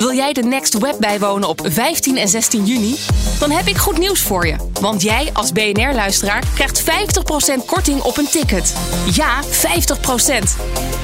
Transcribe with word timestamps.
Wil 0.00 0.14
jij 0.14 0.32
de 0.32 0.42
Next 0.42 0.78
Web 0.78 0.96
bijwonen 1.00 1.48
op 1.48 1.60
15 1.64 2.16
en 2.16 2.28
16 2.28 2.66
juni? 2.66 2.96
Dan 3.38 3.50
heb 3.50 3.66
ik 3.66 3.76
goed 3.76 3.98
nieuws 3.98 4.20
voor 4.22 4.46
je. 4.46 4.56
Want 4.80 5.02
jij 5.02 5.30
als 5.32 5.52
BNR-luisteraar 5.52 6.44
krijgt 6.54 6.82
50% 6.82 6.84
korting 7.66 8.02
op 8.02 8.16
een 8.16 8.28
ticket. 8.28 8.74
Ja, 9.12 9.42
50%. 9.42 9.46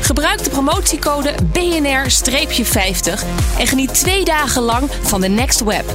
Gebruik 0.00 0.44
de 0.44 0.50
promotiecode 0.50 1.34
BNR-50 1.52 3.24
en 3.58 3.66
geniet 3.66 3.94
twee 3.94 4.24
dagen 4.24 4.62
lang 4.62 4.90
van 5.02 5.20
de 5.20 5.28
Next 5.28 5.60
Web. 5.60 5.94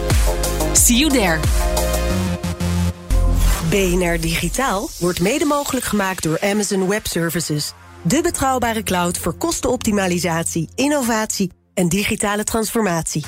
See 0.72 0.98
you 0.98 1.12
there. 1.12 1.40
BNR 3.70 4.20
Digitaal 4.20 4.90
wordt 5.00 5.20
mede 5.20 5.46
mogelijk 5.46 5.86
gemaakt 5.86 6.24
door 6.24 6.40
Amazon 6.42 6.88
Web 6.88 7.08
Services. 7.08 7.74
De 8.02 8.22
betrouwbare 8.22 8.84
cloud 8.84 9.18
voor 9.18 9.34
kostenoptimalisatie, 9.34 10.70
innovatie 10.76 11.52
en 11.74 11.90
digitale 11.90 12.44
transformatie. 12.44 13.26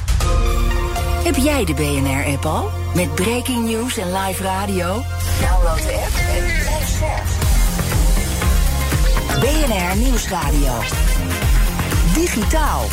Heb 1.24 1.36
jij 1.36 1.66
de 1.66 1.74
BNR-app 1.74 2.46
al? 2.46 2.70
Met 2.96 3.16
breaking 3.16 3.66
news 3.66 3.98
en 3.98 4.14
live 4.14 4.44
radio? 4.44 4.86
Download 5.42 5.82
de 5.82 5.94
app 5.94 6.16
en 6.38 6.46
blijf. 6.62 7.42
BNR 9.40 9.98
Nieuwsradio. 9.98 10.74
Digitaal. 12.14 12.86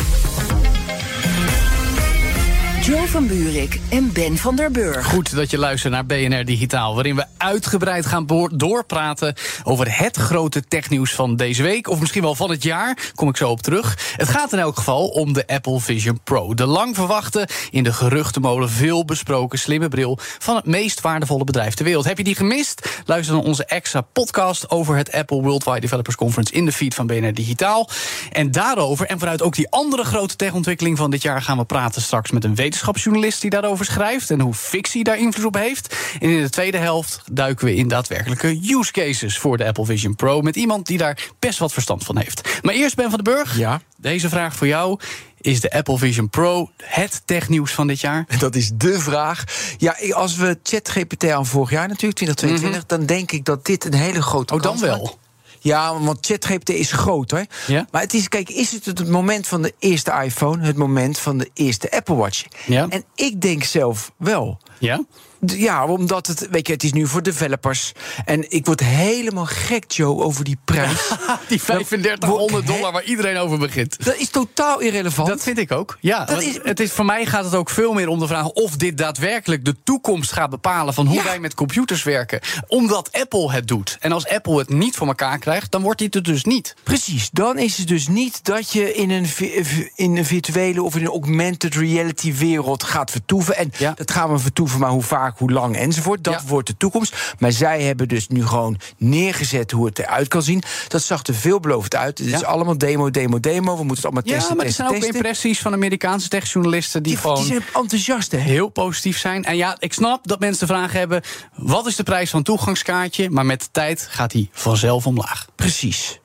Joe 2.81 3.07
van 3.07 3.27
Buurik 3.27 3.79
en 3.89 4.13
Ben 4.13 4.37
van 4.37 4.55
der 4.55 4.71
Burg. 4.71 5.05
Goed 5.05 5.35
dat 5.35 5.51
je 5.51 5.57
luistert 5.57 5.93
naar 5.93 6.05
BNR 6.05 6.45
Digitaal, 6.45 6.93
waarin 6.93 7.15
we 7.15 7.25
uitgebreid 7.37 8.05
gaan 8.05 8.49
doorpraten 8.51 9.35
over 9.63 9.97
het 9.97 10.17
grote 10.17 10.63
technieuws 10.67 11.11
van 11.13 11.35
deze 11.35 11.63
week, 11.63 11.87
of 11.89 11.99
misschien 11.99 12.21
wel 12.21 12.35
van 12.35 12.49
het 12.49 12.63
jaar. 12.63 13.11
Kom 13.15 13.29
ik 13.29 13.37
zo 13.37 13.49
op 13.49 13.61
terug. 13.61 14.13
Het 14.15 14.29
gaat 14.29 14.53
in 14.53 14.59
elk 14.59 14.77
geval 14.77 15.07
om 15.07 15.33
de 15.33 15.47
Apple 15.47 15.79
Vision 15.79 16.19
Pro. 16.23 16.53
De 16.53 16.65
lang 16.65 16.95
verwachte, 16.95 17.47
in 17.69 17.83
de 17.83 17.93
geruchtenmolen 17.93 18.69
veel 18.69 19.05
besproken 19.05 19.59
slimme 19.59 19.87
bril 19.87 20.17
van 20.39 20.55
het 20.55 20.65
meest 20.65 21.01
waardevolle 21.01 21.43
bedrijf 21.43 21.73
ter 21.73 21.85
wereld. 21.85 22.05
Heb 22.05 22.17
je 22.17 22.23
die 22.23 22.35
gemist? 22.35 23.01
Luister 23.05 23.35
naar 23.35 23.43
onze 23.43 23.65
extra 23.65 24.01
podcast 24.01 24.69
over 24.69 24.95
het 24.95 25.11
Apple 25.11 25.41
Worldwide 25.41 25.79
Developers 25.79 26.15
Conference 26.15 26.53
in 26.53 26.65
de 26.65 26.71
feed 26.71 26.95
van 26.95 27.07
BNR 27.07 27.33
Digitaal. 27.33 27.89
En 28.31 28.51
daarover 28.51 29.05
en 29.05 29.19
vanuit 29.19 29.41
ook 29.41 29.55
die 29.55 29.69
andere 29.69 30.03
grote 30.03 30.35
techontwikkeling 30.35 30.97
van 30.97 31.11
dit 31.11 31.21
jaar 31.21 31.41
gaan 31.41 31.57
we 31.57 31.65
praten 31.65 32.01
straks 32.01 32.31
met 32.31 32.43
een 32.43 32.55
wetenschapsjournalist 32.71 33.41
die 33.41 33.49
daarover 33.49 33.85
schrijft 33.85 34.29
en 34.29 34.39
hoe 34.39 34.53
fictie 34.53 35.03
daar 35.03 35.17
invloed 35.17 35.45
op 35.45 35.55
heeft. 35.55 35.95
En 36.19 36.29
in 36.29 36.41
de 36.41 36.49
tweede 36.49 36.77
helft 36.77 37.21
duiken 37.31 37.65
we 37.65 37.75
in 37.75 37.87
daadwerkelijke 37.87 38.59
use 38.63 38.91
cases 38.91 39.37
voor 39.37 39.57
de 39.57 39.65
Apple 39.65 39.85
Vision 39.85 40.15
Pro 40.15 40.41
met 40.41 40.55
iemand 40.55 40.87
die 40.87 40.97
daar 40.97 41.29
best 41.39 41.59
wat 41.59 41.73
verstand 41.73 42.03
van 42.03 42.17
heeft. 42.17 42.59
Maar 42.61 42.73
eerst 42.73 42.95
Ben 42.95 43.09
van 43.09 43.23
den 43.23 43.33
Burg. 43.33 43.57
Ja. 43.57 43.81
Deze 43.97 44.29
vraag 44.29 44.55
voor 44.55 44.67
jou. 44.67 44.99
Is 45.41 45.61
de 45.61 45.71
Apple 45.71 45.97
Vision 45.97 46.29
Pro 46.29 46.69
het 46.83 47.21
technieuws 47.25 47.71
van 47.71 47.87
dit 47.87 47.99
jaar? 47.99 48.25
Dat 48.39 48.55
is 48.55 48.71
de 48.73 48.99
vraag. 48.99 49.43
Ja, 49.77 49.95
als 50.11 50.35
we 50.35 50.59
ChatGPT 50.63 51.29
aan 51.29 51.45
vorig 51.45 51.69
jaar 51.69 51.87
natuurlijk, 51.87 52.17
2022, 52.17 52.85
dan 52.85 53.05
denk 53.05 53.31
ik 53.31 53.45
dat 53.45 53.65
dit 53.65 53.85
een 53.85 53.93
hele 53.93 54.21
grote 54.21 54.53
Mhm. 54.55 54.67
Oh, 54.67 54.71
dan 54.71 54.79
wel. 54.79 55.19
Ja, 55.63 55.99
want 55.99 56.25
ChatGPT 56.25 56.69
is 56.69 56.91
groot, 56.91 57.31
hè? 57.31 57.41
Ja. 57.67 57.87
Maar 57.91 58.01
het 58.01 58.13
is, 58.13 58.27
kijk, 58.27 58.49
is 58.49 58.71
het 58.71 58.85
het 58.85 59.07
moment 59.07 59.47
van 59.47 59.61
de 59.61 59.73
eerste 59.79 60.11
iPhone, 60.23 60.65
het 60.65 60.77
moment 60.77 61.17
van 61.17 61.37
de 61.37 61.49
eerste 61.53 61.91
Apple 61.91 62.15
Watch? 62.15 62.45
Ja. 62.65 62.87
En 62.89 63.03
ik 63.15 63.41
denk 63.41 63.63
zelf 63.63 64.11
wel. 64.17 64.59
Ja? 64.79 65.01
Ja, 65.45 65.85
omdat 65.85 66.27
het, 66.27 66.47
weet 66.51 66.67
je, 66.67 66.73
het 66.73 66.83
is 66.83 66.93
nu 66.93 67.07
voor 67.07 67.23
developers. 67.23 67.91
En 68.25 68.51
ik 68.51 68.65
word 68.65 68.79
helemaal 68.79 69.45
gek, 69.45 69.91
Joe, 69.91 70.23
over 70.23 70.43
die 70.43 70.57
prijs. 70.65 70.99
Die 71.47 71.59
3500 71.59 72.67
dollar 72.67 72.91
waar 72.91 73.03
iedereen 73.03 73.37
over 73.37 73.57
begint. 73.57 74.05
Dat 74.05 74.15
is 74.17 74.29
totaal 74.29 74.79
irrelevant. 74.79 75.27
Dat 75.27 75.43
vind 75.43 75.57
ik 75.57 75.71
ook. 75.71 75.97
Ja, 75.99 76.25
Dat 76.25 76.41
is- 76.41 76.59
het 76.63 76.79
is, 76.79 76.91
voor 76.91 77.05
mij 77.05 77.25
gaat 77.25 77.43
het 77.43 77.55
ook 77.55 77.69
veel 77.69 77.93
meer 77.93 78.07
om 78.07 78.19
de 78.19 78.27
vraag 78.27 78.45
of 78.47 78.75
dit 78.77 78.97
daadwerkelijk 78.97 79.65
de 79.65 79.75
toekomst 79.83 80.31
gaat 80.31 80.49
bepalen 80.49 80.93
van 80.93 81.05
hoe 81.05 81.15
Ja. 81.15 81.23
wij 81.23 81.39
met 81.39 81.53
computers 81.53 82.03
werken. 82.03 82.39
Omdat 82.67 83.09
Apple 83.11 83.51
het 83.51 83.67
doet. 83.67 83.97
En 83.99 84.11
als 84.11 84.27
Apple 84.27 84.57
het 84.57 84.69
niet 84.69 84.95
voor 84.95 85.07
elkaar 85.07 85.37
krijgt, 85.39 85.71
dan 85.71 85.81
wordt 85.81 85.99
dit 85.99 86.13
het 86.13 86.25
dus 86.25 86.43
niet. 86.43 86.75
Precies, 86.83 87.29
dan 87.31 87.57
is 87.57 87.77
het 87.77 87.87
dus 87.87 88.07
niet 88.07 88.43
dat 88.45 88.71
je 88.71 88.93
in 88.93 89.09
een, 89.09 89.27
vi- 89.27 89.89
in 89.95 90.17
een 90.17 90.25
virtuele 90.25 90.83
of 90.83 90.95
in 90.95 91.01
een 91.01 91.07
augmented 91.11 91.75
reality 91.75 92.33
wereld 92.33 92.83
gaat 92.83 93.11
vertoeven. 93.11 93.57
En 93.57 93.71
Ja. 93.77 93.93
dat 93.95 94.11
gaan 94.11 94.31
we 94.31 94.39
vertoeven, 94.39 94.79
maar 94.79 94.89
hoe 94.89 95.01
vaak, 95.03 95.30
hoe 95.37 95.51
lang 95.51 95.75
enzovoort. 95.75 96.23
Dat 96.23 96.33
Ja. 96.33 96.47
wordt 96.47 96.67
de 96.67 96.77
toekomst. 96.77 97.15
Maar 97.39 97.51
zij 97.51 97.81
hebben 97.83 98.07
dus 98.07 98.27
nu 98.27 98.45
gewoon 98.45 98.79
neergezet 98.97 99.71
hoe 99.71 99.85
het 99.85 99.99
eruit 99.99 100.27
kan 100.27 100.43
zien. 100.43 100.63
Dat 100.87 101.01
zag 101.03 101.23
er 101.25 101.33
veelbelovend 101.35 101.95
uit. 101.95 102.17
Het 102.17 102.27
is 102.27 102.39
Ja. 102.39 102.47
allemaal 102.47 102.77
demo, 102.77 103.09
demo, 103.11 103.39
demo. 103.39 103.77
We 103.77 103.83
moeten 103.83 103.95
het 103.95 104.05
allemaal 104.05 104.23
Ja, 104.25 104.33
testen, 104.33 104.55
maar 104.55 104.65
er 104.65 104.71
testen, 104.71 104.85
zijn 104.85 104.87
ook 104.87 105.03
testen. 105.03 105.15
impressies 105.15 105.59
van 105.59 105.73
Amerikaanse 105.73 106.27
techjournalisten 106.27 107.03
die, 107.03 107.11
Die, 107.11 107.21
gewoon 107.21 107.37
die 107.37 107.45
zijn 107.45 107.63
enthousiast, 107.73 108.31
hè? 108.31 108.37
heel 108.37 108.67
positief 108.69 109.17
zijn. 109.19 109.43
En 109.45 109.55
ja, 109.57 109.75
ik 109.79 109.93
snap 109.93 110.27
dat 110.27 110.39
mensen 110.39 110.67
de 110.67 110.73
vraag 110.73 110.91
hebben: 110.91 111.21
wat 111.55 111.85
is 111.87 111.95
de 111.95 112.03
prijs 112.03 112.29
van 112.29 112.39
een 112.39 112.45
toegangskaartje? 112.45 113.29
Maar 113.29 113.45
met 113.45 113.59
de 113.61 113.67
tijd 113.71 114.07
gaat 114.09 114.31
die 114.31 114.49
vanzelf 114.53 115.05
omlaag. 115.07 115.45
Precies. 115.55 116.19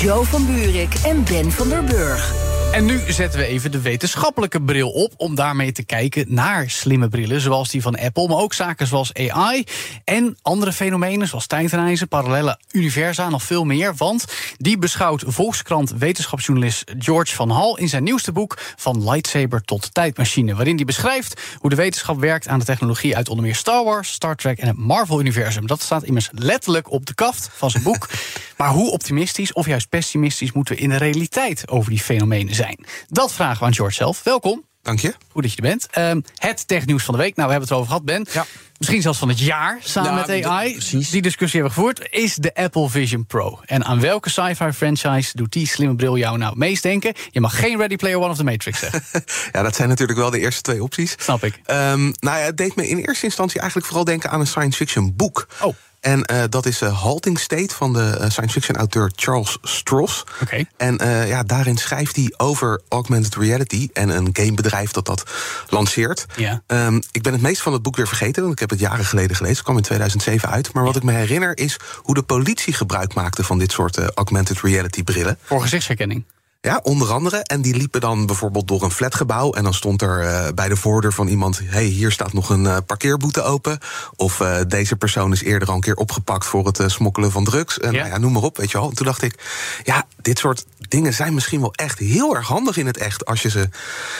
Joe 0.00 0.24
van 0.24 0.46
Buurik 0.46 0.94
en 1.04 1.24
Ben 1.24 1.52
van 1.52 1.68
der 1.68 1.84
Burg. 1.84 2.53
En 2.74 2.84
nu 2.84 3.00
zetten 3.08 3.40
we 3.40 3.46
even 3.46 3.70
de 3.70 3.80
wetenschappelijke 3.80 4.62
bril 4.62 4.90
op 4.90 5.12
om 5.16 5.34
daarmee 5.34 5.72
te 5.72 5.84
kijken 5.84 6.24
naar 6.28 6.70
slimme 6.70 7.08
brillen, 7.08 7.40
zoals 7.40 7.70
die 7.70 7.82
van 7.82 7.98
Apple, 7.98 8.28
maar 8.28 8.36
ook 8.36 8.54
zaken 8.54 8.86
zoals 8.86 9.14
AI 9.14 9.64
en 10.04 10.36
andere 10.42 10.72
fenomenen 10.72 11.28
zoals 11.28 11.46
tijdreizen, 11.46 12.08
parallele 12.08 12.58
universa, 12.72 13.28
nog 13.28 13.42
veel 13.42 13.64
meer. 13.64 13.94
Want 13.94 14.24
die 14.56 14.78
beschouwt 14.78 15.24
Volkskrant 15.26 15.90
wetenschapsjournalist 15.90 16.84
George 16.98 17.34
van 17.34 17.50
Hal 17.50 17.78
in 17.78 17.88
zijn 17.88 18.02
nieuwste 18.02 18.32
boek 18.32 18.58
Van 18.76 19.10
Lightsaber 19.10 19.62
tot 19.62 19.94
Tijdmachine, 19.94 20.54
waarin 20.54 20.76
hij 20.76 20.84
beschrijft 20.84 21.40
hoe 21.58 21.70
de 21.70 21.76
wetenschap 21.76 22.20
werkt 22.20 22.48
aan 22.48 22.58
de 22.58 22.64
technologie 22.64 23.16
uit 23.16 23.28
onder 23.28 23.44
meer 23.44 23.54
Star 23.54 23.84
Wars, 23.84 24.12
Star 24.12 24.36
Trek 24.36 24.58
en 24.58 24.66
het 24.66 24.78
Marvel-universum. 24.78 25.66
Dat 25.66 25.82
staat 25.82 26.02
immers 26.02 26.28
letterlijk 26.32 26.90
op 26.90 27.06
de 27.06 27.14
kaft 27.14 27.50
van 27.52 27.70
zijn 27.70 27.82
boek. 27.82 28.08
maar 28.58 28.70
hoe 28.70 28.90
optimistisch 28.90 29.52
of 29.52 29.66
juist 29.66 29.88
pessimistisch 29.88 30.52
moeten 30.52 30.74
we 30.74 30.80
in 30.80 30.88
de 30.88 30.96
realiteit 30.96 31.68
over 31.68 31.90
die 31.90 32.00
fenomenen 32.00 32.54
zijn? 32.54 32.62
Dat 33.08 33.32
vragen 33.32 33.58
we 33.58 33.64
aan 33.64 33.74
George 33.74 33.94
zelf. 33.94 34.22
Welkom. 34.22 34.64
Dank 34.82 35.00
je. 35.00 35.14
Goed 35.32 35.42
dat 35.42 35.50
je 35.50 35.56
er 35.56 35.62
bent. 35.62 35.86
Ehm, 35.90 36.20
het 36.36 36.68
technieuws 36.68 37.04
van 37.04 37.14
de 37.14 37.20
week. 37.20 37.36
Nou, 37.36 37.48
we 37.48 37.54
hebben 37.54 37.60
het 37.60 37.70
erover 37.70 37.86
gehad, 37.86 38.04
Ben. 38.04 38.26
Ja. 38.32 38.46
Misschien 38.78 39.02
zelfs 39.02 39.18
van 39.18 39.28
het 39.28 39.38
jaar 39.38 39.78
samen 39.82 40.14
met 40.14 40.44
AI. 40.44 40.72
precies. 40.72 41.10
Die 41.10 41.22
discussie 41.22 41.60
hebben 41.60 41.78
we 41.78 41.84
gevoerd. 41.84 42.08
Is 42.12 42.34
de 42.34 42.54
Apple 42.54 42.88
Vision 42.88 43.26
Pro? 43.26 43.60
En 43.64 43.84
aan 43.84 44.00
welke 44.00 44.30
sci-fi 44.30 44.72
franchise 44.72 45.30
doet 45.36 45.52
die 45.52 45.66
slimme 45.66 45.96
bril 45.96 46.16
jou 46.16 46.38
nou 46.38 46.56
meest 46.56 46.82
denken? 46.82 47.14
Je 47.30 47.40
mag 47.40 47.58
geen 47.58 47.78
Ready 47.78 47.96
Player 47.96 48.18
One 48.18 48.28
of 48.28 48.36
the 48.36 48.44
Matrix 48.44 48.78
zeggen. 48.78 49.02
Ja, 49.52 49.62
dat 49.62 49.76
zijn 49.76 49.88
natuurlijk 49.88 50.18
wel 50.18 50.30
de 50.30 50.38
eerste 50.38 50.62
twee 50.62 50.82
opties. 50.82 51.14
Snap 51.18 51.44
ik. 51.44 51.60
Ehm, 51.64 52.02
nou 52.02 52.38
ja, 52.38 52.44
het 52.44 52.56
deed 52.56 52.76
me 52.76 52.88
in 52.88 52.98
eerste 52.98 53.24
instantie 53.24 53.58
eigenlijk 53.58 53.88
vooral 53.88 54.04
denken 54.06 54.30
aan 54.30 54.40
een 54.40 54.46
science 54.46 54.76
fiction 54.76 55.16
boek. 55.16 55.46
Oh. 55.60 55.74
En 56.04 56.24
eh, 56.24 56.42
dat 56.48 56.66
is 56.66 56.80
eh, 56.80 57.02
Halting 57.02 57.38
State 57.38 57.74
van 57.74 57.92
de 57.92 58.02
eh, 58.02 58.30
science 58.30 58.52
fiction 58.52 58.76
auteur 58.76 59.10
Charles 59.14 59.58
Stross. 59.62 60.24
Oké. 60.42 60.64
En 60.76 60.96
ja, 61.26 61.42
daarin 61.42 61.76
schrijft 61.76 62.16
hij 62.16 62.32
over 62.36 62.80
augmented 62.88 63.34
reality 63.34 63.88
en 63.92 64.08
een 64.08 64.28
gamebedrijf 64.32 64.90
dat 64.90 65.06
dat 65.06 65.24
lanceert. 65.68 66.26
Ja. 66.36 66.62
Ehm, 66.66 67.00
ik 67.12 67.22
ben 67.22 67.32
het 67.32 67.42
meest 67.42 67.62
van 67.62 67.72
het 67.72 67.82
boek 67.82 67.96
weer 67.96 68.06
vergeten, 68.06 68.42
want 68.42 68.54
ik 68.54 68.60
heb 68.60 68.70
het 68.70 68.78
jaren 68.78 69.04
geleden 69.04 69.36
gelezen. 69.36 69.56
Het 69.56 69.64
kwam 69.64 69.76
in 69.76 69.82
2007 69.82 70.48
uit. 70.48 70.72
Maar 70.72 70.84
wat 70.84 70.96
ik 70.96 71.02
me 71.02 71.12
herinner 71.12 71.56
is 71.56 71.76
hoe 71.96 72.14
de 72.14 72.22
politie 72.22 72.72
gebruik 72.72 73.14
maakte 73.14 73.44
van 73.44 73.58
dit 73.58 73.72
soort 73.72 73.98
augmented 74.14 74.60
reality 74.60 75.02
brillen. 75.02 75.38
Voor 75.42 75.60
gezichtsherkenning. 75.60 76.24
Ja, 76.64 76.80
onder 76.82 77.12
andere. 77.12 77.36
En 77.36 77.62
die 77.62 77.76
liepen 77.76 78.00
dan 78.00 78.26
bijvoorbeeld 78.26 78.68
door 78.68 78.82
een 78.82 78.90
flatgebouw. 78.90 79.52
En 79.52 79.62
dan 79.62 79.74
stond 79.74 80.02
er 80.02 80.20
eh, 80.20 80.48
bij 80.54 80.68
de 80.68 80.76
voordeur 80.76 81.12
van 81.12 81.28
iemand: 81.28 81.60
hey, 81.64 81.84
hier 81.84 82.12
staat 82.12 82.32
nog 82.32 82.48
een 82.50 82.66
eh, 82.66 82.76
parkeerboete 82.86 83.42
open. 83.42 83.78
Of 84.16 84.40
eh, 84.40 84.56
deze 84.68 84.96
persoon 84.96 85.32
is 85.32 85.42
eerder 85.42 85.68
al 85.68 85.74
een 85.74 85.80
keer 85.80 85.94
opgepakt 85.94 86.46
voor 86.46 86.66
het 86.66 86.82
smokkelen 86.86 87.30
van 87.30 87.44
drugs. 87.44 87.78
En 87.78 87.92
Ja. 87.92 87.98
nou 87.98 88.10
ja, 88.10 88.18
noem 88.18 88.32
maar 88.32 88.42
op, 88.42 88.56
weet 88.56 88.70
je 88.70 88.78
wel. 88.78 88.88
En 88.88 88.94
toen 88.94 89.06
dacht 89.06 89.22
ik: 89.22 89.34
ja, 89.82 90.06
dit 90.22 90.38
soort 90.38 90.64
dingen 90.88 91.14
zijn 91.14 91.34
misschien 91.34 91.60
wel 91.60 91.74
echt 91.74 91.98
heel 91.98 92.36
erg 92.36 92.46
handig 92.46 92.76
in 92.76 92.86
het 92.86 92.96
echt 92.96 93.24
als 93.24 93.42
je 93.42 93.50
ze. 93.50 93.68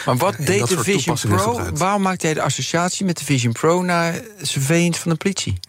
Maar 0.04 0.16
wat 0.16 0.36
deed 0.38 0.68
de 0.68 0.82
Vision 0.82 1.16
Pro? 1.16 1.60
Waarom 1.74 2.02
maakte 2.02 2.26
hij 2.26 2.34
de 2.34 2.42
associatie 2.42 3.06
met 3.06 3.18
de 3.18 3.24
Vision 3.24 3.52
Pro 3.52 3.82
naar 3.82 4.20
surveillance 4.42 5.00
van 5.00 5.10
de 5.10 5.16
politie? 5.16 5.60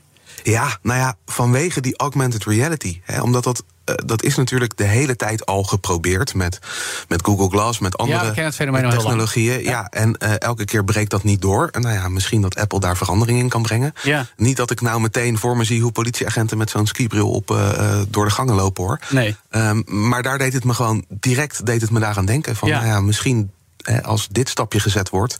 Ja, 0.51 0.77
nou 0.81 1.00
ja, 1.00 1.15
vanwege 1.25 1.81
die 1.81 1.97
augmented 1.97 2.44
reality. 2.44 3.01
Hè, 3.03 3.21
omdat 3.21 3.44
dat, 3.44 3.63
uh, 3.86 3.95
dat 4.06 4.24
is 4.24 4.36
natuurlijk 4.36 4.77
de 4.77 4.83
hele 4.83 5.15
tijd 5.15 5.45
al 5.45 5.63
geprobeerd 5.63 6.33
met, 6.33 6.59
met 7.07 7.25
Google 7.25 7.50
Glass, 7.50 7.80
met 7.80 7.97
andere 7.97 8.31
ja, 8.36 8.50
technologieën. 8.89 9.63
Ja. 9.63 9.69
ja. 9.69 9.88
en 9.89 10.15
uh, 10.24 10.39
elke 10.39 10.65
keer 10.65 10.83
breekt 10.83 11.09
dat 11.09 11.24
niet 11.24 11.42
door. 11.42 11.68
En 11.71 11.81
nou 11.81 11.94
ja, 11.94 12.09
misschien 12.09 12.42
dat 12.42 12.56
Apple 12.56 12.80
daar 12.80 12.97
verandering 12.97 13.39
in 13.39 13.50
kan 13.50 13.62
brengen. 13.62 13.94
Ja. 14.03 14.25
Niet 14.38 14.57
dat 14.57 14.71
ik 14.71 14.81
nou 14.81 15.01
meteen 15.01 15.38
voor 15.38 15.57
me 15.57 15.63
zie 15.63 15.81
hoe 15.81 15.92
politieagenten 15.92 16.57
met 16.57 16.69
zo'n 16.69 16.88
skibril 16.88 17.30
op 17.31 17.51
uh, 17.51 18.01
door 18.07 18.25
de 18.25 18.31
gangen 18.31 18.56
lopen 18.56 18.83
hoor. 18.83 19.00
Nee. 19.09 19.36
Um, 19.51 19.83
maar 19.86 20.24
daar 20.24 20.38
deed 20.38 20.53
het 20.53 20.63
me 20.63 20.74
gewoon 20.74 21.06
direct 21.09 21.65
deed 21.65 21.81
het 21.81 21.92
me 21.92 22.00
daaraan 22.00 22.25
denken. 22.25 22.56
Van 22.56 22.69
nou 22.69 22.86
ja, 22.86 23.01
misschien 23.01 23.51
als 24.03 24.27
dit 24.27 24.49
stapje 24.49 24.79
gezet 24.79 25.09
wordt. 25.09 25.33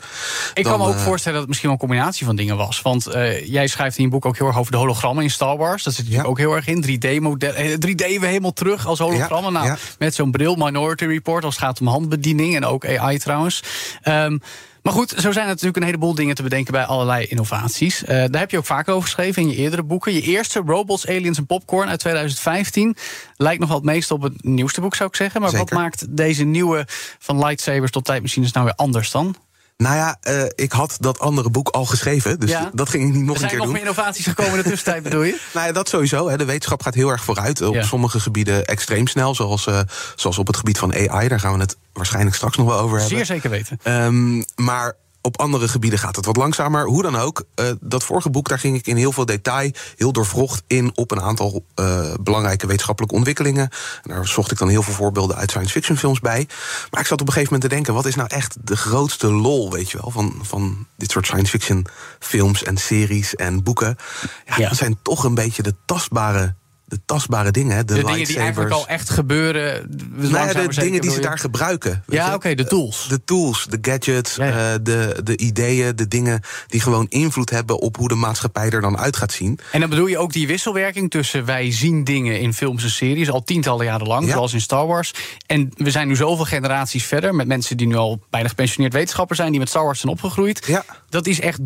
Ik 0.53 0.63
dan, 0.63 0.71
kan 0.71 0.81
me 0.81 0.88
ook 0.88 1.00
eh, 1.00 1.03
voorstellen 1.03 1.39
dat 1.39 1.39
het 1.39 1.47
misschien 1.47 1.69
wel 1.69 1.80
een 1.80 1.88
combinatie 1.88 2.25
van 2.25 2.36
dingen 2.36 2.57
was. 2.57 2.81
Want 2.81 3.07
uh, 3.07 3.45
jij 3.45 3.68
schrijft 3.68 3.97
in 3.97 4.03
je 4.03 4.09
boek 4.09 4.25
ook 4.25 4.38
heel 4.38 4.47
erg 4.47 4.57
over 4.57 4.71
de 4.71 4.77
hologrammen 4.77 5.24
in 5.24 5.30
Star 5.30 5.57
Wars. 5.57 5.83
Dat 5.83 5.94
zit 5.94 6.03
natuurlijk 6.03 6.30
ook 6.30 6.38
heel 6.38 6.56
erg 6.56 6.68
in. 6.68 6.83
3D-model. 6.83 7.53
3D 7.53 7.95
weer 7.95 8.19
helemaal 8.21 8.53
terug 8.53 8.88
als 8.88 9.00
hologrammen. 9.00 9.53
Ja, 9.53 9.59
nou, 9.59 9.65
ja. 9.65 9.77
Met 10.00 10.15
zo'n 10.15 10.31
bril, 10.31 10.56
Minority 10.56 11.06
Report, 11.06 11.44
als 11.44 11.56
het 11.56 11.63
gaat 11.63 11.80
om 11.80 11.88
handbediening 11.88 12.56
en 12.56 12.65
ook 12.65 12.88
AI 12.88 13.18
trouwens. 13.18 13.63
Um, 14.03 14.42
maar 14.86 14.94
goed, 14.94 15.10
zo 15.10 15.32
zijn 15.32 15.46
er 15.46 15.52
natuurlijk 15.52 15.78
een 15.78 15.84
heleboel 15.84 16.16
dingen 16.16 16.36
te 16.36 16.44
bedenken 16.44 16.72
bij 16.72 16.86
allerlei 16.86 17.26
innovaties. 17.26 18.02
Uh, 18.02 18.08
daar 18.08 18.40
heb 18.40 18.52
je 18.52 18.58
ook 18.58 18.66
vaker 18.66 18.94
over 18.94 19.06
geschreven 19.06 19.42
in 19.42 19.50
je 19.50 19.56
eerdere 19.56 19.84
boeken. 19.84 20.14
Je 20.14 20.22
eerste, 20.22 20.62
Robots, 20.66 21.08
Aliens 21.08 21.38
en 21.38 21.46
Popcorn 21.46 21.90
uit 21.90 22.00
2015, 22.00 22.96
lijkt 23.38 23.60
nog 23.60 23.70
wel 23.70 23.78
het 23.78 23.86
meest 23.86 24.12
op 24.12 24.22
het 24.22 24.44
nieuwste 24.44 24.82
boek, 24.82 24.96
zou 24.96 25.10
ik 25.10 25.16
zeggen. 25.16 25.42
Maar 25.42 25.50
Zeker. 25.50 25.66
wat 25.66 25.78
maakt 25.78 26.18
deze 26.18 26.44
nieuwe 26.44 26.86
van 27.20 27.46
lightsabers 27.46 27.92
tot 27.92 28.06
tijdmachines 28.06 28.52
nou 28.52 28.66
weer 28.66 28.76
anders 28.76 29.12
dan? 29.12 29.36
Nou 29.77 29.95
ja, 29.95 30.18
uh, 30.30 30.44
ik 30.56 30.72
had 30.72 30.98
dat 31.00 31.19
andere 31.19 31.50
boek 31.50 31.69
al 31.69 31.86
geschreven, 31.86 32.39
dus 32.39 32.50
ja. 32.50 32.69
dat 32.74 32.89
ging 32.89 33.07
ik 33.07 33.13
niet 33.13 33.24
nog 33.25 33.42
een 33.42 33.48
keer 33.48 33.50
doen. 33.50 33.50
Er 33.50 33.50
zijn 33.50 33.62
nog 33.62 33.72
meer 33.72 33.81
innovaties 33.81 34.25
gekomen 34.25 34.51
in 34.51 34.57
de 34.57 34.69
tussentijd, 34.69 35.04
bedoel 35.04 35.24
je? 35.24 35.39
Nou 35.54 35.68
ja, 35.68 35.74
dat 35.74 35.89
sowieso. 35.89 36.30
Hè. 36.30 36.38
De 36.38 36.45
wetenschap 36.45 36.83
gaat 36.83 36.94
heel 36.94 37.10
erg 37.10 37.24
vooruit. 37.24 37.62
Op 37.62 37.74
Ja. 37.74 37.83
sommige 37.83 38.19
gebieden 38.19 38.66
extreem 38.66 39.07
snel, 39.07 39.36
zoals, 39.36 39.68
uh, 39.68 39.80
zoals 40.16 40.38
op 40.38 40.48
het 40.48 40.57
gebied 40.57 40.77
van 40.77 40.94
AI. 40.94 41.27
Daar 41.27 41.39
gaan 41.39 41.54
we 41.54 41.60
het 41.60 41.77
waarschijnlijk 41.94 42.36
straks 42.36 42.57
nog 42.57 42.68
wel 42.68 42.80
over 42.80 43.00
hebben. 43.00 43.16
Zeer 43.18 43.25
zeker 43.25 43.50
weten. 43.50 43.80
Um, 43.83 44.45
maar 44.56 44.94
op 45.25 45.39
andere 45.39 45.68
gebieden 45.68 46.00
gaat 46.00 46.16
het 46.16 46.25
wat 46.25 46.36
langzamer. 46.36 46.86
Hoe 46.86 47.01
dan 47.01 47.16
ook, 47.16 47.44
uh, 47.56 47.66
dat 47.81 48.04
vorige 48.04 48.30
boek, 48.30 48.48
daar 48.48 48.60
ging 48.60 48.77
ik 48.77 48.88
in 48.88 48.95
heel 48.95 49.12
veel 49.12 49.25
detail, 49.25 49.72
heel 49.95 50.12
doorvrocht 50.12 50.63
in 50.68 50.92
op 50.95 51.12
een 51.12 51.22
aantal 51.22 51.66
uh, 51.80 52.13
belangrijke 52.22 52.68
wetenschappelijke 52.68 53.16
ontwikkelingen. 53.16 53.69
En 54.04 54.10
daar 54.10 54.27
zocht 54.27 54.51
ik 54.51 54.57
dan 54.57 54.69
heel 54.69 54.83
veel 54.83 54.94
voorbeelden 54.94 55.36
uit 55.36 55.50
science 55.50 55.72
fiction 55.72 55.98
films 55.98 56.19
bij. 56.19 56.48
Maar 56.92 57.01
ik 57.01 57.07
zat 57.07 57.22
op 57.22 57.27
een 57.27 57.33
gegeven 57.33 57.54
moment 57.54 57.69
te 57.69 57.75
denken: 57.75 57.94
wat 57.94 58.06
is 58.06 58.16
nou 58.16 58.30
echt 58.30 58.57
de 58.62 58.77
grootste 58.77 59.31
lol, 59.31 59.72
weet 59.72 59.92
je 59.92 59.98
wel, 60.01 60.12
van, 60.12 60.39
van 60.42 60.88
dit 60.98 61.12
soort 61.12 61.25
science 61.25 61.51
fiction 61.51 61.86
films 62.19 62.63
en 62.63 62.78
series 62.78 63.36
en 63.36 63.63
boeken? 63.63 63.98
Ja, 64.45 64.56
Ja. 64.57 64.68
dat 64.69 64.78
zijn 64.78 64.98
toch 65.01 65.24
een 65.24 65.36
beetje 65.36 65.63
de 65.63 65.75
tastbare. 65.86 66.56
De 66.88 67.00
tastbare 67.06 67.52
dingen, 67.52 67.88
de, 67.88 67.94
De 67.94 68.04
dingen 68.04 68.26
die 68.26 68.40
eigenlijk 68.40 68.72
al 68.72 68.88
echt 68.88 69.10
gebeuren. 69.10 69.96
Nou 70.16 70.34
ja, 70.48 70.54
de 70.54 70.68
dingen 70.82 71.02
die 71.02 71.12
ze 71.12 71.20
daar 71.20 71.40
gebruiken. 71.40 72.04
Ja, 72.08 72.34
oké, 72.34 72.56
de 72.56 72.66
tools. 72.66 73.08
De 73.08 73.24
tools, 73.24 73.66
de 73.70 73.78
gadgets, 73.82 74.36
Ja, 74.36 74.46
ja. 74.46 74.74
eh, 74.74 74.80
de, 74.84 75.20
de 75.24 75.38
ideeën, 75.38 75.96
de 75.96 76.08
dingen 76.08 76.42
die 76.68 76.82
gewoon 76.82 77.06
invloed 77.10 77.50
hebben 77.50 77.80
op 77.80 77.98
hoe 77.98 78.08
de 78.08 78.16
maatschappij 78.16 78.70
er 78.70 78.82
dan 78.82 78.98
uit 78.98 79.16
gaat 79.16 79.32
zien. 79.32 79.60
En 79.72 79.80
dan 79.80 79.90
bedoel 79.90 80.08
je 80.08 80.18
ook 80.18 80.34
die 80.34 80.48
wisselwerking 80.48 81.12
tussen 81.12 81.46
wij 81.46 81.72
zien 81.72 82.04
dingen 82.04 82.40
in 82.40 82.54
films 82.54 82.84
en 82.84 82.90
series 82.90 83.30
al 83.30 83.44
tientallen 83.44 83.86
jaren 83.86 84.08
lang, 84.08 84.30
zoals 84.30 84.54
in 84.54 84.62
Star 84.62 84.88
Wars. 84.88 85.14
En 85.46 85.70
we 85.78 85.92
zijn 85.92 86.08
nu 86.08 86.16
zoveel 86.16 86.46
generaties 86.46 87.06
verder 87.06 87.36
met 87.36 87.48
mensen 87.48 87.78
die 87.78 87.88
nu 87.88 87.96
al 87.96 88.22
bijna 88.30 88.48
gepensioneerd 88.48 88.94
wetenschappers 88.94 89.40
zijn, 89.40 89.52
die 89.52 89.60
met 89.60 89.70
Star 89.70 89.84
Wars 89.84 90.00
zijn 90.00 90.12
opgegroeid. 90.12 90.66
Ja. 90.66 90.86
Dat 91.10 91.28
is 91.28 91.40
echt 91.40 91.60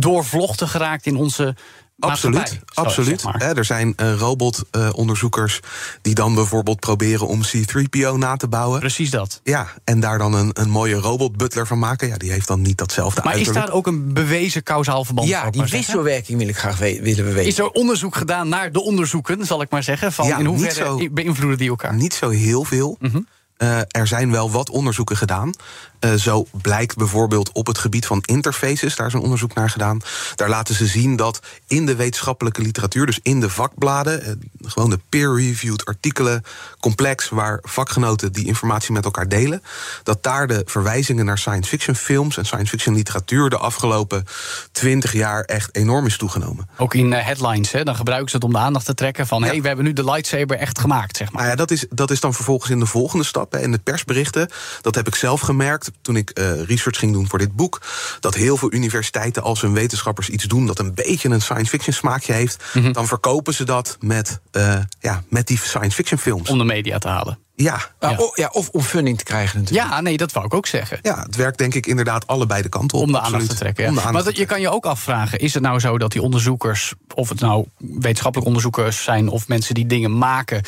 doorvlochten 0.00 0.68
geraakt 0.68 1.06
in 1.06 1.16
onze. 1.16 1.54
Absoluut, 1.98 2.58
absoluut. 2.74 3.20
zeg 3.20 3.32
maar. 3.32 3.56
Er 3.56 3.64
zijn 3.64 3.94
uh, 4.02 4.14
robotonderzoekers 4.18 5.60
die 6.02 6.14
dan 6.14 6.34
bijvoorbeeld 6.34 6.80
proberen 6.80 7.26
om 7.26 7.40
C3PO 7.44 8.12
na 8.16 8.36
te 8.36 8.48
bouwen. 8.48 8.80
Precies 8.80 9.10
dat. 9.10 9.40
Ja, 9.44 9.66
en 9.84 10.00
daar 10.00 10.18
dan 10.18 10.34
een, 10.34 10.50
een 10.52 10.70
mooie 10.70 10.94
robotbutler 10.94 11.66
van 11.66 11.78
maken. 11.78 12.08
Ja, 12.08 12.16
die 12.16 12.30
heeft 12.32 12.46
dan 12.46 12.60
niet 12.60 12.78
datzelfde 12.78 13.20
Maar 13.24 13.32
is 13.32 13.36
uiterlijk. 13.38 13.66
daar 13.66 13.74
ook 13.76 13.86
een 13.86 14.12
bewezen 14.12 14.62
kausaal 14.62 15.04
verband? 15.04 15.28
Ja, 15.28 15.50
die 15.50 15.60
maar 15.60 15.70
wisselwerking 15.70 16.38
wil 16.38 16.48
ik 16.48 16.56
graag 16.58 16.78
we 16.78 17.00
willen 17.02 17.24
we 17.24 17.32
weten. 17.32 17.46
Is 17.48 17.58
er 17.58 17.70
onderzoek 17.70 18.16
gedaan 18.16 18.48
naar 18.48 18.72
de 18.72 18.82
onderzoeken, 18.82 19.46
zal 19.46 19.62
ik 19.62 19.70
maar 19.70 19.82
zeggen? 19.82 20.12
Van 20.12 20.26
Ja, 20.26 20.38
in 20.38 20.44
hoeverre 20.46 20.74
zo- 20.74 21.08
beïnvloeden 21.12 21.58
die 21.58 21.68
elkaar? 21.68 21.94
Niet 21.94 22.14
zo 22.14 22.28
heel 22.28 22.64
veel. 22.64 22.96
Mhm. 23.00 23.20
Uh, 23.58 23.78
er 23.88 24.06
zijn 24.06 24.30
wel 24.30 24.50
wat 24.50 24.70
onderzoeken 24.70 25.16
gedaan. 25.16 25.52
Uh, 26.00 26.12
zo 26.12 26.46
blijkt 26.62 26.96
bijvoorbeeld 26.96 27.52
op 27.52 27.66
het 27.66 27.78
gebied 27.78 28.06
van 28.06 28.22
interfaces, 28.24 28.96
daar 28.96 29.06
is 29.06 29.12
een 29.12 29.20
onderzoek 29.20 29.54
naar 29.54 29.70
gedaan. 29.70 30.00
Daar 30.34 30.48
laten 30.48 30.74
ze 30.74 30.86
zien 30.86 31.16
dat 31.16 31.40
in 31.66 31.86
de 31.86 31.94
wetenschappelijke 31.94 32.62
literatuur, 32.62 33.06
dus 33.06 33.20
in 33.22 33.40
de 33.40 33.50
vakbladen, 33.50 34.22
uh, 34.22 34.70
gewoon 34.70 34.90
de 34.90 35.00
peer-reviewed 35.08 35.84
artikelen, 35.84 36.42
complex 36.80 37.28
waar 37.28 37.58
vakgenoten 37.62 38.32
die 38.32 38.46
informatie 38.46 38.92
met 38.92 39.04
elkaar 39.04 39.28
delen, 39.28 39.62
dat 40.02 40.22
daar 40.22 40.46
de 40.46 40.62
verwijzingen 40.64 41.24
naar 41.24 41.38
science 41.38 41.68
fiction 41.68 41.96
films 41.96 42.36
en 42.36 42.44
science 42.44 42.70
fiction 42.70 42.94
literatuur 42.94 43.50
de 43.50 43.58
afgelopen 43.58 44.24
twintig 44.72 45.12
jaar 45.12 45.42
echt 45.42 45.76
enorm 45.76 46.06
is 46.06 46.16
toegenomen. 46.16 46.68
Ook 46.76 46.94
in 46.94 47.12
headlines, 47.12 47.72
hè? 47.72 47.84
dan 47.84 47.96
gebruiken 47.96 48.30
ze 48.30 48.36
het 48.36 48.44
om 48.44 48.52
de 48.52 48.58
aandacht 48.58 48.86
te 48.86 48.94
trekken 48.94 49.26
van... 49.26 49.40
Ja. 49.40 49.46
hey, 49.46 49.60
we 49.62 49.66
hebben 49.66 49.84
nu 49.84 49.92
de 49.92 50.04
lightsaber 50.04 50.58
echt 50.58 50.78
gemaakt, 50.78 51.16
zeg 51.16 51.32
maar. 51.32 51.42
Nou 51.42 51.50
ja, 51.50 51.56
dat 51.56 51.70
is, 51.70 51.86
dat 51.90 52.10
is 52.10 52.20
dan 52.20 52.34
vervolgens 52.34 52.70
in 52.70 52.78
de 52.78 52.86
volgende 52.86 53.24
stap. 53.24 53.45
In 53.50 53.72
de 53.72 53.78
persberichten. 53.78 54.48
Dat 54.80 54.94
heb 54.94 55.06
ik 55.06 55.14
zelf 55.14 55.40
gemerkt 55.40 55.90
toen 56.02 56.16
ik 56.16 56.38
uh, 56.38 56.62
research 56.62 56.98
ging 56.98 57.12
doen 57.12 57.28
voor 57.28 57.38
dit 57.38 57.56
boek. 57.56 57.80
Dat 58.20 58.34
heel 58.34 58.56
veel 58.56 58.72
universiteiten, 58.72 59.42
als 59.42 59.60
hun 59.60 59.72
wetenschappers 59.72 60.28
iets 60.28 60.44
doen 60.44 60.66
dat 60.66 60.78
een 60.78 60.94
beetje 60.94 61.28
een 61.28 61.42
science 61.42 61.70
fiction 61.70 61.94
smaakje 61.94 62.32
heeft, 62.32 62.56
Mhm. 62.56 62.78
mm 62.78 62.84
-hmm. 62.84 62.92
dan 62.92 63.06
verkopen 63.06 63.54
ze 63.54 63.64
dat 63.64 63.96
met, 64.00 64.40
uh, 64.52 64.78
ja, 65.00 65.22
met 65.28 65.46
die 65.46 65.58
science 65.58 65.96
fiction 65.96 66.18
films. 66.18 66.50
Om 66.50 66.58
de 66.58 66.64
media 66.64 66.98
te 66.98 67.08
halen. 67.08 67.38
Ja. 67.56 67.80
Ja. 68.00 68.10
Ja, 68.10 68.16
of, 68.16 68.36
ja, 68.36 68.48
of 68.52 68.68
om 68.68 68.82
funding 68.82 69.18
te 69.18 69.24
krijgen 69.24 69.58
natuurlijk. 69.58 69.88
Ja, 69.88 70.00
nee, 70.00 70.16
dat 70.16 70.32
wou 70.32 70.46
ik 70.46 70.54
ook 70.54 70.66
zeggen. 70.66 70.98
Ja, 71.02 71.22
het 71.22 71.36
werkt 71.36 71.58
denk 71.58 71.74
ik 71.74 71.86
inderdaad 71.86 72.26
allebei 72.26 72.62
de 72.62 72.68
kanten 72.68 72.98
op. 72.98 73.04
Om 73.04 73.12
de 73.12 73.18
absoluut. 73.18 73.40
aandacht 73.40 73.58
te 73.58 73.62
trekken. 73.62 73.82
Ja. 73.82 73.88
Aandacht 73.88 74.12
maar 74.12 74.24
dat, 74.24 74.36
je 74.36 74.44
kan 74.44 74.60
je 74.60 74.70
ook 74.70 74.86
afvragen: 74.86 75.38
is 75.38 75.54
het 75.54 75.62
nou 75.62 75.80
zo 75.80 75.98
dat 75.98 76.12
die 76.12 76.22
onderzoekers, 76.22 76.94
of 77.14 77.28
het 77.28 77.40
nou 77.40 77.66
wetenschappelijke 77.78 78.46
onderzoekers 78.46 79.02
zijn 79.02 79.28
of 79.28 79.48
mensen 79.48 79.74
die 79.74 79.86
dingen 79.86 80.18
maken, 80.18 80.62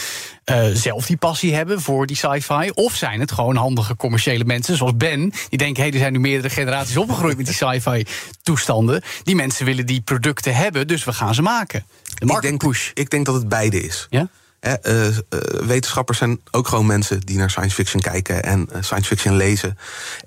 uh, 0.44 0.66
zelf 0.72 1.06
die 1.06 1.16
passie 1.16 1.54
hebben 1.54 1.80
voor 1.80 2.06
die 2.06 2.16
sci-fi? 2.16 2.70
Of 2.74 2.94
zijn 2.94 3.20
het 3.20 3.32
gewoon 3.32 3.56
handige 3.56 3.96
commerciële 3.96 4.44
mensen, 4.44 4.76
zoals 4.76 4.96
Ben, 4.96 5.32
die 5.48 5.58
denken: 5.58 5.82
hé, 5.82 5.88
hey, 5.88 5.92
er 5.92 5.98
zijn 5.98 6.12
nu 6.12 6.20
meerdere 6.20 6.50
generaties 6.54 6.96
opgegroeid 6.96 7.36
met 7.36 7.46
die 7.46 7.54
sci-fi 7.66 8.06
toestanden. 8.42 9.02
Die 9.22 9.34
mensen 9.34 9.64
willen 9.64 9.86
die 9.86 10.00
producten 10.00 10.54
hebben, 10.54 10.86
dus 10.86 11.04
we 11.04 11.12
gaan 11.12 11.34
ze 11.34 11.42
maken. 11.42 11.84
De 12.14 12.34
ik 12.34 12.40
denk, 12.40 12.58
push. 12.58 12.90
ik 12.94 13.10
denk 13.10 13.26
dat 13.26 13.34
het 13.34 13.48
beide 13.48 13.82
is. 13.82 14.06
Ja? 14.10 14.28
He, 14.60 14.74
uh, 15.08 15.16
wetenschappers 15.66 16.18
zijn 16.18 16.40
ook 16.50 16.68
gewoon 16.68 16.86
mensen 16.86 17.20
die 17.20 17.36
naar 17.36 17.50
science 17.50 17.74
fiction 17.74 18.02
kijken 18.02 18.42
en 18.42 18.68
uh, 18.72 18.82
science 18.82 19.08
fiction 19.08 19.36
lezen. 19.36 19.78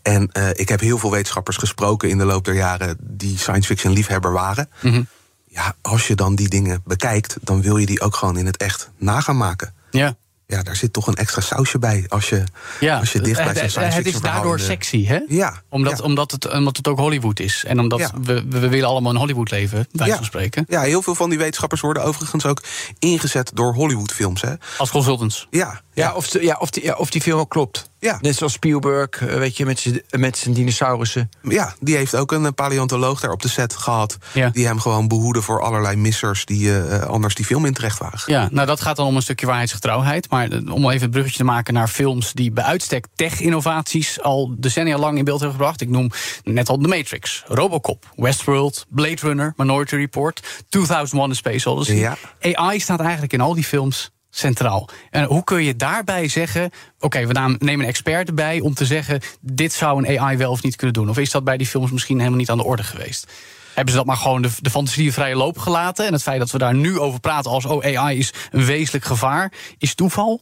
En 0.02 0.32
eh, 0.32 0.50
ik 0.54 0.70
heb 0.70 0.80
heel 0.80 0.98
veel 0.98 1.12
wetenschappers 1.12 1.58
gesproken 1.58 2.10
in 2.10 2.18
de 2.18 2.26
loop 2.26 2.46
der 2.46 2.56
jaren 2.56 2.98
die 3.00 3.38
science 3.38 3.68
fiction 3.68 3.94
liefhebber 3.94 4.32
waren. 4.32 4.70
Mm 4.82 4.92
-hmm. 4.92 5.08
Ja, 5.48 5.76
als 5.82 6.08
je 6.08 6.16
dan 6.16 6.36
die 6.36 6.50
dingen 6.50 6.82
bekijkt, 6.86 7.38
dan 7.42 7.62
wil 7.62 7.78
je 7.78 7.86
die 7.86 8.02
ook 8.02 8.16
gewoon 8.16 8.38
in 8.38 8.46
het 8.46 8.58
echt 8.58 8.92
na 8.98 9.22
gaan 9.22 9.38
maken. 9.38 9.74
Ja. 9.90 10.16
Ja, 10.52 10.64
daar 10.64 10.76
zit 10.76 10.94
toch 10.94 11.08
een 11.08 11.14
extra 11.16 11.42
sausje 11.42 11.80
bij 11.80 12.06
als 12.08 12.30
je, 12.30 12.44
ja, 12.80 13.00
als 13.00 13.12
je 13.12 13.22
dicht 13.22 13.44
bij 13.44 13.56
zo'n 13.56 13.70
science 13.70 13.98
Het 13.98 14.06
is 14.06 14.22
daardoor 14.22 14.60
sexy, 14.60 15.06
hè? 15.06 15.20
Ja. 15.28 15.62
Omdat, 15.70 15.98
ja. 15.98 16.04
Omdat, 16.04 16.32
het, 16.32 16.52
omdat 16.54 16.78
het 16.78 16.88
ook 16.88 16.98
Hollywood 17.00 17.40
is. 17.40 17.64
En 17.68 17.80
omdat 17.80 18.00
Ja. 18.00 18.12
we, 18.22 18.44
we 18.50 18.68
willen 18.70 18.88
allemaal 18.88 19.12
in 19.12 19.18
Hollywood 19.18 19.52
leven, 19.52 19.88
bij 19.92 20.08
Ja. 20.08 20.16
van 20.16 20.26
spreken. 20.26 20.66
Ja, 20.68 20.82
heel 20.82 21.02
veel 21.02 21.16
van 21.16 21.30
die 21.30 21.38
wetenschappers 21.38 21.82
worden 21.82 22.04
overigens 22.04 22.46
ook 22.46 22.64
ingezet 23.00 23.52
door 23.54 23.74
Hollywoodfilms. 23.74 24.42
Hè? 24.42 24.54
Als 24.78 24.90
consultants. 24.92 25.48
Ja, 25.50 25.82
Ja, 25.94 26.14
of, 26.14 26.30
de, 26.30 26.44
ja, 26.44 26.56
of, 26.60 26.70
die, 26.70 26.84
ja, 26.84 26.94
of 26.94 27.10
die 27.10 27.22
film 27.22 27.48
klopt. 27.48 27.90
Ja. 28.02 28.18
Net 28.22 28.36
zoals 28.36 28.54
Spielberg, 28.54 29.10
eh, 29.10 29.36
weet 29.36 29.58
je, 29.58 29.66
met 29.66 29.80
zijn- 29.80 30.02
met 30.10 30.38
zijn 30.38 30.54
dinosaurussen. 30.54 31.30
Ja, 31.42 31.74
die 31.80 31.96
heeft 31.96 32.16
ook 32.16 32.32
een 32.32 32.54
paleontoloog 32.54 33.20
daar 33.20 33.32
op 33.32 33.42
de 33.42 33.48
set 33.50 33.76
gehad. 33.76 34.18
Ja. 34.34 34.50
Die 34.50 34.66
hem 34.66 34.80
gewoon 34.80 35.08
behoeden 35.08 35.44
voor 35.44 35.62
allerlei 35.62 35.96
missers 35.96 36.46
die 36.46 36.80
eh, 36.80 37.04
anders 37.08 37.36
die 37.36 37.46
film 37.46 37.66
in 37.66 37.74
terecht 37.74 37.98
waren. 38.00 38.20
Ja, 38.26 38.48
nou 38.52 38.68
dat 38.68 38.82
gaat 38.82 38.96
dan 38.96 39.06
om 39.08 39.16
een 39.16 39.22
stukje 39.22 39.46
waarheidsgetrouwheid. 39.46 40.30
Maar 40.30 40.50
eh, 40.52 40.74
om 40.74 40.90
even 40.90 41.02
het 41.02 41.12
bruggetje 41.12 41.38
te 41.38 41.44
maken 41.44 41.74
naar 41.74 41.88
films 41.88 42.34
die 42.34 42.52
bij 42.52 42.64
uitstek 42.64 43.06
tech-innovaties 43.16 44.22
al 44.22 44.56
decennia 44.58 44.98
lang 44.98 45.18
in 45.18 45.24
beeld 45.24 45.40
hebben 45.40 45.58
gebracht. 45.58 45.82
Ik 45.82 45.90
noem 45.90 46.10
net 46.44 46.70
al 46.70 46.78
The 46.78 46.88
Matrix, 46.88 47.44
Robocop, 47.48 48.06
Westworld, 48.16 48.86
Blade 48.90 49.18
Runner, 49.22 49.54
Minority 49.58 49.96
Report, 49.96 50.64
2001 50.70 51.32
A 51.32 51.34
Space 51.34 51.70
Odyssey. 51.70 51.96
Ja. 51.96 52.18
AI 52.42 52.80
staat 52.80 53.00
eigenlijk 53.00 53.34
in 53.34 53.42
al 53.42 53.54
die 53.54 53.64
films 53.64 54.12
centraal. 54.32 54.90
En 55.10 55.24
hoe 55.24 55.44
kun 55.44 55.64
je 55.64 55.76
daarbij 55.76 56.28
zeggen... 56.28 56.72
oké, 57.00 57.26
we 57.26 57.34
nemen 57.34 57.80
een 57.80 57.90
expert 57.90 58.28
erbij 58.28 58.60
om 58.60 58.74
te 58.74 58.86
zeggen... 58.86 59.22
dit 59.42 59.74
zou 59.74 60.06
een 60.06 60.20
AI 60.20 60.38
wel 60.38 60.52
of 60.52 60.64
niet 60.64 60.76
kunnen 60.76 60.94
doen? 60.94 61.10
Of 61.10 61.18
is 61.18 61.32
dat 61.32 61.44
bij 61.44 61.58
die 61.58 61.68
films 61.68 61.92
misschien 61.92 62.18
helemaal 62.18 62.40
niet 62.40 62.50
aan 62.50 62.58
de 62.58 62.64
orde 62.64 62.84
geweest? 62.84 63.32
Hebben 63.74 63.92
ze 63.92 63.98
dat 63.98 64.08
maar 64.08 64.18
gewoon 64.18 64.42
de, 64.42 64.50
de 64.60 64.70
fantasie 64.70 65.14
vrije 65.14 65.36
loop 65.36 65.58
gelaten? 65.58 66.06
En 66.06 66.14
het 66.14 66.22
feit 66.22 66.40
dat 66.40 66.52
we 66.52 66.58
daar 66.58 66.76
nu 66.76 67.00
over 67.00 67.20
praten 67.20 67.52
als... 67.52 67.66
oh, 67.66 67.98
AI 67.98 68.18
is 68.18 68.34
een 68.52 68.66
wezenlijk 68.66 69.06
gevaar, 69.06 69.54
is 69.78 69.96
toeval? 69.96 70.42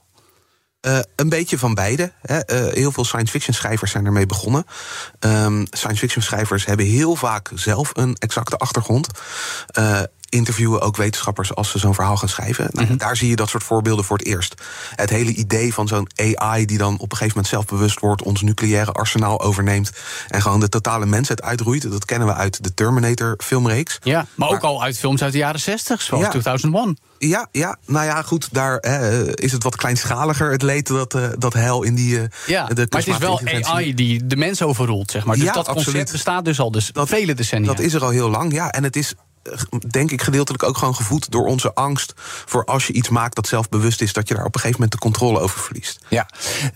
Eh, 0.79 0.99
een 1.15 1.29
beetje 1.29 1.57
van 1.57 1.73
beide. 1.73 2.11
Hè. 2.21 2.39
Eh, 2.39 2.73
heel 2.73 2.91
veel 2.91 3.05
science 3.05 3.31
fiction 3.31 3.55
schrijvers 3.55 3.91
zijn 3.91 4.05
ermee 4.05 4.25
begonnen. 4.25 4.65
Ehm, 5.19 5.65
science 5.69 5.99
fiction 5.99 6.23
schrijvers 6.23 6.65
hebben 6.65 6.85
heel 6.85 7.15
vaak 7.15 7.51
zelf 7.55 7.89
een 7.93 8.15
exacte 8.15 8.57
achtergrond. 8.57 9.07
Eh, 9.67 10.01
interviewen 10.29 10.81
ook 10.81 10.95
wetenschappers 10.97 11.55
als 11.55 11.69
ze 11.71 11.79
zo'n 11.79 11.93
verhaal 11.93 12.17
gaan 12.17 12.29
schrijven. 12.29 12.67
Nou, 12.71 12.87
Mhm. 12.87 12.97
Daar 12.97 13.15
zie 13.17 13.29
je 13.29 13.35
dat 13.35 13.49
soort 13.49 13.63
voorbeelden 13.63 14.05
voor 14.05 14.17
het 14.17 14.25
eerst. 14.27 14.53
Het 14.95 15.09
hele 15.09 15.31
idee 15.33 15.73
van 15.73 15.87
zo'n 15.87 16.07
AI 16.15 16.65
die 16.65 16.77
dan 16.77 16.93
op 16.93 17.11
een 17.11 17.17
gegeven 17.17 17.27
moment 17.27 17.47
zelfbewust 17.47 17.99
wordt, 17.99 18.23
ons 18.23 18.41
nucleaire 18.41 18.91
arsenaal 18.91 19.41
overneemt 19.41 19.91
en 20.27 20.41
gewoon 20.41 20.59
de 20.59 20.69
totale 20.69 21.05
mensheid 21.05 21.41
uitroeit. 21.41 21.91
Dat 21.91 22.05
kennen 22.05 22.27
we 22.27 22.33
uit 22.33 22.63
de 22.63 22.73
Terminator-filmreeks. 22.73 23.97
Ja, 24.03 24.25
maar 24.35 24.49
ook 24.49 24.61
al 24.63 24.83
uit 24.83 24.97
films 24.97 25.21
uit 25.23 25.31
de 25.31 25.37
jaren 25.37 25.59
60, 25.59 26.01
zoals 26.01 26.23
Ja. 26.23 26.29
2001. 26.29 26.97
Ja, 27.17 27.47
ja, 27.51 27.77
nou 27.85 28.05
ja, 28.05 28.21
goed, 28.21 28.47
daar 28.51 28.79
is 29.33 29.51
het 29.51 29.63
wat 29.63 29.75
kleinschaliger, 29.75 30.51
het 30.51 30.61
leed 30.61 30.87
dat, 30.87 31.13
eh, 31.13 31.27
dat 31.37 31.53
hel 31.53 31.83
in 31.83 31.95
die. 31.95 32.17
eh, 32.19 32.23
Ja, 32.47 32.65
de 32.65 32.73
maar 32.89 32.99
het 32.99 33.07
is 33.07 33.17
wel. 33.17 33.41
AI 33.61 33.93
die 33.93 34.27
de 34.27 34.35
mens 34.35 34.61
overroelt, 34.61 35.11
zeg 35.11 35.25
maar. 35.25 35.35
Dus 35.35 35.45
Ja, 35.45 35.51
dat 35.53 35.65
concept 35.65 35.87
absoluut. 35.87 36.11
bestaat 36.11 36.45
dus 36.45 36.59
al 36.59 36.71
dus 36.71 36.91
vele 36.93 37.33
decennia. 37.33 37.67
Dat 37.67 37.79
is 37.79 37.93
er 37.93 38.03
al 38.03 38.09
heel 38.09 38.29
lang, 38.29 38.51
ja. 38.53 38.71
En 38.71 38.83
het 38.83 38.95
is, 38.95 39.13
denk 39.89 40.11
ik, 40.11 40.21
gedeeltelijk 40.21 40.63
ook 40.63 40.77
gewoon 40.77 40.95
gevoed 40.95 41.31
door 41.31 41.45
onze 41.45 41.73
angst 41.73 42.13
voor 42.45 42.65
als 42.65 42.87
je 42.87 42.93
iets 42.93 43.09
maakt 43.09 43.35
dat 43.35 43.47
zelfbewust 43.47 44.01
is, 44.01 44.13
dat 44.13 44.27
je 44.27 44.33
daar 44.33 44.45
op 44.45 44.53
een 44.55 44.59
gegeven 44.59 44.81
moment 44.81 45.01
de 45.01 45.07
controle 45.07 45.39
over 45.39 45.59
verliest. 45.59 45.99
Ja. 46.07 46.27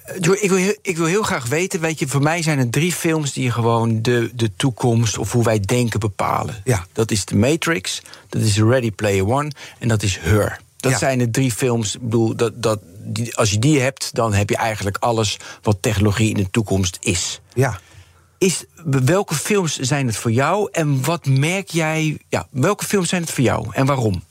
Eh, 0.06 0.15
ik, 0.15 0.50
wil 0.50 0.58
heel, 0.58 0.75
ik 0.82 0.98
wil 0.98 1.06
heel 1.06 1.24
graag 1.24 1.46
weten, 1.48 1.80
weet 1.80 2.00
je, 2.00 2.08
voor 2.08 2.22
mij 2.22 2.42
zijn 2.42 2.60
er 2.60 2.70
drie 2.70 2.94
films 2.94 3.34
die 3.34 3.51
gewoon 3.51 4.01
de, 4.01 4.32
de 4.36 4.51
toekomst 4.56 5.18
of 5.18 5.32
hoe 5.32 5.44
wij 5.44 5.60
denken 5.60 6.00
bepalen. 6.00 6.62
Ja. 6.63 6.86
Dat 6.94 7.12
is 7.12 7.24
The 7.24 7.36
Matrix, 7.36 8.01
dat 8.30 8.42
is 8.42 8.58
Ready 8.58 8.92
Player 8.92 9.27
One 9.27 9.51
en 9.80 9.88
dat 9.88 10.03
is 10.03 10.18
Her. 10.22 10.60
Dat 10.77 10.92
Ja. 10.92 10.98
zijn 10.98 11.18
de 11.18 11.32
drie 11.32 11.51
films. 11.51 11.96
Ik 11.96 12.01
bedoel, 12.01 12.36
dat, 12.36 12.63
dat, 12.63 12.80
die, 13.03 13.38
als 13.38 13.51
je 13.51 13.60
die 13.60 13.80
hebt, 13.80 14.10
dan 14.15 14.34
heb 14.34 14.50
je 14.50 14.58
eigenlijk 14.58 14.98
alles 14.98 15.38
wat 15.62 15.77
technologie 15.82 16.30
in 16.30 16.44
de 16.44 16.50
toekomst 16.51 16.98
is. 17.01 17.42
Ja. 17.53 17.80
Is, 18.44 18.64
welke 18.86 19.36
films 19.36 19.80
zijn 19.80 20.08
het 20.08 20.16
voor 20.16 20.32
jou 20.32 20.70
en 20.72 21.04
wat 21.06 21.26
merk 21.26 21.70
jij? 21.70 22.18
Ja, 22.30 22.48
welke 22.50 22.86
films 22.86 23.10
zijn 23.10 23.22
het 23.22 23.32
voor 23.32 23.44
jou 23.44 23.68
en 23.72 23.86
waarom? 23.86 24.24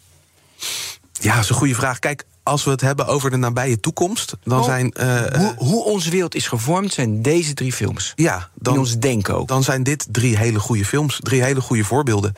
Ja, 1.12 1.34
dat 1.34 1.42
is 1.42 1.48
een 1.48 1.54
goede 1.56 1.74
vraag. 1.74 1.98
Kijk, 1.98 2.24
als 2.42 2.64
we 2.64 2.70
het 2.70 2.80
hebben 2.80 3.06
over 3.06 3.30
de 3.30 3.36
nabije 3.36 3.80
toekomst, 3.80 4.34
dan 4.44 4.58
Oh, 4.58 4.64
zijn. 4.64 4.92
eh, 4.92 5.24
hoe, 5.40 5.54
hoe 5.56 5.84
onze 5.84 6.10
wereld 6.10 6.34
is 6.34 6.46
gevormd, 6.48 6.92
zijn 6.92 7.22
deze 7.22 7.54
drie 7.54 7.72
films. 7.72 8.12
ja, 8.16 8.48
dan, 8.54 8.74
in 8.74 8.80
ons 8.80 8.98
denken 8.98 9.34
ook. 9.36 9.48
dan 9.48 9.62
zijn 9.62 9.82
dit 9.82 10.06
drie 10.10 10.36
hele 10.36 10.58
goede 10.60 10.84
films, 10.84 11.18
drie 11.22 11.42
hele 11.42 11.60
goede 11.60 11.84
voorbeelden. 11.84 12.34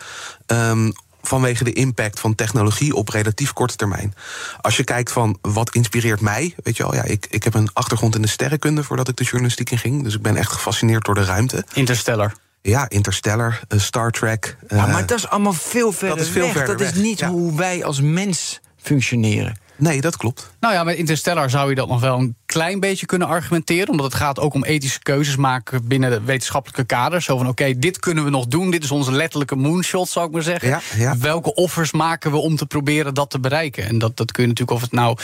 Ehm, 0.47 0.91
vanwege 1.27 1.65
de 1.65 1.73
impact 1.73 2.21
van 2.21 2.35
technologie 2.35 2.95
op 2.95 3.09
relatief 3.09 3.53
korte 3.53 3.77
termijn. 3.77 4.15
Als 4.61 4.77
je 4.77 4.85
kijkt 4.85 5.13
van 5.13 5.39
wat 5.41 5.75
inspireert 5.75 6.21
mij, 6.21 6.55
weet 6.63 6.77
je 6.77 6.83
wel, 6.83 6.95
ja, 6.95 7.03
ik, 7.03 7.27
ik 7.31 7.45
heb 7.45 7.55
een 7.55 7.71
achtergrond 7.73 8.15
in 8.15 8.23
de 8.23 8.29
sterrenkunde 8.29 8.85
voordat 8.85 9.09
ik 9.09 9.17
de 9.17 9.25
journalistiek 9.25 9.71
in 9.71 9.79
ging. 9.79 10.03
Dus 10.03 10.15
ik 10.15 10.23
ben 10.23 10.37
echt 10.37 10.53
gefascineerd 10.53 11.05
door 11.05 11.15
de 11.15 11.25
ruimte. 11.25 11.65
Interstellar. 11.73 12.33
Ja, 12.63 12.89
Interstellar, 12.89 13.61
eh, 13.69 13.79
Star 13.79 14.11
Trek. 14.11 14.57
Ja, 14.69 14.77
eh, 14.77 14.93
maar 14.93 15.07
dat 15.07 15.19
is 15.19 15.29
allemaal 15.29 15.53
veel 15.53 15.93
verder 15.93 16.19
is 16.19 16.29
veel 16.29 16.43
weg. 16.43 16.53
verder 16.53 16.77
dat 16.77 16.87
is 16.87 17.03
niet 17.03 17.19
ja. 17.19 17.29
hoe 17.29 17.57
wij 17.57 17.85
als 17.85 18.01
mens 18.01 18.61
functioneren. 18.83 19.57
Nee, 19.77 20.01
dat 20.01 20.17
klopt. 20.17 20.51
Nou 20.61 20.75
ja, 20.75 20.85
met 20.85 20.97
Interstellar 20.97 21.51
zou 21.51 21.69
je 21.69 21.75
dat 21.75 21.89
nog 21.89 22.01
wel 22.01 22.19
een 22.19 22.37
klein 22.47 22.81
beetje 22.81 23.07
kunnen 23.07 23.29
argumenteren. 23.29 23.89
Omdat 23.89 24.07
het 24.07 24.15
gaat 24.15 24.41
ook 24.41 24.55
om 24.55 24.65
ethische 24.65 24.99
keuzes 24.99 25.37
maken 25.37 25.89
binnen 25.89 26.11
de 26.11 26.21
wetenschappelijke 26.21 26.85
kaders. 26.85 27.25
Zo 27.25 27.37
van, 27.37 27.49
oké, 27.49 27.79
dit 27.79 27.99
kunnen 27.99 28.25
we 28.25 28.31
nog 28.31 28.47
doen. 28.47 28.71
Dit 28.71 28.85
is 28.85 28.91
onze 28.91 29.13
letterlijke 29.13 29.57
moonshot, 29.57 30.09
zou 30.09 30.27
ik 30.27 30.33
maar 30.33 30.43
zeggen. 30.43 30.69
Ja, 30.69 30.81
ja. 30.97 31.19
Welke 31.19 31.55
offers 31.55 31.93
maken 31.93 32.31
we 32.31 32.37
om 32.37 32.57
te 32.57 32.67
proberen 32.67 33.15
dat 33.15 33.31
te 33.31 33.41
bereiken? 33.41 33.85
En 33.87 33.99
dat, 33.99 34.17
dat 34.17 34.33
kun 34.33 34.43
je 34.43 34.49
natuurlijk, 34.49 34.77
of 34.77 34.83
het 34.83 34.93
nou 34.93 35.17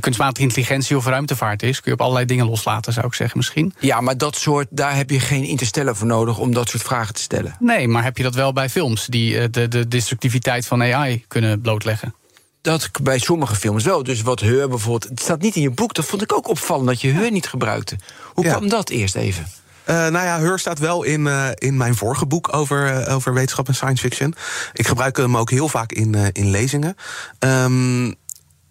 kunstmatige 0.00 0.46
intelligentie 0.46 0.96
of 0.96 1.06
ruimtevaart 1.06 1.62
is... 1.62 1.80
kun 1.80 1.92
je 1.92 1.98
op 1.98 2.00
allerlei 2.00 2.26
dingen 2.26 2.46
loslaten, 2.46 2.92
zou 2.92 3.06
ik 3.06 3.14
zeggen 3.14 3.38
misschien. 3.38 3.74
Ja, 3.78 4.00
maar 4.00 4.18
dat 4.18 4.36
soort, 4.36 4.66
daar 4.70 4.96
heb 4.96 5.10
je 5.10 5.20
geen 5.20 5.44
interstellar 5.44 5.96
voor 5.96 6.06
nodig 6.06 6.38
om 6.38 6.54
dat 6.54 6.68
soort 6.68 6.82
vragen 6.82 7.14
te 7.14 7.20
stellen. 7.20 7.56
Nee, 7.58 7.88
maar 7.88 8.02
heb 8.02 8.16
je 8.16 8.22
dat 8.22 8.34
wel 8.34 8.52
bij 8.52 8.68
films... 8.68 9.06
die 9.06 9.38
eh, 9.38 9.44
de, 9.50 9.68
de 9.68 9.88
destructiviteit 9.88 10.66
van 10.66 10.82
AI 10.82 11.24
kunnen 11.28 11.60
blootleggen? 11.60 12.14
Dat 12.62 12.90
bij 13.02 13.18
sommige 13.18 13.54
films 13.56 13.84
wel. 13.84 14.02
Dus 14.02 14.22
wat 14.22 14.40
Heur 14.40 14.68
bijvoorbeeld. 14.68 15.10
Het 15.10 15.20
staat 15.20 15.40
niet 15.40 15.56
in 15.56 15.62
je 15.62 15.70
boek. 15.70 15.94
Dat 15.94 16.04
vond 16.04 16.22
ik 16.22 16.32
ook 16.32 16.48
opvallend 16.48 16.86
dat 16.88 17.00
je 17.00 17.08
Heur 17.12 17.30
niet 17.30 17.46
gebruikte. 17.46 17.96
Hoe 18.34 18.44
Ja. 18.44 18.50
kwam 18.54 18.68
dat 18.68 18.88
eerst 18.90 19.14
even? 19.14 19.46
Eh, 19.84 19.96
nou 19.96 20.24
ja, 20.24 20.38
Heur 20.38 20.58
staat 20.58 20.78
wel 20.78 21.02
in, 21.02 21.26
eh, 21.26 21.48
in 21.54 21.76
mijn 21.76 21.94
vorige 21.94 22.26
boek 22.26 22.54
over, 22.54 22.86
eh, 23.02 23.14
over 23.14 23.34
wetenschap 23.34 23.68
en 23.68 23.74
science 23.74 24.02
fiction. 24.02 24.34
Ik 24.72 24.86
gebruik 24.86 25.16
hem 25.16 25.36
ook 25.36 25.50
heel 25.50 25.68
vaak 25.68 25.92
in, 25.92 26.14
in 26.32 26.50
lezingen. 26.50 26.96
Ehm, 27.38 28.12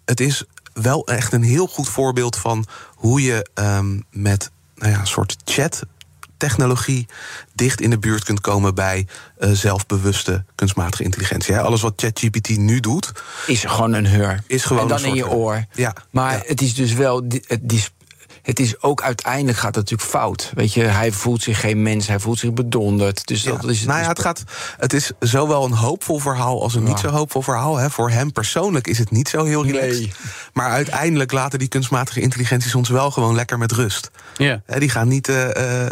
het 0.05 0.19
is 0.19 0.43
wel 0.74 1.08
echt 1.08 1.34
een 1.34 1.43
heel 1.43 1.67
goed 1.67 1.89
voorbeeld 1.89 2.36
van 2.36 2.65
hoe 2.96 3.22
je 3.22 3.50
ehm, 3.53 4.00
met 4.12 4.51
nou 4.75 4.91
ja, 4.91 5.00
een 5.00 5.08
soort 5.08 5.36
chat. 5.46 5.81
Technologie 6.39 7.08
dicht 7.53 7.81
in 7.81 7.89
de 7.89 7.98
buurt 8.00 8.24
kunt 8.24 8.41
komen 8.41 8.75
bij 8.75 9.08
eh, 9.38 9.50
zelfbewuste 9.51 10.43
kunstmatige 10.55 11.03
intelligentie. 11.03 11.53
Hè. 11.53 11.62
Alles 11.62 11.81
wat 11.81 11.93
ChatGPT 11.96 12.58
nu 12.58 12.79
doet, 12.79 13.12
Is 13.48 13.63
gewoon 13.63 13.93
een 13.93 14.08
Heur. 14.08 14.43
is 14.48 14.63
gewoon 14.63 14.81
en 14.81 14.88
dan 14.88 14.98
een 15.00 15.05
in 15.05 15.15
je 15.15 15.29
oor. 15.29 15.65
Ja, 15.74 15.93
Maar 16.10 16.34
ja. 16.34 16.43
het 16.46 16.62
is 16.62 16.74
dus 16.75 16.93
wel. 16.93 17.24
Het 17.48 17.74
is, 17.74 17.91
het 18.41 18.60
is 18.60 18.81
ook 18.81 19.01
uiteindelijk 19.01 19.58
gaat 19.58 19.75
het 19.75 19.89
natuurlijk 19.89 20.10
fout. 20.10 20.51
Weet 20.55 20.74
je, 20.74 20.84
hij 20.84 21.12
voelt 21.12 21.41
zich 21.43 21.60
geen 21.60 21.81
mens, 21.81 22.08
hij 22.08 22.19
voelt 22.19 22.39
zich 22.39 22.53
bedonderd. 22.53 23.27
Dus 23.27 23.43
Ja. 23.43 23.51
dat 23.51 23.69
is 23.69 23.84
nou 23.86 24.01
ja, 24.01 24.08
het, 24.08 24.19
gaat, 24.19 24.43
het 24.77 24.93
is 24.93 25.12
zowel 25.19 25.65
een 25.65 25.72
hoopvol 25.74 26.19
verhaal 26.19 26.62
als 26.62 26.75
een 26.75 26.84
niet 26.84 27.00
zo 27.00 27.08
hoopvol 27.10 27.41
verhaal. 27.41 27.77
Hè. 27.77 27.89
Voor 27.89 28.10
hem 28.10 28.31
persoonlijk 28.31 28.88
is 28.88 28.98
het 28.98 29.12
niet 29.12 29.29
zo 29.29 29.43
heel 29.43 29.65
relaxed. 29.65 30.00
Nee. 30.00 30.12
Maar 30.53 30.69
uiteindelijk 30.69 31.31
laten 31.31 31.60
die 31.60 31.67
kunstmatige 31.67 32.22
intelligenties 32.22 32.75
ons 32.75 32.89
wel 32.89 33.12
gewoon 33.12 33.36
lekker 33.36 33.58
met 33.58 33.72
rust. 33.72 34.12
Ja. 34.38 34.62
Hè, 34.65 34.79
die 34.79 34.89
gaan 34.89 35.08
niet 35.08 35.27
eh, 35.27 35.86
eh, 35.86 35.89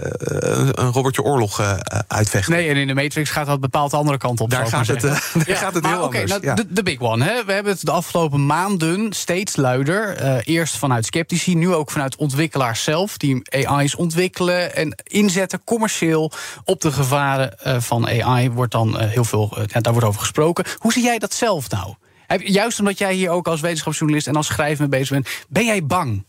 een 0.71 0.91
Robertje 0.91 1.23
Oorlog 1.23 1.59
eh, 1.59 1.73
uitvechten. 2.07 2.53
Nee, 2.53 2.69
en 2.69 2.75
in 2.75 2.87
de 2.87 2.93
Matrix 2.93 3.29
gaat 3.29 3.45
dat 3.45 3.59
bepaald 3.59 3.91
de 3.91 3.97
andere 3.97 4.17
kant 4.17 4.39
op. 4.39 4.49
Daar 4.49 4.67
gaat 4.77 4.87
het, 4.87 5.03
eh, 5.03 5.11
daar 5.45 5.55
gaat 5.55 5.73
het 5.73 5.83
maar 5.83 5.91
heel 5.91 6.03
oké, 6.03 6.19
anders, 6.19 6.31
nou, 6.31 6.45
ja. 6.45 6.53
de, 6.53 6.65
de 6.69 6.83
big 6.83 6.99
one. 6.99 7.23
Hè. 7.23 7.45
We 7.45 7.51
hebben 7.53 7.71
het 7.71 7.85
de 7.85 7.91
afgelopen 7.91 8.45
maanden 8.45 9.13
steeds 9.13 9.55
luider. 9.55 10.15
eh, 10.15 10.35
eerst 10.43 10.77
vanuit 10.77 11.05
sceptici, 11.05 11.55
nu 11.55 11.73
ook 11.73 11.91
vanuit 11.91 12.15
ontwikkelaars 12.15 12.36
zelf... 12.75 13.17
die 13.17 13.67
AI's 13.67 13.95
ontwikkelen 13.95 14.75
en 14.75 14.95
inzetten 15.03 15.63
commercieel... 15.63 16.31
op 16.63 16.81
de 16.81 16.91
gevaren 16.91 17.59
eh, 17.59 17.81
van 17.81 18.07
AI 18.07 18.49
wordt 18.49 18.71
dan 18.71 18.99
eh, 18.99 19.09
heel 19.09 19.23
veel... 19.23 19.57
eh, 19.57 19.63
ja, 19.67 19.79
daar 19.79 19.93
wordt 19.93 20.07
over 20.07 20.19
gesproken. 20.19 20.65
Hoe 20.77 20.91
zie 20.91 21.03
jij 21.03 21.19
dat 21.19 21.33
zelf 21.33 21.69
nou? 21.69 21.95
Juist 22.37 22.79
omdat 22.79 22.97
jij 22.97 23.13
hier 23.13 23.29
ook 23.29 23.47
als 23.47 23.61
wetenschapsjournalist 23.61 24.27
en 24.27 24.35
als 24.35 24.47
schrijver 24.47 24.89
mee 24.89 24.99
bezig 24.99 25.09
bent... 25.09 25.29
ben 25.47 25.65
jij 25.65 25.85
bang? 25.85 26.25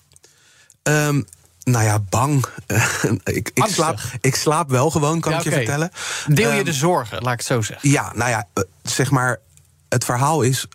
Ehm, 0.83 1.23
nou 1.65 1.85
ja, 1.85 1.99
bang. 1.99 2.47
ik, 3.25 3.50
ik, 3.55 3.65
slaap, 3.65 3.99
ik 4.21 4.35
slaap 4.35 4.71
wel 4.71 4.91
gewoon, 4.91 5.21
kan 5.21 5.33
Ja, 5.33 5.38
ik 5.38 5.45
je 5.45 5.50
vertellen. 5.50 5.91
Deel 6.27 6.50
je 6.50 6.57
Ehm, 6.57 6.65
de 6.65 6.73
zorgen, 6.73 7.23
laat 7.23 7.33
ik 7.33 7.38
het 7.38 7.49
zo 7.49 7.62
zeggen. 7.62 7.91
Ja, 7.91 8.12
nou 8.15 8.31
ja, 8.31 8.49
zeg 8.83 9.11
maar, 9.11 9.41
het 9.88 10.05
verhaal 10.05 10.43
is 10.43 10.67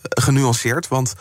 genuanceerd. 0.00 0.88
Want 0.88 1.14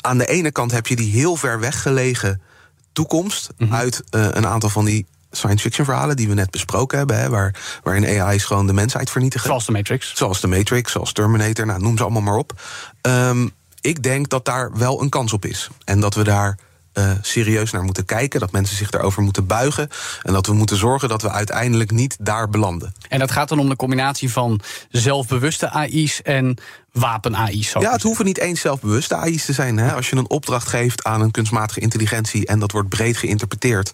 aan 0.00 0.18
de 0.18 0.26
ene 0.26 0.50
kant 0.50 0.70
heb 0.70 0.86
je 0.86 0.96
die 0.96 1.12
heel 1.12 1.36
ver 1.36 1.60
weggelegen 1.60 2.42
toekomst 2.92 3.48
Mhm. 3.56 3.74
uit 3.74 4.02
eh, 4.10 4.26
een 4.30 4.46
aantal 4.46 4.68
van 4.68 4.84
die 4.84 5.06
science 5.30 5.62
fiction 5.62 5.86
verhalen 5.86 6.16
die 6.16 6.28
we 6.28 6.34
net 6.34 6.50
besproken 6.50 6.98
hebben, 6.98 7.18
hè, 7.20 7.28
waar, 7.28 7.54
waarin 7.82 8.20
AI's 8.22 8.44
gewoon 8.44 8.66
de 8.66 8.72
mensheid 8.72 9.10
vernietigen. 9.10 9.46
Zoals 9.48 9.66
de 9.66 9.72
Matrix. 9.72 10.12
Zoals 10.14 10.40
de 10.40 10.46
Matrix, 10.46 10.92
zoals 10.92 11.12
Terminator, 11.12 11.66
nou, 11.66 11.80
noem 11.80 11.96
ze 11.96 12.02
allemaal 12.02 12.22
maar 12.22 12.36
op. 12.36 12.60
Ehm, 13.00 13.48
ik 13.80 14.02
denk 14.02 14.28
dat 14.28 14.44
daar 14.44 14.70
wel 14.76 15.02
een 15.02 15.08
kans 15.08 15.32
op 15.32 15.44
is. 15.44 15.68
En 15.84 16.00
dat 16.00 16.14
we 16.14 16.24
daar 16.24 16.58
eh, 16.92 17.10
serieus 17.22 17.70
naar 17.70 17.82
moeten 17.82 18.04
kijken. 18.04 18.40
Dat 18.40 18.52
mensen 18.52 18.76
zich 18.76 18.90
daarover 18.90 19.22
moeten 19.22 19.46
buigen. 19.46 19.88
En 20.22 20.32
dat 20.32 20.46
we 20.46 20.52
moeten 20.52 20.76
zorgen 20.76 21.08
dat 21.08 21.22
we 21.22 21.30
uiteindelijk 21.30 21.90
niet 21.90 22.16
daar 22.20 22.48
belanden. 22.48 22.94
En 23.08 23.18
dat 23.18 23.30
gaat 23.30 23.48
dan 23.48 23.58
om 23.58 23.68
de 23.68 23.76
combinatie 23.76 24.30
van 24.32 24.60
zelfbewuste 24.90 25.70
AI's 25.70 26.22
en 26.22 26.56
wapen-AI's. 26.92 27.72
Ja, 27.78 27.92
het 27.92 28.02
hoeven 28.02 28.24
niet 28.24 28.38
eens 28.38 28.60
zelfbewuste 28.60 29.16
AI's 29.16 29.44
te 29.44 29.52
zijn. 29.52 29.76
Hè? 29.76 29.92
Als 29.92 30.10
je 30.10 30.16
een 30.16 30.30
opdracht 30.30 30.68
geeft 30.68 31.04
aan 31.04 31.20
een 31.20 31.30
kunstmatige 31.30 31.80
intelligentie 31.80 32.46
en 32.46 32.58
dat 32.58 32.72
wordt 32.72 32.88
breed 32.88 33.16
geïnterpreteerd, 33.16 33.90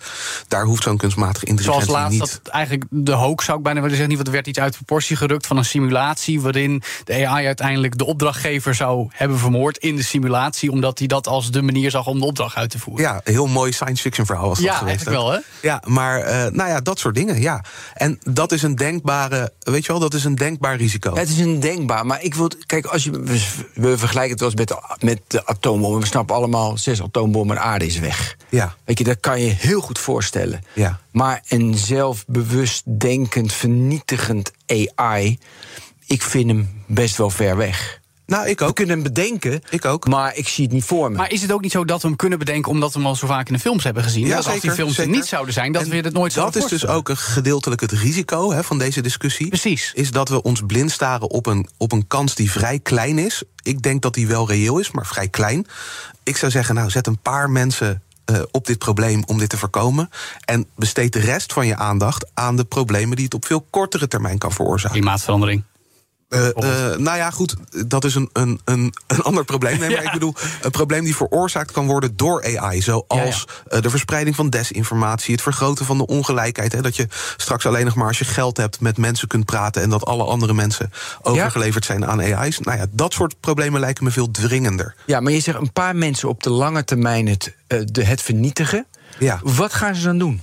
daar 0.48 0.64
hoeft 0.64 0.82
zo'n 0.82 0.96
kunstmatige 0.96 1.46
Zoals 1.46 1.60
intelligentie 1.60 1.92
laatst 1.92 2.10
niet. 2.20 2.40
dat 2.44 2.52
eigenlijk 2.52 2.84
de 2.90 3.12
hoax 3.12 3.44
zou 3.44 3.56
ik 3.58 3.62
bijna 3.64 3.80
willen 3.80 3.96
zeggen, 3.96 4.08
niet, 4.14 4.24
want 4.24 4.28
er 4.28 4.34
werd 4.42 4.46
iets 4.46 4.58
uit 4.58 4.74
proportie 4.74 5.16
gerukt 5.16 5.46
van 5.46 5.56
een 5.56 5.64
simulatie 5.64 6.40
waarin 6.40 6.82
de 7.04 7.26
AI 7.26 7.46
uiteindelijk 7.46 7.98
de 7.98 8.04
opdrachtgever 8.04 8.74
zou 8.74 9.06
hebben 9.12 9.38
vermoord 9.38 9.76
in 9.78 9.96
de 9.96 10.02
simulatie, 10.02 10.70
omdat 10.70 10.98
hij 10.98 11.06
dat 11.08 11.26
als 11.26 11.50
de 11.50 11.62
manier 11.62 11.90
zag 11.90 12.06
om 12.06 12.18
de 12.18 12.24
opdracht 12.26 12.56
uit 12.56 12.70
te 12.70 12.78
voeren. 12.78 13.04
Ja, 13.04 13.14
een 13.24 13.32
heel 13.32 13.46
mooi 13.46 13.72
science 13.72 14.02
fiction 14.02 14.26
verhaal 14.26 14.48
was 14.48 14.58
dat 14.58 14.66
Ja, 14.66 14.74
geweest. 14.76 15.06
eigenlijk 15.06 15.26
wel, 15.26 15.32
hè? 15.32 15.68
Ja, 15.68 15.82
maar 15.86 16.20
eh, 16.20 16.50
nou 16.52 16.68
ja, 16.68 16.80
dat 16.80 16.98
soort 16.98 17.14
dingen, 17.14 17.40
ja. 17.40 17.64
En 17.94 18.18
dat 18.24 18.52
is 18.52 18.62
een 18.62 18.74
denkbare, 18.74 19.52
weet 19.58 19.84
je 19.86 19.92
wel, 19.92 20.00
dat 20.00 20.14
is 20.14 20.24
een 20.24 20.34
denkbaar 20.34 20.76
risico. 20.76 21.16
Het 21.16 21.28
is 21.28 21.38
een 21.38 21.60
denkbaar, 21.60 22.06
maar 22.06 22.22
ik 22.22 22.34
wil. 22.34 22.50
Kijk, 22.66 22.87
als 22.90 23.04
je, 23.04 23.10
we, 23.74 23.98
vergelijken 23.98 24.30
het 24.30 24.40
wel 24.40 24.50
eens 24.50 24.58
met 24.58 24.68
de, 24.68 25.06
met 25.06 25.20
de 25.26 25.46
atoombom. 25.46 26.00
We 26.00 26.06
snappen 26.06 26.36
allemaal, 26.36 26.78
zes 26.78 27.02
atoombommen 27.02 27.56
en 27.56 27.62
aarde 27.62 27.86
is 27.86 27.98
weg. 27.98 28.36
Ja. 28.48 28.74
Weet 28.84 28.98
je, 28.98 29.04
dat 29.04 29.20
kan 29.20 29.40
je 29.40 29.50
heel 29.50 29.80
goed 29.80 29.98
voorstellen. 29.98 30.64
Ja. 30.72 31.00
Maar 31.10 31.42
een 31.48 31.74
zelfbewust 31.74 32.82
denkend, 32.84 33.52
vernietigend 33.52 34.52
AI, 34.66 35.38
ik 36.06 36.22
vind 36.22 36.50
hem 36.50 36.82
best 36.86 37.16
wel 37.16 37.30
ver 37.30 37.56
weg. 37.56 38.00
Nou, 38.28 38.48
ik 38.48 38.58
We 38.58 38.64
ook. 38.64 38.74
kunnen 38.74 38.94
hem 38.94 39.04
bedenken, 39.04 39.60
Ik 39.70 39.84
ook. 39.84 40.08
maar 40.08 40.36
ik 40.36 40.48
zie 40.48 40.64
het 40.64 40.72
niet 40.72 40.84
voor 40.84 41.10
me. 41.10 41.16
Maar 41.16 41.30
is 41.30 41.42
het 41.42 41.52
ook 41.52 41.60
niet 41.60 41.72
zo 41.72 41.84
dat 41.84 42.02
we 42.02 42.08
hem 42.08 42.16
kunnen 42.16 42.38
bedenken 42.38 42.70
omdat 42.70 42.92
we 42.92 42.98
hem 42.98 43.08
al 43.08 43.14
zo 43.16 43.26
vaak 43.26 43.46
in 43.48 43.52
de 43.52 43.58
films 43.60 43.84
hebben 43.84 44.02
gezien? 44.02 44.22
Ja, 44.26 44.28
dat 44.28 44.36
als 44.36 44.46
die 44.46 44.54
zeker, 44.60 44.76
films 44.76 44.90
er 44.90 44.96
zeker. 45.02 45.18
niet 45.18 45.26
zouden 45.26 45.54
zijn, 45.54 45.72
dat 45.72 45.82
En 45.82 45.88
we 45.90 45.96
het 45.96 46.12
nooit 46.12 46.34
Dat 46.34 46.52
zouden 46.52 46.62
is 46.62 46.80
dus 46.80 46.86
ook 46.86 47.08
een 47.08 47.16
gedeeltelijk 47.16 47.80
het 47.80 47.92
risico 47.92 48.52
hè, 48.52 48.64
van 48.64 48.78
deze 48.78 49.00
discussie. 49.00 49.48
Precies. 49.48 49.92
Is 49.94 50.10
dat 50.10 50.28
we 50.28 50.42
ons 50.42 50.62
blind 50.66 50.90
staren 50.90 51.30
op 51.30 51.46
een, 51.46 51.68
op 51.76 51.92
een 51.92 52.06
kans 52.06 52.34
die 52.34 52.50
vrij 52.50 52.78
klein 52.78 53.18
is. 53.18 53.42
Ik 53.62 53.82
denk 53.82 54.02
dat 54.02 54.14
die 54.14 54.26
wel 54.26 54.48
reëel 54.48 54.78
is, 54.78 54.90
maar 54.90 55.06
vrij 55.06 55.28
klein. 55.28 55.66
Ik 56.22 56.36
zou 56.36 56.50
zeggen, 56.52 56.74
nou, 56.74 56.90
zet 56.90 57.06
een 57.06 57.18
paar 57.18 57.50
mensen 57.50 58.02
eh, 58.24 58.40
op 58.50 58.66
dit 58.66 58.78
probleem 58.78 59.22
om 59.26 59.38
dit 59.38 59.48
te 59.48 59.56
voorkomen. 59.58 60.10
En 60.44 60.66
besteed 60.76 61.12
de 61.12 61.20
rest 61.20 61.52
van 61.52 61.66
je 61.66 61.76
aandacht 61.76 62.26
aan 62.34 62.56
de 62.56 62.64
problemen 62.64 63.16
die 63.16 63.24
het 63.24 63.34
op 63.34 63.46
veel 63.46 63.66
kortere 63.70 64.08
termijn 64.08 64.38
kan 64.38 64.52
veroorzaken. 64.52 64.98
Klimaatverandering. 65.00 65.62
Eh, 66.28 66.48
eh, 66.48 66.98
nou 66.98 67.16
ja, 67.16 67.30
goed, 67.30 67.54
dat 67.86 68.04
is 68.04 68.14
een, 68.14 68.30
een, 68.32 68.60
een, 68.64 68.94
een 69.06 69.20
ander 69.20 69.44
probleem. 69.44 69.78
Nee, 69.78 69.90
maar 69.94 70.04
ik 70.04 70.12
bedoel, 70.12 70.34
een 70.62 70.70
probleem 70.70 71.04
die 71.04 71.16
veroorzaakt 71.16 71.72
kan 71.72 71.86
worden 71.86 72.16
door 72.16 72.58
AI. 72.58 72.82
Zoals 72.82 73.46
eh, 73.68 73.80
de 73.80 73.90
verspreiding 73.90 74.36
van 74.36 74.50
desinformatie, 74.50 75.32
het 75.32 75.42
vergroten 75.42 75.84
van 75.84 75.98
de 75.98 76.06
ongelijkheid. 76.06 76.72
Hè, 76.72 76.82
dat 76.82 76.96
je 76.96 77.06
straks 77.36 77.66
alleen 77.66 77.84
nog 77.84 77.94
maar 77.94 78.06
als 78.06 78.18
je 78.18 78.24
geld 78.24 78.56
hebt 78.56 78.80
met 78.80 78.98
mensen 78.98 79.28
kunt 79.28 79.44
praten. 79.44 79.82
en 79.82 79.90
dat 79.90 80.04
alle 80.04 80.24
andere 80.24 80.54
mensen 80.54 80.92
overgeleverd 81.22 81.84
zijn 81.84 82.06
aan 82.06 82.20
AI's. 82.20 82.58
Nou 82.58 82.78
ja, 82.78 82.86
dat 82.90 83.12
soort 83.12 83.40
problemen 83.40 83.80
lijken 83.80 84.04
me 84.04 84.10
veel 84.10 84.30
dringender. 84.30 84.94
Ja, 85.06 85.20
maar 85.20 85.32
je 85.32 85.40
zegt 85.40 85.58
een 85.58 85.72
paar 85.72 85.96
mensen 85.96 86.28
op 86.28 86.42
de 86.42 86.50
lange 86.50 86.84
termijn 86.84 87.26
het, 87.26 87.54
de, 87.66 88.04
het 88.04 88.22
vernietigen. 88.22 88.86
Ja. 89.18 89.40
Wat 89.42 89.74
gaan 89.74 89.94
ze 89.94 90.04
dan 90.04 90.18
doen? 90.18 90.42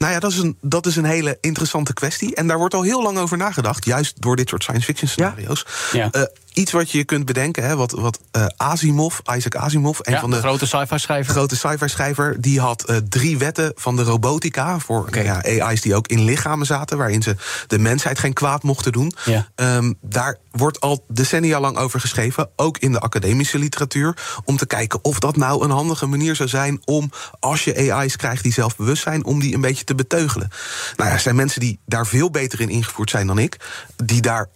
Nou 0.00 0.12
ja, 0.12 0.18
dat 0.18 0.30
is, 0.30 0.38
een, 0.38 0.56
dat 0.60 0.86
is 0.86 0.96
een 0.96 1.04
hele 1.04 1.38
interessante 1.40 1.92
kwestie. 1.92 2.34
En 2.34 2.46
daar 2.46 2.58
wordt 2.58 2.74
al 2.74 2.82
heel 2.82 3.02
lang 3.02 3.18
over 3.18 3.36
nagedacht. 3.36 3.84
Juist 3.84 4.22
door 4.22 4.36
dit 4.36 4.48
soort 4.48 4.62
science 4.62 4.84
fiction 4.84 5.08
scenario's. 5.08 5.66
Ja. 5.92 6.10
Eh, 6.10 6.22
iets 6.52 6.72
wat 6.72 6.90
je 6.90 7.04
kunt 7.04 7.24
bedenken, 7.24 7.64
hè, 7.64 7.76
wat, 7.76 7.90
wat 7.90 8.20
eh, 8.30 8.46
Asimov, 8.56 9.18
Isaac 9.36 9.54
Asimov, 9.54 9.98
een 10.02 10.12
Ja, 10.12 10.20
van 10.20 10.30
de 10.30 10.38
grote 10.38 10.66
sci-fi 10.66 10.98
schrijver. 10.98 11.32
grote 11.32 11.56
sci-fi 11.56 11.88
schrijver, 11.88 12.40
die 12.40 12.60
had 12.60 12.84
eh, 12.84 12.96
drie 13.08 13.38
wetten 13.38 13.72
van 13.74 13.96
de 13.96 14.02
robotica 14.02 14.78
voor 14.78 15.08
ja, 15.22 15.42
AI's 15.42 15.80
die 15.80 15.94
ook 15.94 16.08
in 16.08 16.24
lichamen 16.24 16.66
zaten, 16.66 16.98
waarin 16.98 17.22
ze 17.22 17.36
de 17.66 17.78
mensheid 17.78 18.18
geen 18.18 18.32
kwaad 18.32 18.62
mochten 18.62 18.92
doen. 18.92 19.12
Ja. 19.24 19.48
Ehm, 19.54 19.92
daar 20.00 20.36
wordt 20.50 20.80
al 20.80 21.04
decennia 21.08 21.60
lang 21.60 21.76
over 21.76 22.00
geschreven, 22.00 22.50
ook 22.56 22.78
in 22.78 22.92
de 22.92 23.00
academische 23.00 23.58
literatuur, 23.58 24.16
om 24.44 24.56
te 24.56 24.66
kijken 24.66 25.04
of 25.04 25.18
dat 25.18 25.36
nou 25.36 25.64
een 25.64 25.70
handige 25.70 26.06
manier 26.06 26.36
zou 26.36 26.48
zijn 26.48 26.80
om, 26.84 27.10
als 27.40 27.64
je 27.64 27.92
AI's 27.92 28.16
krijgt 28.16 28.42
die 28.42 28.52
zelfbewust 28.52 29.02
zijn, 29.02 29.24
om 29.24 29.40
die 29.40 29.54
een 29.54 29.60
beetje 29.60 29.84
te 29.84 29.94
beteugelen. 29.94 30.48
Nou 30.96 31.08
ja, 31.08 31.14
er 31.14 31.20
zijn 31.20 31.36
mensen 31.36 31.60
die 31.60 31.78
daar 31.86 32.06
veel 32.06 32.30
beter 32.30 32.60
in 32.60 32.68
ingevoerd 32.68 33.10
zijn 33.10 33.26
dan 33.26 33.38
ik, 33.38 33.56
die 34.04 34.20
daar 34.20 34.48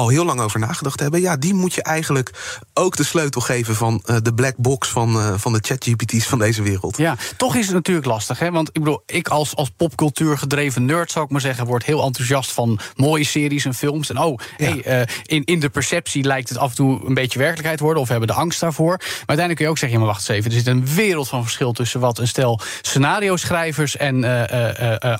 al 0.00 0.08
heel 0.08 0.24
lang 0.24 0.40
over 0.40 0.60
nagedacht 0.60 1.00
hebben. 1.00 1.20
Ja, 1.20 1.36
die 1.36 1.54
moet 1.54 1.74
je 1.74 1.82
eigenlijk 1.82 2.30
ook 2.74 2.96
de 2.96 3.04
sleutel 3.04 3.40
geven 3.40 3.74
van 3.74 4.02
eh, 4.04 4.16
de 4.22 4.34
black 4.34 4.56
box 4.56 4.88
van, 4.88 5.20
eh, 5.20 5.34
van 5.36 5.52
de 5.52 5.58
chat-GPT's 5.62 6.26
van 6.26 6.38
deze 6.38 6.62
wereld. 6.62 6.96
Ja, 6.96 7.16
toch 7.36 7.56
is 7.56 7.66
het 7.66 7.74
natuurlijk 7.74 8.06
lastig. 8.06 8.38
Hè? 8.38 8.50
Want 8.50 8.68
ik 8.68 8.82
bedoel, 8.82 9.02
ik 9.06 9.28
als, 9.28 9.56
als 9.56 9.70
popcultuur 9.76 10.38
gedreven 10.38 10.84
nerd, 10.84 11.10
zou 11.10 11.24
ik 11.24 11.30
maar 11.30 11.40
zeggen, 11.40 11.66
word 11.66 11.84
heel 11.84 12.02
enthousiast 12.02 12.52
van 12.52 12.78
mooie 12.96 13.24
series 13.24 13.64
en 13.64 13.74
films. 13.74 14.10
En 14.10 14.18
oh, 14.18 14.38
hey, 14.56 14.82
eh, 14.82 15.06
in, 15.24 15.44
in 15.44 15.60
de 15.60 15.68
perceptie 15.68 16.24
lijkt 16.24 16.48
het 16.48 16.58
af 16.58 16.70
en 16.70 16.76
toe 16.76 17.06
een 17.06 17.14
beetje 17.14 17.38
werkelijkheid 17.38 17.80
worden, 17.80 18.00
of 18.00 18.06
we 18.06 18.12
hebben 18.12 18.34
de 18.34 18.40
angst 18.40 18.60
daarvoor. 18.60 18.96
Maar 18.96 19.08
uiteindelijk 19.16 19.56
kun 19.56 19.64
je 19.64 19.70
ook 19.70 19.78
zeggen: 19.78 19.98
ja, 19.98 20.04
maar 20.04 20.14
wacht 20.14 20.28
eens 20.28 20.38
even. 20.38 20.50
Er 20.50 20.56
zit 20.56 20.66
een 20.66 20.94
wereld 20.94 21.28
van 21.28 21.42
verschil 21.42 21.72
tussen 21.72 22.00
wat 22.00 22.18
een 22.18 22.28
stel 22.28 22.60
scenario-schrijvers 22.82 23.96
en 23.96 24.24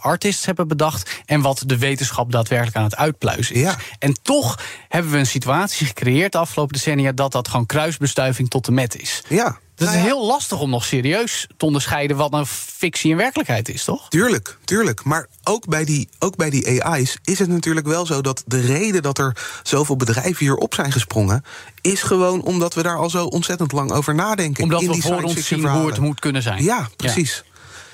artists 0.00 0.46
hebben 0.46 0.68
bedacht. 0.68 1.22
en 1.26 1.40
wat 1.40 1.62
de 1.66 1.78
wetenschap 1.78 2.32
daadwerkelijk 2.32 2.76
aan 2.76 2.84
het 2.84 2.96
uitpluizen 2.96 3.54
is. 3.54 3.60
Ja. 3.60 3.76
En 3.98 4.16
toch 4.22 4.58
hebben 4.88 5.10
we 5.10 5.18
een 5.18 5.26
situatie 5.26 5.86
gecreëerd 5.86 6.32
de 6.32 6.38
afgelopen 6.38 6.72
decennia 6.72 7.12
dat 7.12 7.32
dat 7.32 7.48
gewoon 7.48 7.66
kruisbestuiving 7.66 8.50
tot 8.50 8.64
de 8.64 8.72
met 8.72 9.00
is. 9.00 9.22
Ja, 9.28 9.36
nou 9.36 9.54
het 9.74 9.88
is 9.88 9.94
ja, 9.94 10.00
heel 10.00 10.26
lastig 10.26 10.60
om 10.60 10.70
nog 10.70 10.84
serieus 10.84 11.46
te 11.56 11.64
onderscheiden 11.64 12.16
wat 12.16 12.30
nou 12.30 12.46
fictie 12.46 13.10
en 13.10 13.16
werkelijkheid 13.16 13.68
is, 13.68 13.84
toch? 13.84 14.08
Tuurlijk, 14.08 14.58
tuurlijk. 14.64 15.04
Maar 15.04 15.26
ook 15.44 15.66
bij, 15.66 15.84
die, 15.84 16.08
ook 16.18 16.36
bij 16.36 16.50
die 16.50 16.84
AI's 16.84 17.16
is 17.24 17.38
het 17.38 17.48
natuurlijk 17.48 17.86
wel 17.86 18.06
zo 18.06 18.20
dat 18.20 18.42
de 18.46 18.60
reden 18.60 19.02
dat 19.02 19.18
er 19.18 19.36
zoveel 19.62 19.96
bedrijven 19.96 20.38
hierop 20.38 20.74
zijn 20.74 20.92
gesprongen, 20.92 21.44
is 21.80 22.02
gewoon 22.02 22.42
omdat 22.42 22.74
we 22.74 22.82
daar 22.82 22.96
al 22.96 23.10
zo 23.10 23.24
ontzettend 23.24 23.72
lang 23.72 23.92
over 23.92 24.14
nadenken. 24.14 24.62
Omdat 24.62 24.80
in 24.80 24.86
we 24.86 24.92
die 24.92 25.02
voor 25.02 25.22
ons 25.22 25.46
zien 25.46 25.68
hoe 25.68 25.86
het 25.86 25.98
moet 25.98 26.20
kunnen 26.20 26.42
zijn. 26.42 26.62
Ja, 26.62 26.88
precies. 26.96 27.44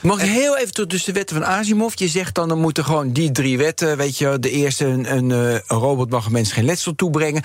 Mag 0.06 0.22
ik 0.22 0.30
heel 0.30 0.56
even 0.56 0.74
tot 0.74 0.90
dus 0.90 1.04
de 1.04 1.12
wetten 1.12 1.36
van 1.36 1.46
Asimov? 1.46 1.94
Je 1.94 2.08
zegt 2.08 2.34
dan, 2.34 2.48
dan 2.48 2.60
moeten 2.60 2.84
gewoon 2.84 3.12
die 3.12 3.32
drie 3.32 3.58
wetten... 3.58 3.96
weet 3.96 4.18
je, 4.18 4.38
de 4.38 4.50
eerste, 4.50 4.84
een, 4.84 5.16
een, 5.16 5.30
eh, 5.30 5.52
een 5.52 5.78
robot 5.78 6.10
mag 6.10 6.26
een 6.26 6.32
mens 6.32 6.52
geen 6.52 6.64
letsel 6.64 6.94
toebrengen... 6.94 7.42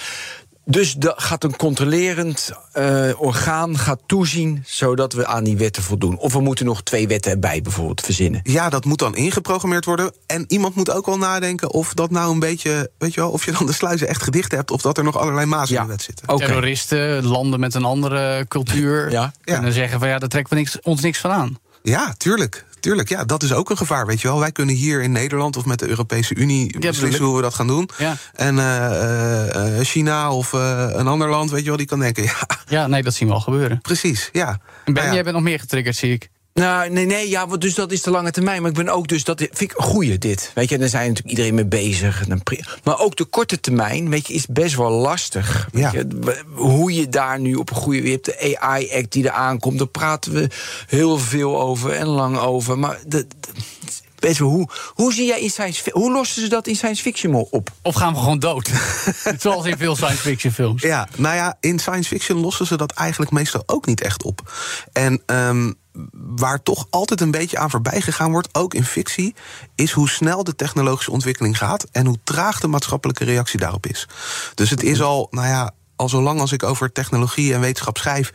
Dus 0.66 0.94
da- 0.94 1.14
gaat 1.18 1.44
een 1.44 1.56
controlerend 1.56 2.52
eh, 2.72 3.10
orgaan 3.18 3.78
gaat 3.78 4.00
toezien... 4.06 4.64
zodat 4.66 5.14
we 5.14 5.26
aan 5.26 5.44
die 5.44 5.58
wetten 5.58 5.84
voldoen. 5.84 6.18
Of 6.18 6.34
we 6.34 6.40
moeten 6.42 6.66
nog 6.66 6.84
twee 6.84 7.08
wetten 7.08 7.32
erbij 7.32 7.62
bijvoorbeeld 7.62 8.02
verzinnen. 8.02 8.40
Ja, 8.44 8.70
dat 8.70 8.86
moet 8.86 9.00
dan 9.00 9.16
ingeprogrammeerd 9.16 9.86
worden. 9.86 10.12
En 10.26 10.46
iemand 10.48 10.76
moet 10.76 10.92
ook 10.92 11.06
wel 11.06 11.18
nadenken 11.18 11.72
of 11.72 11.94
dat 11.94 12.12
nou 12.12 12.32
een 12.34 12.40
beetje, 12.40 12.92
weet 12.98 13.14
je 13.14 13.20
wel, 13.22 13.32
of 13.32 13.46
je 13.46 13.52
dan 13.52 13.66
de 13.66 13.74
sluizen 13.74 14.08
echt 14.08 14.24
gedicht 14.24 14.52
hebt, 14.52 14.72
of 14.72 14.82
dat 14.82 14.98
er 14.98 15.04
nog 15.04 15.18
allerlei 15.18 15.46
mazen 15.46 15.76
in 15.76 15.82
de 15.82 15.88
wet 15.88 16.02
zitten. 16.02 16.30
Oké. 16.30 16.46
Terroristen, 16.46 17.26
landen 17.26 17.60
met 17.60 17.74
een 17.74 17.86
andere 17.86 18.46
cultuur... 18.48 19.12
Ja. 19.12 19.32
kunnen 19.42 19.66
Ja. 19.66 19.72
zeggen 19.72 20.00
van 20.00 20.08
ja, 20.08 20.20
daar 20.20 20.30
trekken 20.30 20.54
we 20.54 20.60
niks, 20.60 20.80
ons 20.82 21.02
niks 21.02 21.20
van 21.20 21.32
aan. 21.32 21.58
Ja, 21.84 22.14
tuurlijk. 22.18 22.66
Tuurlijk, 22.80 23.10
ja, 23.10 23.24
dat 23.24 23.44
is 23.44 23.54
ook 23.54 23.70
een 23.70 23.78
gevaar, 23.78 24.06
weet 24.06 24.22
je 24.22 24.28
wel. 24.28 24.40
Wij 24.40 24.52
kunnen 24.52 24.76
hier 24.76 25.02
in 25.02 25.12
Nederland 25.12 25.58
of 25.58 25.66
met 25.66 25.80
de 25.80 25.88
Europese 25.88 26.36
Unie 26.36 26.80
beslissen 26.80 27.26
hoe 27.26 27.36
we 27.36 27.42
dat 27.42 27.54
gaan 27.54 27.68
doen. 27.68 27.90
Ja. 27.98 28.16
En 28.34 28.60
eh, 28.60 28.86
eh, 28.86 29.80
eh, 29.80 29.86
China 29.86 30.32
of 30.32 30.52
een 30.54 31.08
ander 31.08 31.30
land, 31.30 31.52
weet 31.52 31.62
je 31.62 31.68
wel, 31.68 31.78
die 31.78 31.86
kan 31.86 32.00
denken, 32.00 32.24
ja, 32.24 32.48
Ja, 32.68 32.88
nee, 32.88 33.04
dat 33.04 33.14
zien 33.14 33.28
we 33.28 33.34
al 33.34 33.40
gebeuren. 33.40 33.82
precies, 33.82 34.30
ja. 34.32 34.48
En 34.50 34.58
Ben, 34.86 34.94
Nou 34.94 35.08
ja. 35.08 35.14
jij 35.14 35.24
bent 35.24 35.36
nog 35.36 35.44
meer 35.44 35.60
getriggerd, 35.60 35.96
zie 35.96 36.14
ik. 36.14 36.30
Nou, 36.54 36.90
nee, 36.90 37.06
nee, 37.06 37.30
ja, 37.30 37.48
want 37.48 37.62
dus 37.62 37.76
dat 37.76 37.92
is 37.92 38.02
de 38.02 38.12
lange 38.12 38.32
termijn. 38.32 38.62
Maar 38.62 38.72
ik 38.72 38.78
ben 38.78 38.90
ook 38.90 39.08
dus, 39.08 39.24
dat 39.24 39.40
vind 39.40 39.62
ik 39.62 39.78
een 39.78 39.84
goeie 39.84 40.18
dit. 40.18 40.52
Weet 40.56 40.70
je, 40.70 40.78
daar 40.78 40.90
zijn 40.90 41.08
natuurlijk 41.08 41.30
iedereen 41.30 41.54
mee 41.56 41.66
bezig. 41.66 42.24
Maar 42.84 43.00
ook 43.00 43.16
de 43.16 43.26
korte 43.26 43.60
termijn, 43.60 44.10
weet 44.10 44.28
je, 44.28 44.34
is 44.34 44.46
best 44.48 44.76
wel 44.76 44.92
lastig. 44.92 45.70
Ja. 45.74 45.92
je, 45.92 46.08
hoe 46.54 46.94
je 46.94 47.10
daar 47.10 47.40
nu 47.40 47.56
op 47.56 47.70
een 47.70 47.76
goede... 47.76 48.04
Je 48.04 48.12
hebt 48.12 48.26
de 48.26 48.60
AI-act 48.60 49.12
die 49.12 49.24
eraan 49.24 49.60
komt, 49.60 49.78
daar 49.78 49.88
praten 49.88 50.34
we 50.34 50.48
heel 50.88 51.18
veel 51.18 51.62
over 51.62 51.92
en 51.92 52.08
lang 52.08 52.38
over. 52.38 52.80
Maar 52.80 53.00
de, 53.08 53.28
de- 53.40 53.50
best 54.22 54.40
wel, 54.40 54.50
hoe, 54.50 54.70
hoe 54.94 55.14
zie 55.14 55.26
jij 55.26 55.42
in 55.42 55.50
science 55.50 55.90
Hoe 55.94 56.12
lossen 56.12 56.42
ze 56.42 56.48
dat 56.48 56.68
in 56.68 56.76
science 56.76 57.02
fiction 57.02 57.34
op? 57.34 57.70
Of 57.82 57.96
gaan 57.96 58.14
we 58.14 58.20
gewoon 58.20 58.40
dood? 58.40 58.70
Zoals 59.40 59.66
in 59.66 59.78
veel 59.78 59.96
science 59.96 60.22
fiction 60.22 60.54
films. 60.54 60.82
Ja, 60.82 61.08
nou 61.18 61.36
ja, 61.36 61.58
in 61.60 61.80
science 61.80 62.10
fiction 62.10 62.38
lossen 62.38 62.68
ze 62.68 62.78
dat 62.78 62.92
eigenlijk 62.92 63.32
meestal 63.32 63.64
ook 63.66 63.86
niet 63.86 64.02
echt 64.02 64.24
op. 64.24 64.54
En 64.94 65.22
ehm, 65.26 65.72
waar 66.14 66.64
toch 66.64 66.88
altijd 66.90 67.22
een 67.22 67.32
beetje 67.32 67.58
aan 67.58 67.70
voorbij 67.70 68.02
gegaan 68.02 68.32
wordt, 68.32 68.50
ook 68.52 68.74
in 68.74 68.86
fictie, 68.86 69.36
is 69.76 69.92
hoe 69.92 70.10
snel 70.10 70.44
de 70.44 70.56
technologische 70.56 71.12
ontwikkeling 71.12 71.58
gaat 71.58 71.88
en 71.92 72.06
hoe 72.06 72.18
traag 72.24 72.60
de 72.60 72.68
maatschappelijke 72.68 73.24
reactie 73.24 73.60
daarop 73.60 73.86
is. 73.86 74.08
Dus 74.56 74.70
het 74.70 74.84
is 74.84 75.02
al, 75.02 75.28
nou 75.32 75.48
ja. 75.48 75.72
Al 75.96 76.10
zolang 76.10 76.40
als 76.40 76.52
ik 76.52 76.64
over 76.64 76.92
technologie 76.92 77.54
en 77.54 77.60
wetenschap 77.60 77.98
schrijf, 77.98 78.32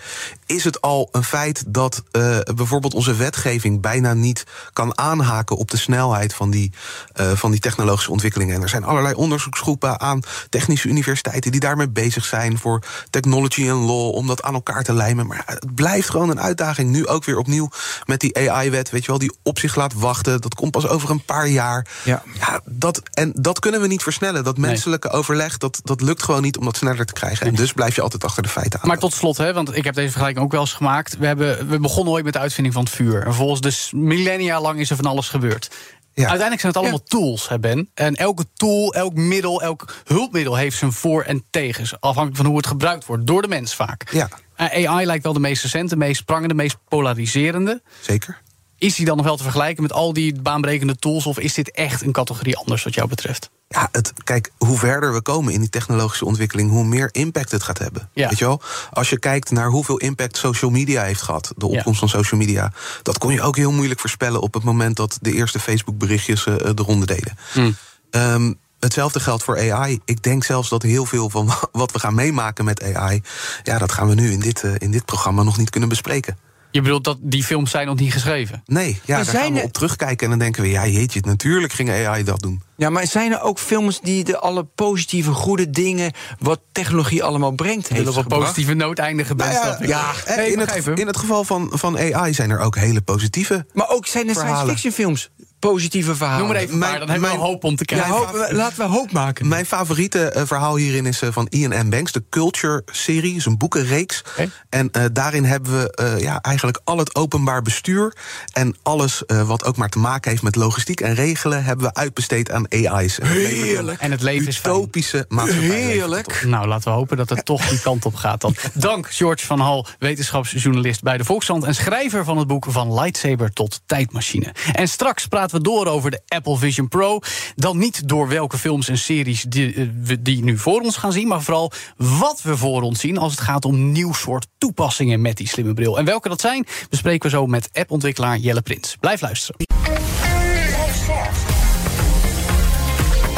is 0.46 0.64
het 0.64 0.80
al 0.80 1.08
een 1.12 1.24
feit 1.24 1.64
dat 1.66 2.02
eh, 2.10 2.38
bijvoorbeeld 2.54 2.94
onze 2.94 3.14
wetgeving 3.14 3.80
bijna 3.80 4.14
niet 4.14 4.44
kan 4.72 4.98
aanhaken 4.98 5.56
op 5.56 5.70
de 5.70 5.76
snelheid 5.76 6.34
van 6.34 6.50
die, 6.50 6.72
eh, 7.12 7.32
van 7.32 7.50
die 7.50 7.60
technologische 7.60 8.10
ontwikkelingen. 8.10 8.54
En 8.54 8.62
er 8.62 8.68
zijn 8.68 8.84
allerlei 8.84 9.14
onderzoeksgroepen 9.14 10.00
aan 10.00 10.20
technische 10.48 10.88
universiteiten 10.88 11.50
die 11.50 11.60
daarmee 11.60 11.88
bezig 11.88 12.24
zijn 12.24 12.58
voor 12.58 12.82
technology 13.10 13.68
en 13.68 13.74
law, 13.74 14.14
om 14.14 14.26
dat 14.26 14.42
aan 14.42 14.54
elkaar 14.54 14.82
te 14.82 14.92
lijmen. 14.92 15.26
Maar 15.26 15.42
het 15.46 15.74
blijft 15.74 16.10
gewoon 16.10 16.30
een 16.30 16.40
uitdaging. 16.40 16.90
Nu 16.90 17.06
ook 17.06 17.24
weer 17.24 17.38
opnieuw 17.38 17.68
met 18.04 18.20
die 18.20 18.50
AI-wet, 18.50 18.90
weet 18.90 19.02
je 19.02 19.10
wel, 19.10 19.18
die 19.18 19.36
op 19.42 19.58
zich 19.58 19.74
laat 19.74 19.94
wachten. 19.94 20.40
Dat 20.40 20.54
komt 20.54 20.70
pas 20.70 20.88
over 20.88 21.10
een 21.10 21.24
paar 21.24 21.48
jaar. 21.48 21.86
Ja. 22.04 22.22
Ja, 22.38 22.60
dat, 22.64 23.02
en 23.12 23.32
dat 23.34 23.58
kunnen 23.58 23.80
we 23.80 23.86
niet 23.86 24.02
versnellen. 24.02 24.44
Dat 24.44 24.58
menselijke 24.58 25.10
overleg, 25.10 25.58
dat, 25.58 25.80
dat 25.84 26.00
lukt 26.00 26.22
gewoon 26.22 26.42
niet 26.42 26.58
om 26.58 26.64
dat 26.64 26.76
sneller 26.76 27.06
te 27.06 27.12
krijgen. 27.12 27.46
En 27.46 27.54
dus 27.54 27.72
blijf 27.72 27.94
je 27.94 28.02
altijd 28.02 28.24
achter 28.24 28.42
de 28.42 28.48
feiten 28.48 28.80
aan. 28.80 28.88
Maar 28.88 28.98
tot 28.98 29.12
slot, 29.12 29.36
hè, 29.36 29.52
want 29.52 29.76
ik 29.76 29.84
heb 29.84 29.94
deze 29.94 30.10
vergelijking 30.10 30.35
ook 30.38 30.52
wel 30.52 30.60
eens 30.60 30.72
gemaakt. 30.72 31.16
We, 31.18 31.26
hebben, 31.26 31.68
we 31.68 31.80
begonnen 31.80 32.12
ooit 32.12 32.24
met 32.24 32.32
de 32.32 32.38
uitvinding 32.38 32.74
van 32.74 32.84
het 32.84 32.92
vuur. 32.92 33.26
En 33.26 33.34
volgens 33.34 33.60
dus 33.60 33.92
millennia 33.94 34.60
lang 34.60 34.80
is 34.80 34.90
er 34.90 34.96
van 34.96 35.04
alles 35.04 35.28
gebeurd. 35.28 35.70
Uiteindelijk 36.14 36.60
zijn 36.60 36.72
het 36.72 36.82
allemaal 36.82 37.02
tools, 37.02 37.48
hè 37.48 37.58
Ben. 37.58 37.90
En 37.94 38.14
elke 38.14 38.44
tool, 38.54 38.94
elk 38.94 39.14
middel, 39.14 39.62
elk 39.62 39.94
hulpmiddel 40.04 40.56
heeft 40.56 40.76
zijn 40.78 40.92
voor- 40.92 41.22
en 41.22 41.44
tegens. 41.50 42.00
Afhankelijk 42.00 42.36
van 42.36 42.46
hoe 42.46 42.56
het 42.56 42.66
gebruikt 42.66 43.06
wordt, 43.06 43.26
door 43.26 43.42
de 43.42 43.48
mens 43.48 43.74
vaak. 43.74 44.10
Ja. 44.12 44.28
Eh, 44.56 44.90
AI 44.90 45.06
lijkt 45.06 45.24
wel 45.24 45.32
de 45.32 45.40
meest 45.40 45.62
recente, 45.62 45.88
de 45.88 45.96
meest 45.96 46.24
prangende, 46.24 46.48
de 46.48 46.54
meest 46.54 46.76
polariserende. 46.88 47.82
Zeker. 48.00 48.40
Is 48.78 48.94
die 48.94 49.06
dan 49.06 49.16
nog 49.16 49.26
wel 49.26 49.36
te 49.36 49.42
vergelijken 49.42 49.82
met 49.82 49.92
al 49.92 50.12
die 50.12 50.40
baanbrekende 50.40 50.96
tools... 50.96 51.26
of 51.26 51.38
is 51.38 51.54
dit 51.54 51.70
echt 51.70 52.02
een 52.02 52.12
categorie 52.12 52.56
anders 52.56 52.84
wat 52.84 52.94
jou 52.94 53.08
betreft? 53.08 53.50
Ja, 53.68 53.88
het, 53.92 54.12
kijk, 54.24 54.52
hoe 54.56 54.78
verder 54.78 55.12
we 55.12 55.22
komen 55.22 55.52
in 55.52 55.60
die 55.60 55.68
technologische 55.68 56.24
ontwikkeling, 56.24 56.70
hoe 56.70 56.84
meer 56.84 57.08
impact 57.12 57.50
het 57.50 57.62
gaat 57.62 57.78
hebben. 57.78 58.10
Ja. 58.12 58.28
Weet 58.28 58.38
je 58.38 58.44
wel? 58.44 58.60
Als 58.92 59.10
je 59.10 59.18
kijkt 59.18 59.50
naar 59.50 59.68
hoeveel 59.68 59.96
impact 59.96 60.36
social 60.36 60.70
media 60.70 61.02
heeft 61.02 61.22
gehad, 61.22 61.52
de 61.56 61.66
opkomst 61.66 61.98
van 61.98 62.08
social 62.08 62.40
media, 62.40 62.72
dat 63.02 63.18
kon 63.18 63.32
je 63.32 63.42
ook 63.42 63.56
heel 63.56 63.72
moeilijk 63.72 64.00
voorspellen 64.00 64.40
op 64.40 64.54
het 64.54 64.62
moment 64.62 64.96
dat 64.96 65.18
de 65.20 65.32
eerste 65.32 65.58
Facebook-berichtjes 65.58 66.46
eh, 66.46 66.54
de 66.56 66.82
ronde 66.82 67.06
deden. 67.06 67.38
Hmm. 67.52 67.76
Ehm, 68.10 68.52
hetzelfde 68.80 69.20
geldt 69.20 69.44
voor 69.44 69.72
AI. 69.72 70.00
Ik 70.04 70.22
denk 70.22 70.44
zelfs 70.44 70.68
dat 70.68 70.82
heel 70.82 71.06
veel 71.06 71.30
van 71.30 71.50
wat 71.72 71.92
we 71.92 71.98
gaan 71.98 72.14
meemaken 72.14 72.64
met 72.64 72.94
AI... 72.94 73.22
ja, 73.62 73.78
dat 73.78 73.92
gaan 73.92 74.08
we 74.08 74.14
nu 74.14 74.32
in 74.32 74.40
dit, 74.40 74.62
uh, 74.62 74.74
in 74.78 74.90
dit 74.90 75.04
programma 75.04 75.42
nog 75.42 75.58
niet 75.58 75.70
kunnen 75.70 75.88
bespreken. 75.88 76.38
Je 76.70 76.80
bedoelt 76.82 77.04
dat 77.04 77.18
die 77.20 77.44
films 77.44 77.70
zijn 77.70 77.86
nog 77.86 77.98
niet 77.98 78.12
geschreven? 78.12 78.62
Nee, 78.66 79.00
ja, 79.04 79.16
daar 79.16 79.26
gaan 79.26 79.52
we 79.52 79.62
op 79.62 79.72
terugkijken 79.72 80.24
en 80.24 80.30
dan 80.30 80.38
denken 80.38 80.62
we... 80.62 80.68
ja, 80.68 80.86
jeetje, 80.86 81.20
natuurlijk 81.24 81.72
ging 81.72 81.90
AI 81.90 82.24
dat 82.24 82.40
doen. 82.40 82.62
Ja, 82.76 82.90
maar 82.90 83.06
zijn 83.06 83.32
er 83.32 83.40
ook 83.40 83.58
films 83.58 84.00
die 84.00 84.24
de 84.24 84.38
alle 84.38 84.64
positieve, 84.64 85.30
goede 85.30 85.70
dingen... 85.70 86.12
wat 86.38 86.60
technologie 86.72 87.24
allemaal 87.24 87.52
brengt, 87.52 87.88
heeft 87.88 88.08
op 88.08 88.16
een 88.16 88.26
positieve 88.26 88.74
noot 88.74 88.98
eindigen 88.98 89.36
bij 89.36 89.52
nou 89.52 89.86
ja, 89.86 90.14
ja, 90.26 90.36
nee, 90.36 90.52
in, 90.52 90.58
het, 90.58 90.86
in 90.86 91.06
het 91.06 91.16
geval 91.16 91.44
van, 91.44 91.70
van 91.72 91.98
AI 91.98 92.34
zijn 92.34 92.50
er 92.50 92.58
ook 92.58 92.76
hele 92.76 93.00
positieve 93.00 93.66
Maar 93.72 93.88
ook 93.88 94.06
zijn 94.06 94.28
er 94.28 94.34
science 94.34 94.66
fiction 94.66 94.92
films 94.92 95.30
positieve 95.70 96.14
verhalen. 96.14 96.38
Noem 96.38 96.52
maar 96.52 96.62
even 96.62 96.78
maar, 96.78 96.98
dan 96.98 97.08
hebben 97.08 97.30
we 97.30 97.36
hoop 97.36 97.64
om 97.64 97.76
te 97.76 97.84
kijken. 97.84 98.06
Ja, 98.06 98.12
hoop, 98.12 98.48
laten 98.50 98.78
we 98.78 98.84
hoop 98.84 99.12
maken. 99.12 99.48
Mijn 99.48 99.66
favoriete 99.66 100.32
uh, 100.36 100.42
verhaal 100.44 100.76
hierin 100.76 101.06
is 101.06 101.22
uh, 101.22 101.28
van 101.32 101.46
Ian 101.50 101.86
M. 101.86 101.90
Banks, 101.90 102.12
de 102.12 102.24
Culture-serie. 102.30 103.34
is 103.34 103.44
een 103.44 103.58
boekenreeks. 103.58 104.22
Okay. 104.30 104.50
En 104.68 104.88
uh, 104.92 105.04
daarin 105.12 105.44
hebben 105.44 105.72
we 105.72 106.16
ja, 106.20 106.40
eigenlijk 106.40 106.80
al 106.84 106.98
het 106.98 107.14
openbaar 107.14 107.62
bestuur... 107.62 108.16
en 108.52 108.76
alles 108.82 109.22
wat 109.26 109.64
ook 109.64 109.76
maar 109.76 109.88
te 109.88 109.98
maken 109.98 110.30
heeft 110.30 110.42
met 110.42 110.56
logistiek 110.56 111.00
en 111.00 111.14
regelen... 111.14 111.64
hebben 111.64 111.86
we 111.86 111.94
uitbesteed 111.94 112.50
aan 112.50 112.68
AI's. 112.68 113.18
En 113.18 113.26
Heerlijk. 113.26 114.00
En 114.00 114.10
het 114.10 114.22
leven 114.22 114.46
is 114.46 114.58
utopische 114.58 115.24
maatschappij. 115.28 115.68
Heerlijk. 115.68 116.44
Nou, 116.44 116.66
laten 116.66 116.90
we 116.90 116.96
hopen 116.96 117.16
dat 117.16 117.28
het 117.28 117.44
toch 117.44 117.68
die 117.68 117.80
kant 117.80 118.04
op 118.04 118.14
gaat 118.14 118.40
dan. 118.40 118.54
Dank, 118.74 119.10
George 119.10 119.46
van 119.46 119.60
Hal, 119.60 119.86
wetenschapsjournalist 119.98 121.02
bij 121.02 121.16
de 121.16 121.24
Volkskrant... 121.24 121.64
en 121.64 121.74
schrijver 121.74 122.24
van 122.24 122.38
het 122.38 122.46
boek 122.46 122.66
Van 122.68 122.94
Lightsaber 122.94 123.52
tot 123.52 123.80
Tijdmachine. 123.86 124.54
En 124.72 124.88
straks 124.88 125.26
praten 125.26 125.55
we 125.55 125.55
door 125.60 125.86
over 125.86 126.10
de 126.10 126.20
Apple 126.28 126.56
Vision 126.56 126.88
Pro. 126.88 127.18
Dan 127.54 127.78
niet 127.78 128.08
door 128.08 128.28
welke 128.28 128.58
films 128.58 128.88
en 128.88 128.98
series 128.98 129.42
die, 129.42 129.74
eh, 129.74 129.86
we 130.02 130.22
die 130.22 130.44
nu 130.44 130.58
voor 130.58 130.80
ons 130.80 130.96
gaan 130.96 131.12
zien, 131.12 131.28
maar 131.28 131.42
vooral 131.42 131.72
wat 131.96 132.42
we 132.42 132.56
voor 132.56 132.82
ons 132.82 133.00
zien 133.00 133.18
als 133.18 133.32
het 133.32 133.40
gaat 133.40 133.64
om 133.64 133.92
nieuw 133.92 134.12
soort 134.12 134.46
toepassingen 134.58 135.20
met 135.20 135.36
die 135.36 135.48
slimme 135.48 135.74
bril. 135.74 135.98
En 135.98 136.04
welke 136.04 136.28
dat 136.28 136.40
zijn, 136.40 136.66
bespreken 136.90 137.30
we 137.30 137.36
zo 137.36 137.46
met 137.46 137.68
appontwikkelaar 137.72 138.38
Jelle 138.38 138.62
Prins. 138.62 138.96
Blijf 139.00 139.20
luisteren. 139.20 139.66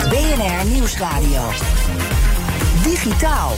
BNR 0.08 0.64
Nieuwsradio. 0.72 1.50
Digitaal. 2.82 3.52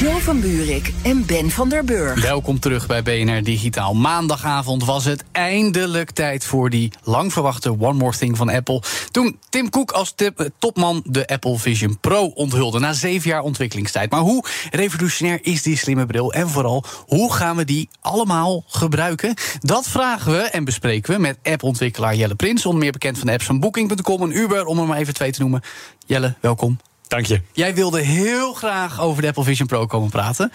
Jo 0.00 0.18
van 0.18 0.40
Buurik 0.40 0.92
en 1.02 1.26
Ben 1.26 1.50
van 1.50 1.68
der 1.68 1.84
Burg. 1.84 2.22
Welkom 2.22 2.58
terug 2.60 2.86
bij 2.86 3.02
BNR 3.02 3.42
Digitaal. 3.42 3.94
Maandagavond 3.94 4.84
was 4.84 5.04
het 5.04 5.24
eindelijk 5.32 6.10
tijd 6.10 6.44
voor 6.44 6.70
die 6.70 6.92
lang 7.02 7.32
verwachte 7.32 7.70
One 7.70 7.92
More 7.92 8.16
Thing 8.16 8.36
van 8.36 8.48
Apple. 8.48 8.82
Toen 9.10 9.38
Tim 9.48 9.70
Cook 9.70 9.90
als 9.90 10.14
topman 10.58 11.02
de 11.04 11.26
Apple 11.26 11.58
Vision 11.58 11.98
Pro 12.00 12.26
onthulde 12.26 12.78
na 12.78 12.92
zeven 12.92 13.30
jaar 13.30 13.42
ontwikkelingstijd. 13.42 14.10
Maar 14.10 14.20
hoe 14.20 14.44
revolutionair 14.70 15.38
is 15.42 15.62
die 15.62 15.76
slimme 15.76 16.06
bril? 16.06 16.32
En 16.32 16.48
vooral, 16.48 16.84
hoe 17.06 17.32
gaan 17.32 17.56
we 17.56 17.64
die 17.64 17.88
allemaal 18.00 18.64
gebruiken? 18.66 19.34
Dat 19.58 19.88
vragen 19.88 20.32
we 20.32 20.42
en 20.42 20.64
bespreken 20.64 21.14
we 21.14 21.20
met 21.20 21.38
app-ontwikkelaar 21.42 22.14
Jelle 22.14 22.34
Prins, 22.34 22.66
onder 22.66 22.80
meer 22.80 22.92
bekend 22.92 23.18
van 23.18 23.26
de 23.26 23.32
apps 23.32 23.46
van 23.46 23.60
Booking.com 23.60 24.22
en 24.22 24.36
Uber, 24.36 24.64
om 24.64 24.78
er 24.78 24.86
maar 24.86 24.98
even 24.98 25.14
twee 25.14 25.32
te 25.32 25.40
noemen. 25.40 25.62
Jelle, 26.06 26.34
welkom. 26.40 26.78
Dank 27.10 27.26
je. 27.26 27.40
Jij 27.52 27.74
wilde 27.74 28.00
heel 28.00 28.52
graag 28.52 29.00
over 29.00 29.22
de 29.22 29.28
Apple 29.28 29.44
Vision 29.44 29.66
Pro 29.66 29.86
komen 29.86 30.10
praten. 30.10 30.52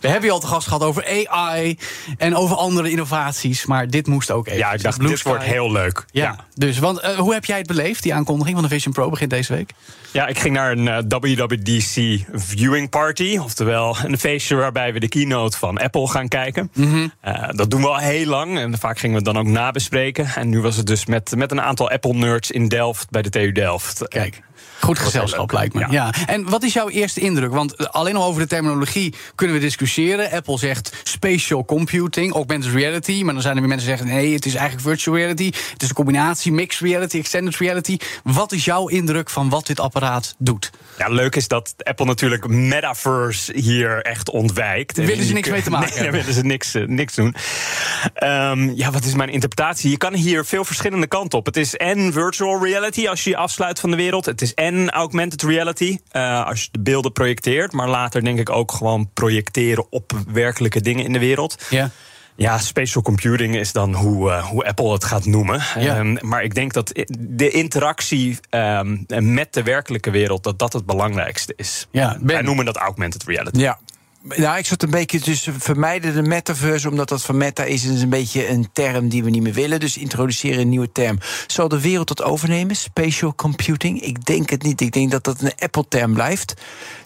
We 0.00 0.08
hebben 0.08 0.26
je 0.26 0.34
al 0.34 0.40
te 0.40 0.46
gast 0.46 0.66
gehad 0.66 0.82
over 0.82 1.26
AI 1.26 1.78
en 2.18 2.36
over 2.36 2.56
andere 2.56 2.90
innovaties. 2.90 3.66
Maar 3.66 3.88
dit 3.88 4.06
moest 4.06 4.30
ook 4.30 4.46
even. 4.46 4.58
Ja, 4.58 4.72
ik 4.72 4.82
dacht, 4.82 5.00
dit 5.00 5.22
wordt 5.22 5.44
heel 5.44 5.72
leuk. 5.72 6.04
Ja, 6.10 6.36
dus 6.54 6.78
want, 6.78 7.02
uh, 7.02 7.08
hoe 7.08 7.32
heb 7.32 7.44
jij 7.44 7.58
het 7.58 7.66
beleefd, 7.66 8.02
die 8.02 8.14
aankondiging 8.14 8.54
van 8.54 8.68
de 8.68 8.74
Vision 8.74 8.92
Pro 8.92 9.10
begint 9.10 9.30
deze 9.30 9.52
week? 9.52 9.70
Ja, 10.12 10.26
ik 10.26 10.38
ging 10.38 10.54
naar 10.54 10.72
een 10.72 10.86
uh, 10.86 10.98
WWDC 11.08 12.24
viewing 12.32 12.88
party. 12.90 13.38
Oftewel 13.42 13.96
een 14.04 14.18
feestje 14.18 14.54
waarbij 14.54 14.92
we 14.92 15.00
de 15.00 15.08
keynote 15.08 15.58
van 15.58 15.78
Apple 15.78 16.08
gaan 16.08 16.28
kijken. 16.28 16.70
Mm 16.74 16.90
-hmm. 16.90 17.12
uh, 17.26 17.48
dat 17.48 17.70
doen 17.70 17.80
we 17.80 17.88
al 17.88 17.96
heel 17.96 18.26
lang. 18.26 18.58
En 18.58 18.78
vaak 18.78 18.98
gingen 18.98 19.22
we 19.22 19.28
het 19.28 19.34
dan 19.34 19.46
ook 19.46 19.52
nabespreken. 19.52 20.26
En 20.34 20.48
nu 20.48 20.60
was 20.60 20.76
het 20.76 20.86
dus 20.86 21.06
met, 21.06 21.32
met 21.36 21.50
een 21.50 21.60
aantal 21.60 21.90
Apple-nerds 21.90 22.50
in 22.50 22.68
Delft 22.68 23.10
bij 23.10 23.22
de 23.22 23.30
TU 23.30 23.52
Delft. 23.52 24.08
Kijk. 24.08 24.46
Goed 24.80 24.98
gezelschap, 24.98 25.52
lijkt 25.52 25.74
me. 25.74 25.86
Ja. 25.90 26.12
En 26.26 26.48
wat 26.50 26.62
is 26.62 26.72
jouw 26.72 26.88
eerste 26.88 27.20
indruk? 27.20 27.52
Want 27.52 27.92
alleen 27.92 28.16
al 28.16 28.24
over 28.24 28.40
de 28.40 28.46
terminologie 28.46 29.14
kunnen 29.34 29.56
we 29.56 29.62
discussiëren. 29.62 30.30
Apple 30.30 30.58
zegt 30.58 30.92
spatial 31.02 31.64
computing, 31.64 32.34
augmented 32.34 32.72
reality. 32.72 33.22
Maar 33.22 33.32
dan 33.32 33.42
zijn 33.42 33.54
er 33.54 33.60
weer 33.60 33.68
mensen 33.68 33.88
die 33.88 33.96
zeggen: 33.96 34.16
nee, 34.16 34.34
het 34.34 34.46
is 34.46 34.54
eigenlijk 34.54 34.88
virtual 34.88 35.16
reality. 35.16 35.44
Het 35.72 35.82
is 35.82 35.88
een 35.88 35.94
combinatie, 35.94 36.52
mixed 36.52 36.80
reality, 36.80 37.18
extended 37.18 37.56
reality. 37.56 37.96
Wat 38.22 38.52
is 38.52 38.64
jouw 38.64 38.88
indruk 38.88 39.30
van 39.30 39.48
wat 39.48 39.66
dit 39.66 39.80
apparaat 39.80 40.34
doet? 40.38 40.70
Ja, 40.98 41.08
leuk 41.08 41.36
is 41.36 41.48
dat 41.48 41.74
Apple 41.82 42.04
natuurlijk 42.06 42.48
metaverse 42.48 43.52
hier 43.58 44.02
echt 44.02 44.30
ontwijkt. 44.30 44.96
Daar 44.96 45.06
willen 45.06 45.24
ze 45.24 45.32
niks 45.32 45.48
mee 45.48 45.62
te 45.62 45.70
maken. 45.70 45.86
Nee, 45.98 46.02
daar 46.02 46.12
willen 46.12 46.34
ze 46.34 46.42
niks, 46.42 46.74
uh, 46.74 46.86
niks 46.86 47.14
doen. 47.14 47.34
Um, 48.22 48.74
ja, 48.74 48.90
wat 48.90 49.04
is 49.04 49.14
mijn 49.14 49.28
interpretatie? 49.28 49.90
Je 49.90 49.96
kan 49.96 50.14
hier 50.14 50.44
veel 50.44 50.64
verschillende 50.64 51.06
kanten 51.06 51.38
op. 51.38 51.46
Het 51.46 51.56
is 51.56 51.76
en 51.76 52.12
virtual 52.12 52.64
reality 52.64 53.08
als 53.08 53.24
je 53.24 53.30
je 53.30 53.36
afsluit 53.36 53.80
van 53.80 53.90
de 53.90 53.96
wereld. 53.96 54.24
Het 54.24 54.42
is 54.42 54.54
en 54.54 54.90
augmented 54.90 55.42
reality 55.42 55.98
uh, 56.12 56.46
als 56.46 56.62
je 56.62 56.68
de 56.72 56.80
beelden 56.80 57.12
projecteert. 57.12 57.72
Maar 57.72 57.88
later 57.88 58.24
denk 58.24 58.38
ik 58.38 58.50
ook 58.50 58.72
gewoon 58.72 59.10
projecteren 59.14 59.86
op 59.90 60.12
werkelijke 60.32 60.80
dingen 60.80 61.04
in 61.04 61.12
de 61.12 61.18
wereld. 61.18 61.66
Ja. 61.70 61.90
Ja, 62.38 62.58
spatial 62.58 63.02
computing 63.02 63.56
is 63.56 63.72
dan 63.72 63.94
hoe, 63.94 64.30
uh, 64.30 64.46
hoe 64.46 64.64
Apple 64.64 64.92
het 64.92 65.04
gaat 65.04 65.26
noemen. 65.26 65.62
Ja. 65.78 65.98
Um, 65.98 66.18
maar 66.20 66.42
ik 66.42 66.54
denk 66.54 66.72
dat 66.72 66.92
de 67.18 67.50
interactie 67.50 68.38
um, 68.50 69.06
met 69.18 69.52
de 69.52 69.62
werkelijke 69.62 70.10
wereld... 70.10 70.42
dat 70.42 70.58
dat 70.58 70.72
het 70.72 70.86
belangrijkste 70.86 71.52
is. 71.56 71.88
Ja, 71.90 72.16
ben... 72.18 72.26
Wij 72.26 72.42
noemen 72.42 72.64
dat 72.64 72.76
augmented 72.76 73.24
reality. 73.24 73.60
Ja, 73.60 73.78
nou, 74.22 74.58
ik 74.58 74.66
zat 74.66 74.82
een 74.82 74.90
beetje 74.90 75.20
tussen 75.20 75.60
vermijden 75.60 76.14
de 76.14 76.22
metaverse, 76.22 76.88
omdat 76.88 77.08
dat 77.08 77.22
van 77.22 77.36
meta 77.36 77.64
is, 77.64 77.84
is 77.84 78.02
een 78.02 78.08
beetje 78.08 78.48
een 78.48 78.68
term 78.72 79.08
die 79.08 79.24
we 79.24 79.30
niet 79.30 79.42
meer 79.42 79.52
willen. 79.52 79.80
Dus 79.80 79.96
introduceren 79.96 80.60
een 80.60 80.68
nieuwe 80.68 80.92
term. 80.92 81.18
Zal 81.46 81.68
de 81.68 81.80
wereld 81.80 82.08
dat 82.08 82.22
overnemen? 82.22 82.76
Spatial 82.76 83.34
computing? 83.34 84.00
Ik 84.00 84.24
denk 84.24 84.50
het 84.50 84.62
niet. 84.62 84.80
Ik 84.80 84.92
denk 84.92 85.10
dat 85.10 85.24
dat 85.24 85.40
een 85.40 85.52
Apple-term 85.58 86.14
blijft. 86.14 86.54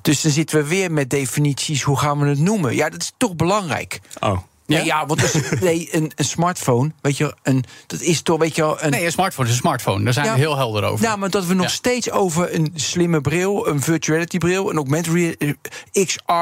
Dus 0.02 0.20
dan 0.20 0.32
zitten 0.32 0.58
we 0.58 0.68
weer 0.68 0.92
met 0.92 1.10
definities. 1.10 1.82
Hoe 1.82 1.98
gaan 1.98 2.18
we 2.18 2.26
het 2.26 2.38
noemen? 2.38 2.74
Ja, 2.74 2.88
dat 2.88 3.00
is 3.00 3.12
toch 3.16 3.36
belangrijk. 3.36 4.00
Oh. 4.20 4.38
Ja, 4.66 4.76
nee, 4.76 4.84
ja 4.84 5.06
want 5.06 5.20
dus, 5.20 5.34
nee, 5.60 5.88
een, 5.90 6.12
een, 6.14 6.24
smartphone, 6.24 6.92
weet 7.00 7.16
je, 7.16 7.34
een, 7.42 7.64
dat 7.86 8.00
is 8.00 8.22
toch, 8.22 8.38
weet 8.38 8.56
je 8.56 8.62
wel... 8.62 8.82
Een, 8.82 8.90
nee, 8.90 9.04
een 9.04 9.12
smartphone 9.12 9.48
is 9.48 9.54
een 9.54 9.60
smartphone, 9.60 10.04
daar 10.04 10.12
zijn 10.12 10.26
ja, 10.26 10.32
we 10.32 10.38
heel 10.38 10.56
helder 10.56 10.84
over. 10.84 11.04
Ja, 11.04 11.16
maar 11.16 11.30
dat 11.30 11.46
we 11.46 11.54
nog 11.54 11.66
ja. 11.66 11.72
steeds 11.72 12.10
over 12.10 12.54
een 12.54 12.72
slimme 12.74 13.20
bril, 13.20 13.68
een 13.68 13.82
virtuality 13.82 14.38
bril, 14.38 14.70
een 14.70 14.76
augmented 14.76 15.56
XR... 15.92 16.32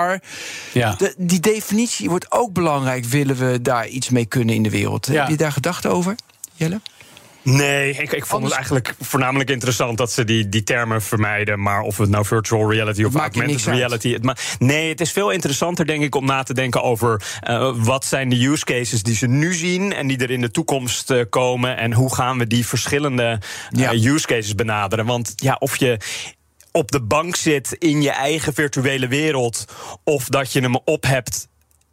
Ja. 0.72 0.94
De, 0.98 1.14
die 1.16 1.40
definitie 1.40 2.09
wordt 2.09 2.33
ook 2.33 2.52
belangrijk, 2.52 3.04
willen 3.04 3.37
we 3.37 3.62
daar 3.62 3.87
iets 3.88 4.09
mee 4.09 4.26
kunnen 4.26 4.54
in 4.54 4.62
de 4.62 4.70
wereld. 4.70 5.06
Heb 5.06 5.28
je 5.28 5.37
daar 5.37 5.52
gedachten 5.52 5.90
over, 5.90 6.14
Jelle? 6.54 6.80
Nee, 7.42 7.92
ik, 7.92 8.12
ik 8.12 8.26
vond 8.26 8.44
het 8.44 8.53
eigenlijk 8.53 8.94
voornamelijk 9.00 9.50
interessant 9.50 9.98
dat 9.98 10.12
ze 10.12 10.24
die, 10.24 10.48
die 10.48 10.62
termen 10.62 11.03
vermijden. 11.03 11.62
Maar 11.62 11.81
of 11.81 11.96
het 11.96 12.09
nou 12.09 12.24
virtual 12.24 12.70
reality 12.70 13.05
of 13.05 13.14
augmented 13.14 13.64
reality. 13.64 14.12
Het 14.12 14.22
ma 14.22 14.37
nee, 14.59 14.88
het 14.88 15.00
is 15.00 15.12
veel 15.12 15.31
interessanter, 15.31 15.87
denk 15.87 16.03
ik, 16.03 16.14
om 16.14 16.24
na 16.24 16.42
te 16.42 16.55
denken 16.55 16.83
over 16.83 17.22
uh, 17.48 17.72
wat 17.76 18.05
zijn 18.05 18.29
de 18.29 18.46
use 18.46 18.64
cases 18.64 19.03
die 19.03 19.14
ze 19.14 19.26
nu 19.26 19.55
zien 19.55 19.92
en 19.92 20.07
die 20.07 20.18
er 20.18 20.31
in 20.31 20.40
de 20.40 20.50
toekomst 20.50 21.11
uh, 21.11 21.24
komen. 21.31 21.76
En 21.76 21.92
hoe 21.92 22.14
gaan 22.14 22.38
we 22.38 22.46
die 22.46 22.66
verschillende 22.66 23.40
uh, 23.70 23.81
ja. 23.81 24.11
use 24.11 24.26
cases 24.26 24.55
benaderen. 24.55 25.07
Want 25.07 25.33
ja, 25.37 25.57
of 25.59 25.76
je 25.76 26.00
op 26.72 26.90
de 26.90 27.03
bank 27.03 27.37
zit 27.37 27.72
in 27.72 28.03
je 28.03 28.11
eigen 28.11 28.55
virtuele 28.55 29.09
wereld, 29.09 29.64
of 30.05 30.24
dat 30.24 30.53
je 30.53 30.61
hem 30.61 30.76
op 30.85 31.05
hebt 31.05 31.48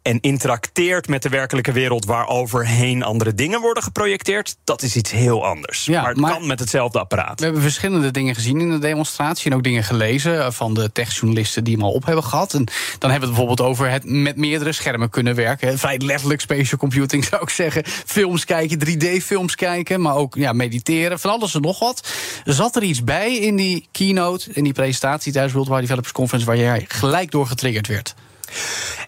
en 0.08 0.20
interacteert 0.20 1.08
met 1.08 1.22
de 1.22 1.28
werkelijke 1.28 1.72
wereld 1.72 2.04
waaroverheen 2.04 3.02
andere 3.02 3.34
dingen 3.34 3.60
worden 3.60 3.82
geprojecteerd, 3.82 4.56
dat 4.64 4.82
is 4.82 4.96
iets 4.96 5.10
heel 5.10 5.46
anders. 5.46 5.84
Ja, 5.84 6.00
maar 6.00 6.10
het 6.10 6.20
maar 6.20 6.32
kan 6.32 6.46
met 6.46 6.58
hetzelfde 6.58 6.98
apparaat. 6.98 7.38
We 7.38 7.44
hebben 7.44 7.62
verschillende 7.62 8.10
dingen 8.10 8.34
gezien 8.34 8.60
in 8.60 8.70
de 8.70 8.78
demonstratie 8.78 9.50
en 9.50 9.56
ook 9.56 9.62
dingen 9.62 9.84
gelezen 9.84 10.52
van 10.52 10.74
de 10.74 10.92
techjournalisten 10.92 11.64
die 11.64 11.74
hem 11.74 11.84
al 11.84 11.92
op 11.92 12.04
hebben 12.04 12.24
gehad. 12.24 12.54
En 12.54 12.64
dan 12.98 13.10
hebben 13.10 13.10
we 13.10 13.12
het 13.12 13.20
bijvoorbeeld 13.20 13.60
over 13.60 13.90
het 13.90 14.04
met 14.04 14.36
meerdere 14.36 14.72
schermen 14.72 15.10
kunnen 15.10 15.34
werken. 15.34 15.78
Vrij 15.78 15.98
letterlijk 15.98 16.40
spatial 16.40 16.78
computing 16.78 17.24
zou 17.30 17.42
ik 17.42 17.50
zeggen. 17.50 17.82
Films 17.86 18.44
kijken, 18.44 18.78
3D-films 18.88 19.54
kijken, 19.54 20.00
maar 20.00 20.14
ook 20.14 20.34
ja, 20.34 20.52
mediteren, 20.52 21.20
van 21.20 21.30
alles 21.30 21.54
en 21.54 21.60
nog 21.60 21.78
wat. 21.78 22.08
Zat 22.44 22.76
er 22.76 22.82
iets 22.82 23.04
bij 23.04 23.36
in 23.36 23.56
die 23.56 23.88
keynote, 23.92 24.50
in 24.52 24.64
die 24.64 24.72
presentatie 24.72 25.32
tijdens 25.32 25.54
World 25.54 25.68
Wide 25.68 25.80
Developers 25.80 26.12
Conference 26.12 26.46
waar 26.46 26.58
jij 26.58 26.84
gelijk 26.88 27.30
door 27.30 27.46
getriggerd 27.46 27.86
werd? 27.86 28.14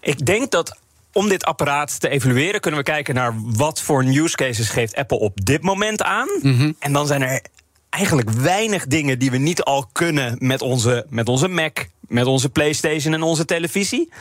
Ik 0.00 0.26
denk 0.26 0.50
dat 0.50 0.78
om 1.12 1.28
dit 1.28 1.44
apparaat 1.44 2.00
te 2.00 2.08
evalueren, 2.08 2.60
kunnen 2.60 2.80
we 2.80 2.86
kijken 2.86 3.14
naar 3.14 3.34
wat 3.36 3.80
voor 3.82 4.04
use 4.04 4.36
cases 4.36 4.68
geeft 4.68 4.96
Apple 4.96 5.18
op 5.18 5.44
dit 5.44 5.62
moment 5.62 6.02
aan. 6.02 6.28
Mhm. 6.42 6.48
Mm 6.48 6.58
-hmm. 6.58 6.76
En 6.78 6.92
dan 6.92 7.06
zijn 7.06 7.22
er 7.22 7.42
eigenlijk 7.90 8.30
weinig 8.30 8.86
dingen 8.86 9.18
die 9.18 9.30
we 9.30 9.36
niet 9.36 9.62
al 9.62 9.88
kunnen 9.92 10.36
met 10.38 10.62
onze, 10.62 11.06
met 11.08 11.28
onze 11.28 11.48
Mac, 11.48 11.86
met 12.00 12.26
onze 12.26 12.48
PlayStation 12.48 13.14
en 13.14 13.22
onze 13.22 13.44
televisie. 13.44 14.12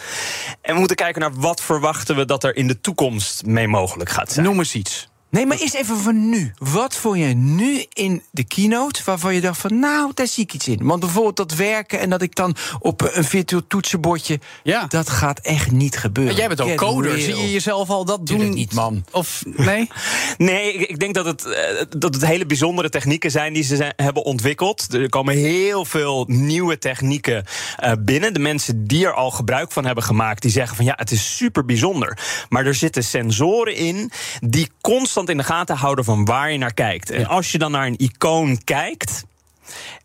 En 0.61 0.73
we 0.73 0.79
moeten 0.79 0.97
kijken 0.97 1.21
naar 1.21 1.33
wat 1.33 1.61
verwachten 1.61 2.15
we 2.15 2.25
dat 2.25 2.43
er 2.43 2.55
in 2.55 2.67
de 2.67 2.79
toekomst 2.79 3.45
mee 3.45 3.67
mogelijk 3.67 4.09
gaat 4.09 4.31
zijn. 4.31 4.45
Noem 4.45 4.57
eens 4.57 4.75
iets. 4.75 5.08
Nee, 5.31 5.45
maar 5.45 5.57
eens 5.57 5.73
even 5.73 5.97
van 5.97 6.29
nu. 6.29 6.51
Wat 6.57 6.95
vond 6.95 7.17
je 7.17 7.25
nu 7.25 7.85
in 7.93 8.23
de 8.31 8.43
keynote 8.43 9.01
waarvan 9.05 9.33
je 9.33 9.41
dacht 9.41 9.59
van... 9.59 9.79
nou, 9.79 10.11
daar 10.13 10.27
zie 10.27 10.43
ik 10.43 10.53
iets 10.53 10.67
in. 10.67 10.79
Want 10.81 10.99
bijvoorbeeld 10.99 11.35
dat 11.35 11.53
werken 11.53 11.99
en 11.99 12.09
dat 12.09 12.21
ik 12.21 12.35
dan 12.35 12.55
op 12.79 13.09
een 13.13 13.23
virtueel 13.23 13.67
toetsenbordje... 13.67 14.39
Ja. 14.63 14.85
dat 14.87 15.09
gaat 15.09 15.39
echt 15.39 15.71
niet 15.71 15.97
gebeuren. 15.97 16.35
jij 16.35 16.47
bent 16.47 16.61
ook 16.61 16.75
coder. 16.75 17.19
Zie 17.19 17.35
je 17.35 17.51
jezelf 17.51 17.89
al 17.89 18.05
dat 18.05 18.27
doen? 18.27 18.49
niet, 18.49 18.73
man. 18.73 19.05
Of 19.11 19.43
nee? 19.45 19.89
nee, 20.37 20.73
ik, 20.73 20.99
denk 20.99 21.13
dat 21.13 21.25
het, 21.25 21.45
eh, 21.45 21.85
dat 21.97 22.13
het 22.13 22.25
hele 22.25 22.45
bijzondere 22.45 22.89
technieken 22.89 23.31
zijn 23.31 23.53
die 23.53 23.63
ze 23.63 23.75
zijn, 23.75 23.93
hebben 23.95 24.23
ontwikkeld. 24.23 24.93
Er 24.93 25.09
komen 25.09 25.35
heel 25.35 25.85
veel 25.85 26.25
nieuwe 26.27 26.77
technieken 26.77 27.45
uh, 27.83 27.91
binnen. 27.99 28.33
De 28.33 28.39
mensen 28.39 28.87
die 28.87 29.05
er 29.05 29.13
al 29.13 29.31
gebruik 29.31 29.71
van 29.71 29.85
hebben 29.85 30.03
gemaakt... 30.03 30.41
die 30.41 30.51
zeggen 30.51 30.75
van 30.75 30.85
ja, 30.85 30.93
het 30.95 31.11
is 31.11 31.37
super 31.37 31.65
bijzonder. 31.65 32.17
Maar 32.49 32.65
er 32.65 32.75
zitten 32.75 33.03
sensoren 33.03 33.75
in 33.75 34.11
die 34.39 34.69
constant 34.81 35.17
in 35.27 35.37
de 35.37 35.43
gaten 35.43 35.75
houden 35.75 36.05
van 36.05 36.25
waar 36.25 36.51
je 36.51 36.57
naar 36.57 36.73
kijkt. 36.73 37.11
En 37.11 37.25
als 37.25 37.51
je 37.51 37.57
dan 37.57 37.71
naar 37.71 37.87
een 37.87 37.97
icoon 37.97 38.63
kijkt 38.63 39.25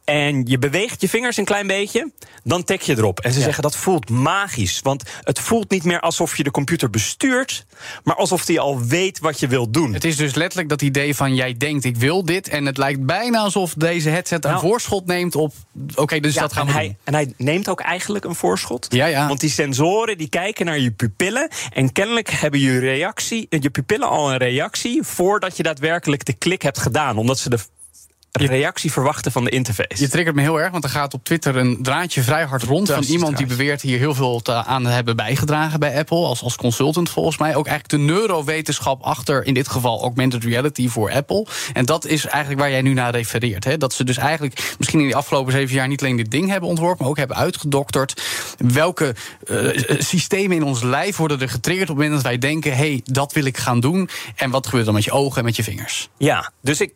en 0.04 0.42
je 0.46 0.58
beweegt 0.58 1.00
je 1.00 1.08
vingers 1.08 1.36
een 1.36 1.44
klein 1.44 1.66
beetje, 1.66 2.10
dan 2.42 2.64
tik 2.64 2.82
je 2.82 2.96
erop. 2.96 3.20
En 3.20 3.32
ze 3.32 3.40
zeggen 3.40 3.62
dat 3.62 3.76
voelt 3.76 4.10
magisch. 4.10 4.80
Want 4.82 5.02
het 5.20 5.40
voelt 5.40 5.70
niet 5.70 5.84
meer 5.84 6.00
alsof 6.00 6.36
je 6.36 6.42
de 6.42 6.50
computer 6.50 6.90
bestuurt, 6.90 7.66
maar 8.02 8.14
alsof 8.14 8.46
hij 8.46 8.58
al 8.58 8.84
weet 8.84 9.18
wat 9.18 9.40
je 9.40 9.46
wilt 9.46 9.74
doen. 9.74 9.92
Het 9.92 10.04
is 10.04 10.16
dus 10.16 10.34
letterlijk 10.34 10.68
dat 10.68 10.82
idee 10.82 11.14
van 11.14 11.34
jij 11.34 11.56
denkt 11.56 11.84
ik 11.84 11.96
wil 11.96 12.24
dit. 12.24 12.48
En 12.48 12.66
het 12.66 12.76
lijkt 12.76 13.06
bijna 13.06 13.38
alsof 13.38 13.74
deze 13.74 14.08
headset 14.08 14.44
een 14.44 14.50
nou. 14.50 14.62
voorschot 14.62 15.06
neemt 15.06 15.34
op. 15.34 15.52
Oké, 15.94 16.20
dus 16.20 16.34
dat 16.34 16.52
gaan 16.52 16.66
we 16.66 16.72
en 16.72 16.78
hij, 16.78 16.96
En 17.04 17.14
hij 17.14 17.32
neemt 17.36 17.68
ook 17.68 17.80
eigenlijk 17.80 18.24
een 18.24 18.34
voorschot. 18.34 18.86
Ja, 18.88 19.06
ja. 19.06 19.28
Want 19.28 19.40
die 19.40 19.50
sensoren 19.50 20.18
die 20.18 20.28
kijken 20.28 20.66
naar 20.66 20.78
je 20.78 20.90
pupillen. 20.90 21.48
En 21.72 21.92
kennelijk 21.92 22.30
hebben 22.30 22.60
je, 22.60 22.78
reactie, 22.78 23.46
je 23.48 23.70
pupillen 23.70 24.08
al 24.08 24.32
een 24.32 24.38
reactie 24.38 25.02
voordat 25.02 25.56
je 25.56 25.62
daadwerkelijk 25.62 26.24
de 26.24 26.32
klik 26.32 26.62
hebt 26.62 26.78
gedaan. 26.78 27.18
Omdat 27.18 27.38
ze 27.38 27.50
de 27.50 27.58
reactie 28.42 28.92
verwachten 28.92 29.32
van 29.32 29.44
de 29.44 29.50
interface. 29.50 30.02
Je 30.02 30.08
triggert 30.08 30.36
me 30.36 30.42
heel 30.42 30.60
erg, 30.60 30.70
want 30.70 30.84
er 30.84 30.90
gaat 30.90 31.14
op 31.14 31.24
Twitter 31.24 31.56
een 31.56 31.78
draadje 31.82 32.22
vrij 32.22 32.44
hard 32.44 32.62
rond 32.62 32.90
van 32.90 33.02
iemand 33.02 33.36
die 33.36 33.46
beweert 33.46 33.82
hier 33.82 33.98
heel 33.98 34.14
veel 34.14 34.40
te, 34.40 34.52
aan 34.52 34.82
te 34.82 34.88
hebben 34.88 35.16
bijgedragen 35.16 35.80
bij 35.80 35.98
Apple 35.98 36.16
als, 36.16 36.42
als 36.42 36.56
consultant 36.56 37.10
volgens 37.10 37.38
mij. 37.38 37.54
Ook 37.54 37.66
eigenlijk 37.66 38.06
de 38.06 38.12
neurowetenschap 38.12 39.02
achter 39.02 39.44
in 39.44 39.54
dit 39.54 39.68
geval 39.68 40.00
augmented 40.00 40.44
reality 40.44 40.88
voor 40.88 41.12
Apple. 41.12 41.46
En 41.72 41.84
dat 41.84 42.06
is 42.06 42.26
eigenlijk 42.26 42.60
waar 42.60 42.70
jij 42.70 42.82
nu 42.82 42.92
naar 42.92 43.12
refereert. 43.12 43.64
Hè? 43.64 43.76
Dat 43.76 43.92
ze 43.92 44.04
dus 44.04 44.16
eigenlijk 44.16 44.74
misschien 44.78 45.00
in 45.00 45.08
de 45.08 45.14
afgelopen 45.14 45.52
zeven 45.52 45.74
jaar 45.74 45.88
niet 45.88 46.00
alleen 46.00 46.16
dit 46.16 46.30
ding 46.30 46.48
hebben 46.48 46.68
ontworpen, 46.68 46.98
maar 46.98 47.08
ook 47.08 47.16
hebben 47.16 47.36
uitgedokterd. 47.36 48.22
Welke 48.56 49.14
uh, 49.44 49.82
systemen 49.98 50.56
in 50.56 50.62
ons 50.62 50.82
lijf 50.82 51.16
worden 51.16 51.40
er 51.40 51.48
getriggerd 51.48 51.90
op 51.90 51.96
het 51.96 52.04
moment 52.04 52.22
dat 52.22 52.30
wij 52.32 52.50
denken: 52.50 52.70
hé, 52.70 52.76
hey, 52.76 53.00
dat 53.04 53.32
wil 53.32 53.44
ik 53.44 53.56
gaan 53.56 53.80
doen. 53.80 54.08
En 54.36 54.50
wat 54.50 54.66
gebeurt 54.66 54.84
dan 54.84 54.94
met 54.94 55.04
je 55.04 55.12
ogen 55.12 55.38
en 55.38 55.44
met 55.44 55.56
je 55.56 55.62
vingers? 55.62 56.08
Ja, 56.16 56.52
dus 56.60 56.80
ik 56.80 56.92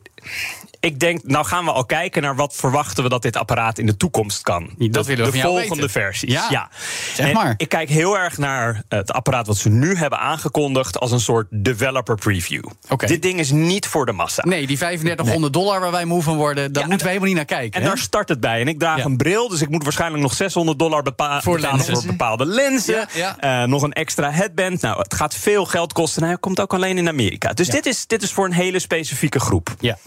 ik 0.79 0.99
denk, 0.99 1.23
nou 1.23 1.45
gaan 1.45 1.65
we 1.65 1.71
al 1.71 1.85
kijken 1.85 2.21
naar 2.21 2.35
wat 2.35 2.55
verwachten 2.55 3.03
we 3.03 3.09
dat 3.09 3.21
dit 3.21 3.37
apparaat 3.37 3.77
in 3.77 3.85
de 3.85 3.97
toekomst 3.97 4.41
kan. 4.41 4.69
Dat 4.77 5.05
willen 5.05 5.25
we 5.25 5.31
de 5.31 5.39
volgende 5.39 5.89
versies. 5.89 6.31
Ja, 6.33 6.47
ja. 6.49 6.69
zeg 7.13 7.33
maar. 7.33 7.53
Ik 7.57 7.69
kijk 7.69 7.89
heel 7.89 8.17
erg 8.17 8.37
naar 8.37 8.83
het 8.87 9.11
apparaat 9.11 9.47
wat 9.47 9.57
ze 9.57 9.69
nu 9.69 9.95
hebben 9.95 10.19
aangekondigd 10.19 10.99
als 10.99 11.11
een 11.11 11.19
soort 11.19 11.47
developer 11.49 12.15
preview. 12.15 12.63
Okay. 12.89 13.09
Dit 13.09 13.21
ding 13.21 13.39
is 13.39 13.51
niet 13.51 13.87
voor 13.87 14.05
de 14.05 14.11
massa. 14.11 14.43
Nee, 14.45 14.67
die 14.67 14.77
3500 14.77 15.53
dollar 15.53 15.79
waar 15.79 15.91
wij 15.91 16.05
moe 16.05 16.23
van 16.23 16.37
worden, 16.37 16.73
daar 16.73 16.87
moeten 16.87 17.01
we 17.01 17.07
helemaal 17.07 17.27
niet 17.27 17.37
naar 17.37 17.57
kijken. 17.59 17.81
En 17.81 17.87
daar 17.87 17.97
start 17.97 18.29
het 18.29 18.39
bij. 18.39 18.61
En 18.61 18.67
ik 18.67 18.79
draag 18.79 19.03
een 19.03 19.17
bril, 19.17 19.49
dus 19.49 19.61
ik 19.61 19.69
moet 19.69 19.83
waarschijnlijk 19.83 20.23
nog 20.23 20.33
600 20.33 20.79
dollar 20.79 21.03
bepa 21.03 21.41
voor 21.41 21.55
betalen 21.55 21.85
voor 21.85 22.05
bepaalde 22.05 22.45
lenzen. 22.45 23.07
Uh, 23.43 23.63
nog 23.63 23.81
een 23.81 23.93
extra 23.93 24.31
headband. 24.31 24.81
Nou, 24.81 25.01
het 25.01 25.13
gaat 25.13 25.35
veel 25.35 25.65
geld 25.65 25.93
kosten. 25.93 26.21
Nou, 26.21 26.33
hij 26.33 26.41
komt 26.41 26.59
ook 26.59 26.73
alleen 26.73 26.97
in 26.97 27.07
Amerika. 27.07 27.53
Dus 27.53 27.67
dit, 27.67 27.85
is, 27.85 28.07
dit 28.07 28.23
is 28.23 28.31
voor 28.31 28.45
een 28.45 28.53
hele 28.53 28.79
specifieke 28.79 29.39
groep. 29.39 29.75
Ja. 29.79 29.97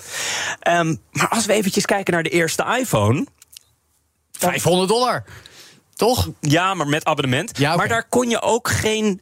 Um, 0.69 1.01
maar 1.11 1.29
als 1.29 1.47
we 1.47 1.53
eventjes 1.53 1.85
kijken 1.85 2.13
naar 2.13 2.23
de 2.23 2.29
eerste 2.29 2.77
iPhone. 2.79 3.27
500 4.33 4.89
dollar. 4.89 5.25
Toch? 5.95 6.31
Ja, 6.41 6.75
maar 6.75 6.87
met 6.87 7.05
abonnement. 7.05 7.59
Ja, 7.59 7.77
Maar 7.77 7.89
daar 7.89 8.09
kon 8.09 8.31
je 8.31 8.41
ook 8.41 8.69
geen 8.69 9.21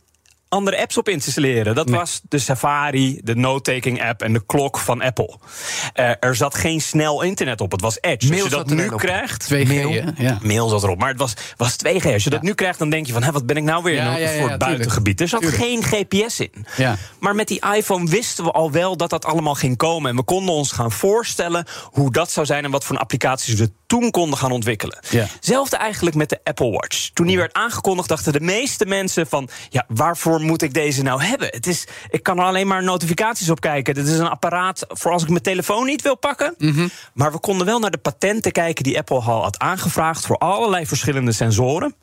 andere 0.51 0.81
apps 0.81 0.99
op 0.99 1.09
installeren. 1.09 1.75
Dat 1.75 1.91
was 1.91 2.21
de 2.29 2.39
Safari, 2.39 3.21
de 3.25 3.37
note-taking 3.37 4.03
app 4.03 4.23
en 4.23 4.33
de 4.33 4.43
klok 4.47 4.79
van 4.79 5.03
Apple. 5.03 5.39
Uh, 5.95 6.11
er 6.21 6.37
zat 6.37 6.55
geen 6.55 6.81
snel 6.81 7.23
internet 7.23 7.61
op. 7.61 7.73
Het 7.73 7.81
was 7.81 7.99
Edge. 8.01 8.29
Mail 8.29 8.43
als 8.43 8.51
je 8.51 8.57
dat 8.57 8.71
nu 8.71 8.89
krijgt. 8.89 9.53
2G, 9.55 9.67
mail, 9.67 9.91
ja. 10.17 10.39
mail 10.43 10.69
zat 10.69 10.83
erop. 10.83 10.99
Maar 10.99 11.09
het 11.09 11.19
was, 11.19 11.35
was 11.57 11.77
2G. 11.87 12.13
Als 12.13 12.25
je 12.25 12.31
dat 12.31 12.43
nu 12.43 12.55
krijgt, 12.55 12.79
dan 12.79 12.91
denk 12.91 13.07
je 13.07 13.13
van... 13.13 13.23
Hé, 13.23 13.33
wat 13.33 13.47
ben 13.47 13.57
ik 13.57 13.63
nou 13.63 13.83
weer 13.83 13.95
ja, 13.95 14.17
in 14.17 14.41
voor 14.41 14.57
buitengebied. 14.57 15.21
Er 15.21 15.29
zat 15.29 15.47
geen 15.47 15.83
GPS 15.83 16.41
in. 16.41 16.67
Maar 17.21 17.35
met 17.35 17.49
die 17.49 17.63
iPhone 17.75 18.11
wisten 18.11 18.45
we 18.45 18.51
al 18.51 18.71
wel 18.71 18.97
dat 18.97 19.11
dat 19.11 19.25
allemaal 19.25 19.55
ging 19.55 19.77
komen. 19.77 20.11
En 20.11 20.17
we 20.17 20.23
konden 20.23 20.55
ons 20.55 20.73
gaan 20.73 20.93
voorstellen 20.93 21.67
hoe 21.83 22.13
dat 22.13 22.31
zou 22.31 22.47
zijn... 22.47 22.65
en 22.65 22.71
wat 22.71 22.85
voor 22.85 22.99
applicaties 22.99 23.55
we 23.55 23.71
toen 23.91 24.11
konden 24.11 24.39
gaan 24.39 24.51
ontwikkelen. 24.51 24.99
Zelfde 25.41 25.77
eigenlijk 25.77 26.17
met 26.17 26.29
de 26.29 26.41
Apple 26.45 26.71
Watch. 26.71 27.11
Toen 27.13 27.27
die 27.27 27.37
werd 27.37 27.53
aangekondigd, 27.53 28.09
dachten 28.09 28.33
de 28.33 28.41
meeste 28.41 28.87
mensen 28.87 29.27
van... 29.27 29.49
ja, 29.69 29.85
waarvoor 29.89 30.41
moet 30.41 30.63
ik 30.63 30.75
deze 30.75 31.03
nou 31.03 31.23
hebben? 31.23 31.49
Het 31.51 31.67
is, 31.67 31.87
ik 32.11 32.23
kan 32.23 32.39
er 32.39 32.45
alleen 32.45 32.67
maar 32.67 32.83
notificaties 32.83 33.51
op 33.51 33.61
kijken. 33.61 33.95
Dit 33.95 34.07
is 34.07 34.19
een 34.19 34.29
apparaat 34.29 34.85
voor 34.89 35.13
als 35.13 35.23
ik 35.23 35.29
mijn 35.29 35.43
telefoon 35.43 35.87
niet 35.87 36.03
wil 36.03 36.17
pakken. 36.17 36.55
Mhm. 36.59 36.89
Maar 37.15 37.33
we 37.33 37.41
konden 37.41 37.67
wel 37.67 37.79
naar 37.79 37.91
de 37.91 37.99
patenten 37.99 38.53
kijken 38.53 38.85
die 38.85 38.99
Apple 38.99 39.21
al 39.21 39.43
had 39.43 39.59
aangevraagd 39.59 40.27
voor 40.27 40.37
allerlei 40.37 40.87
verschillende 40.87 41.33
sensoren. 41.33 41.95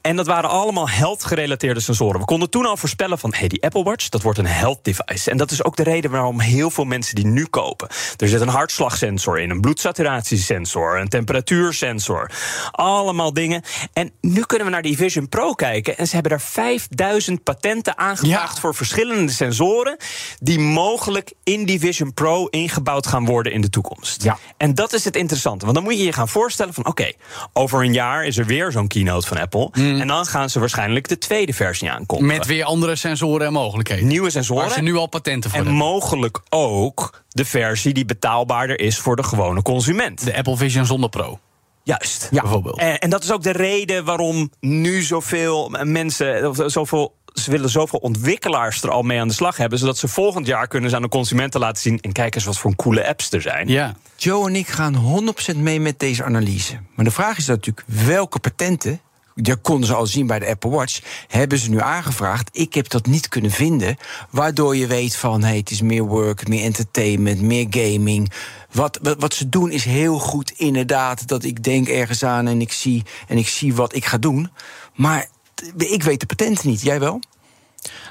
En 0.00 0.16
dat 0.16 0.26
waren 0.26 0.50
allemaal 0.50 0.88
health-gerelateerde 0.88 1.80
sensoren. 1.80 2.20
We 2.20 2.26
konden 2.26 2.50
toen 2.50 2.66
al 2.66 2.76
voorspellen 2.76 3.18
van, 3.18 3.34
hey, 3.34 3.48
die 3.48 3.62
Apple 3.62 3.82
Watch, 3.82 4.08
dat 4.08 4.22
wordt 4.22 4.38
een 4.38 4.46
health 4.46 4.78
device. 4.82 5.30
En 5.30 5.36
dat 5.36 5.50
is 5.50 5.64
ook 5.64 5.76
de 5.76 5.82
reden 5.82 6.10
waarom 6.10 6.40
heel 6.40 6.70
veel 6.70 6.84
mensen 6.84 7.14
die 7.14 7.26
nu 7.26 7.46
kopen. 7.46 7.88
Er 8.16 8.28
zit 8.28 8.40
een 8.40 8.48
hartslagsensor 8.48 9.40
in, 9.40 9.50
een 9.50 9.60
bloedsaturatiesensor, 9.60 11.00
een 11.00 11.08
temperatuursensor. 11.08 12.30
Allemaal 12.70 13.32
dingen. 13.32 13.62
En 13.92 14.10
nu 14.20 14.42
kunnen 14.42 14.66
we 14.66 14.72
naar 14.72 14.82
die 14.82 14.96
Vision 14.96 15.28
Pro 15.28 15.52
kijken. 15.52 15.98
En 15.98 16.06
ze 16.06 16.12
hebben 16.12 16.30
daar 16.30 16.40
5000 16.40 17.42
patenten 17.42 17.98
aangevraagd 17.98 18.58
voor 18.58 18.74
verschillende 18.74 19.32
sensoren. 19.32 19.96
Die 20.40 20.58
mogelijk 20.58 21.32
in 21.44 21.64
die 21.64 21.80
Vision 21.80 22.14
Pro 22.14 22.46
ingebouwd 22.46 23.06
gaan 23.06 23.24
worden 23.24 23.52
in 23.52 23.60
de 23.60 23.70
toekomst. 23.70 24.22
Ja. 24.22 24.38
En 24.56 24.74
dat 24.74 24.92
is 24.92 25.04
het 25.04 25.16
interessante. 25.16 25.64
Want 25.64 25.76
dan 25.76 25.84
moet 25.84 25.98
je 25.98 26.04
je 26.04 26.12
gaan 26.12 26.28
voorstellen 26.28 26.74
van, 26.74 26.86
oké, 26.86 27.12
over 27.52 27.82
een 27.82 27.92
jaar 27.92 28.24
is 28.24 28.38
er 28.38 28.46
weer 28.46 28.72
zo'n 28.72 28.88
keynote 28.88 29.26
van 29.26 29.38
Apple. 29.38 29.53
Hmm. 29.54 30.00
En 30.00 30.06
dan 30.06 30.26
gaan 30.26 30.50
ze 30.50 30.58
waarschijnlijk 30.58 31.08
de 31.08 31.18
tweede 31.18 31.52
versie 31.52 31.90
aankondigen. 31.90 32.36
Met 32.36 32.46
weer 32.46 32.64
andere 32.64 32.96
sensoren 32.96 33.46
en 33.46 33.52
mogelijkheden. 33.52 34.06
Nieuwe 34.06 34.30
sensoren. 34.30 34.64
Waar 34.64 34.74
ze 34.74 34.82
nu 34.82 34.96
al 34.96 35.06
patenten 35.06 35.50
voor 35.50 35.60
En 35.60 35.72
mogelijk 35.72 36.40
ook 36.48 37.22
de 37.28 37.44
versie 37.44 37.94
die 37.94 38.04
betaalbaarder 38.04 38.80
is 38.80 38.98
voor 38.98 39.16
de 39.16 39.22
gewone 39.22 39.62
consument. 39.62 40.24
De 40.24 40.36
Apple 40.36 40.56
Vision 40.56 40.86
zonder 40.86 41.10
Pro. 41.10 41.38
Juist. 41.82 42.28
Ja. 42.30 42.40
Bijvoorbeeld. 42.40 42.78
En, 42.78 42.98
en, 42.98 43.10
dat 43.10 43.22
is 43.22 43.32
ook 43.32 43.42
de 43.42 43.52
reden 43.52 44.04
waarom 44.04 44.50
nu 44.60 45.02
zoveel 45.02 45.70
mensen, 45.82 46.48
of 46.48 46.62
zoveel 46.66 47.14
ze 47.34 47.50
willen 47.50 47.70
zoveel 47.70 47.98
ontwikkelaars 47.98 48.82
er 48.82 48.90
al 48.90 49.02
mee 49.02 49.20
aan 49.20 49.28
de 49.28 49.34
slag 49.34 49.56
hebben, 49.56 49.78
zodat 49.78 49.98
ze 49.98 50.08
volgend 50.08 50.46
jaar 50.46 50.68
kunnen 50.68 50.90
ze 50.90 50.96
aan 50.96 51.02
de 51.02 51.08
consumenten 51.08 51.60
laten 51.60 51.82
zien 51.82 52.00
en 52.00 52.12
kijk 52.12 52.34
eens 52.34 52.44
wat 52.44 52.58
voor 52.58 52.76
coole 52.76 53.06
apps 53.06 53.30
er 53.30 53.42
zijn. 53.42 53.68
Ja. 53.68 53.94
Joe 54.16 54.48
en 54.48 54.56
ik 54.56 54.68
gaan 54.68 55.24
100% 55.54 55.56
mee 55.56 55.80
met 55.80 55.98
deze 55.98 56.24
analyse. 56.24 56.78
Maar 56.94 57.04
de 57.04 57.10
vraag 57.10 57.38
is 57.38 57.46
natuurlijk 57.46 57.86
welke 58.06 58.38
patenten 58.38 59.00
dat 59.34 59.60
konden 59.60 59.86
ze 59.86 59.94
al 59.94 60.06
zien 60.06 60.26
bij 60.26 60.38
de 60.38 60.46
Apple 60.46 60.70
Watch, 60.70 61.00
hebben 61.28 61.58
ze 61.58 61.70
nu 61.70 61.80
aangevraagd. 61.80 62.48
Ik 62.52 62.74
heb 62.74 62.88
dat 62.88 63.06
niet 63.06 63.28
kunnen 63.28 63.50
vinden. 63.50 63.96
Waardoor 64.30 64.76
je 64.76 64.86
weet 64.86 65.16
van 65.16 65.42
hey, 65.42 65.56
het 65.56 65.70
is 65.70 65.80
meer 65.80 66.04
work, 66.04 66.48
meer 66.48 66.64
entertainment, 66.64 67.40
meer 67.40 67.66
gaming. 67.70 68.32
Wat, 68.72 68.98
wat, 69.18 69.34
ze 69.34 69.48
doen 69.48 69.70
is 69.70 69.84
heel 69.84 70.18
goed, 70.18 70.52
inderdaad. 70.56 71.28
Dat 71.28 71.44
ik 71.44 71.62
denk 71.62 71.88
ergens 71.88 72.24
aan 72.24 72.46
en 72.46 72.60
ik 72.60 72.72
zie, 72.72 73.02
en 73.28 73.38
ik 73.38 73.48
zie 73.48 73.74
wat 73.74 73.94
ik 73.94 74.04
ga 74.04 74.18
doen. 74.18 74.50
Maar 74.94 75.28
ik 75.76 76.02
weet 76.02 76.20
de 76.20 76.26
patenten 76.26 76.68
niet. 76.68 76.82
Jij 76.82 77.00
wel? 77.00 77.20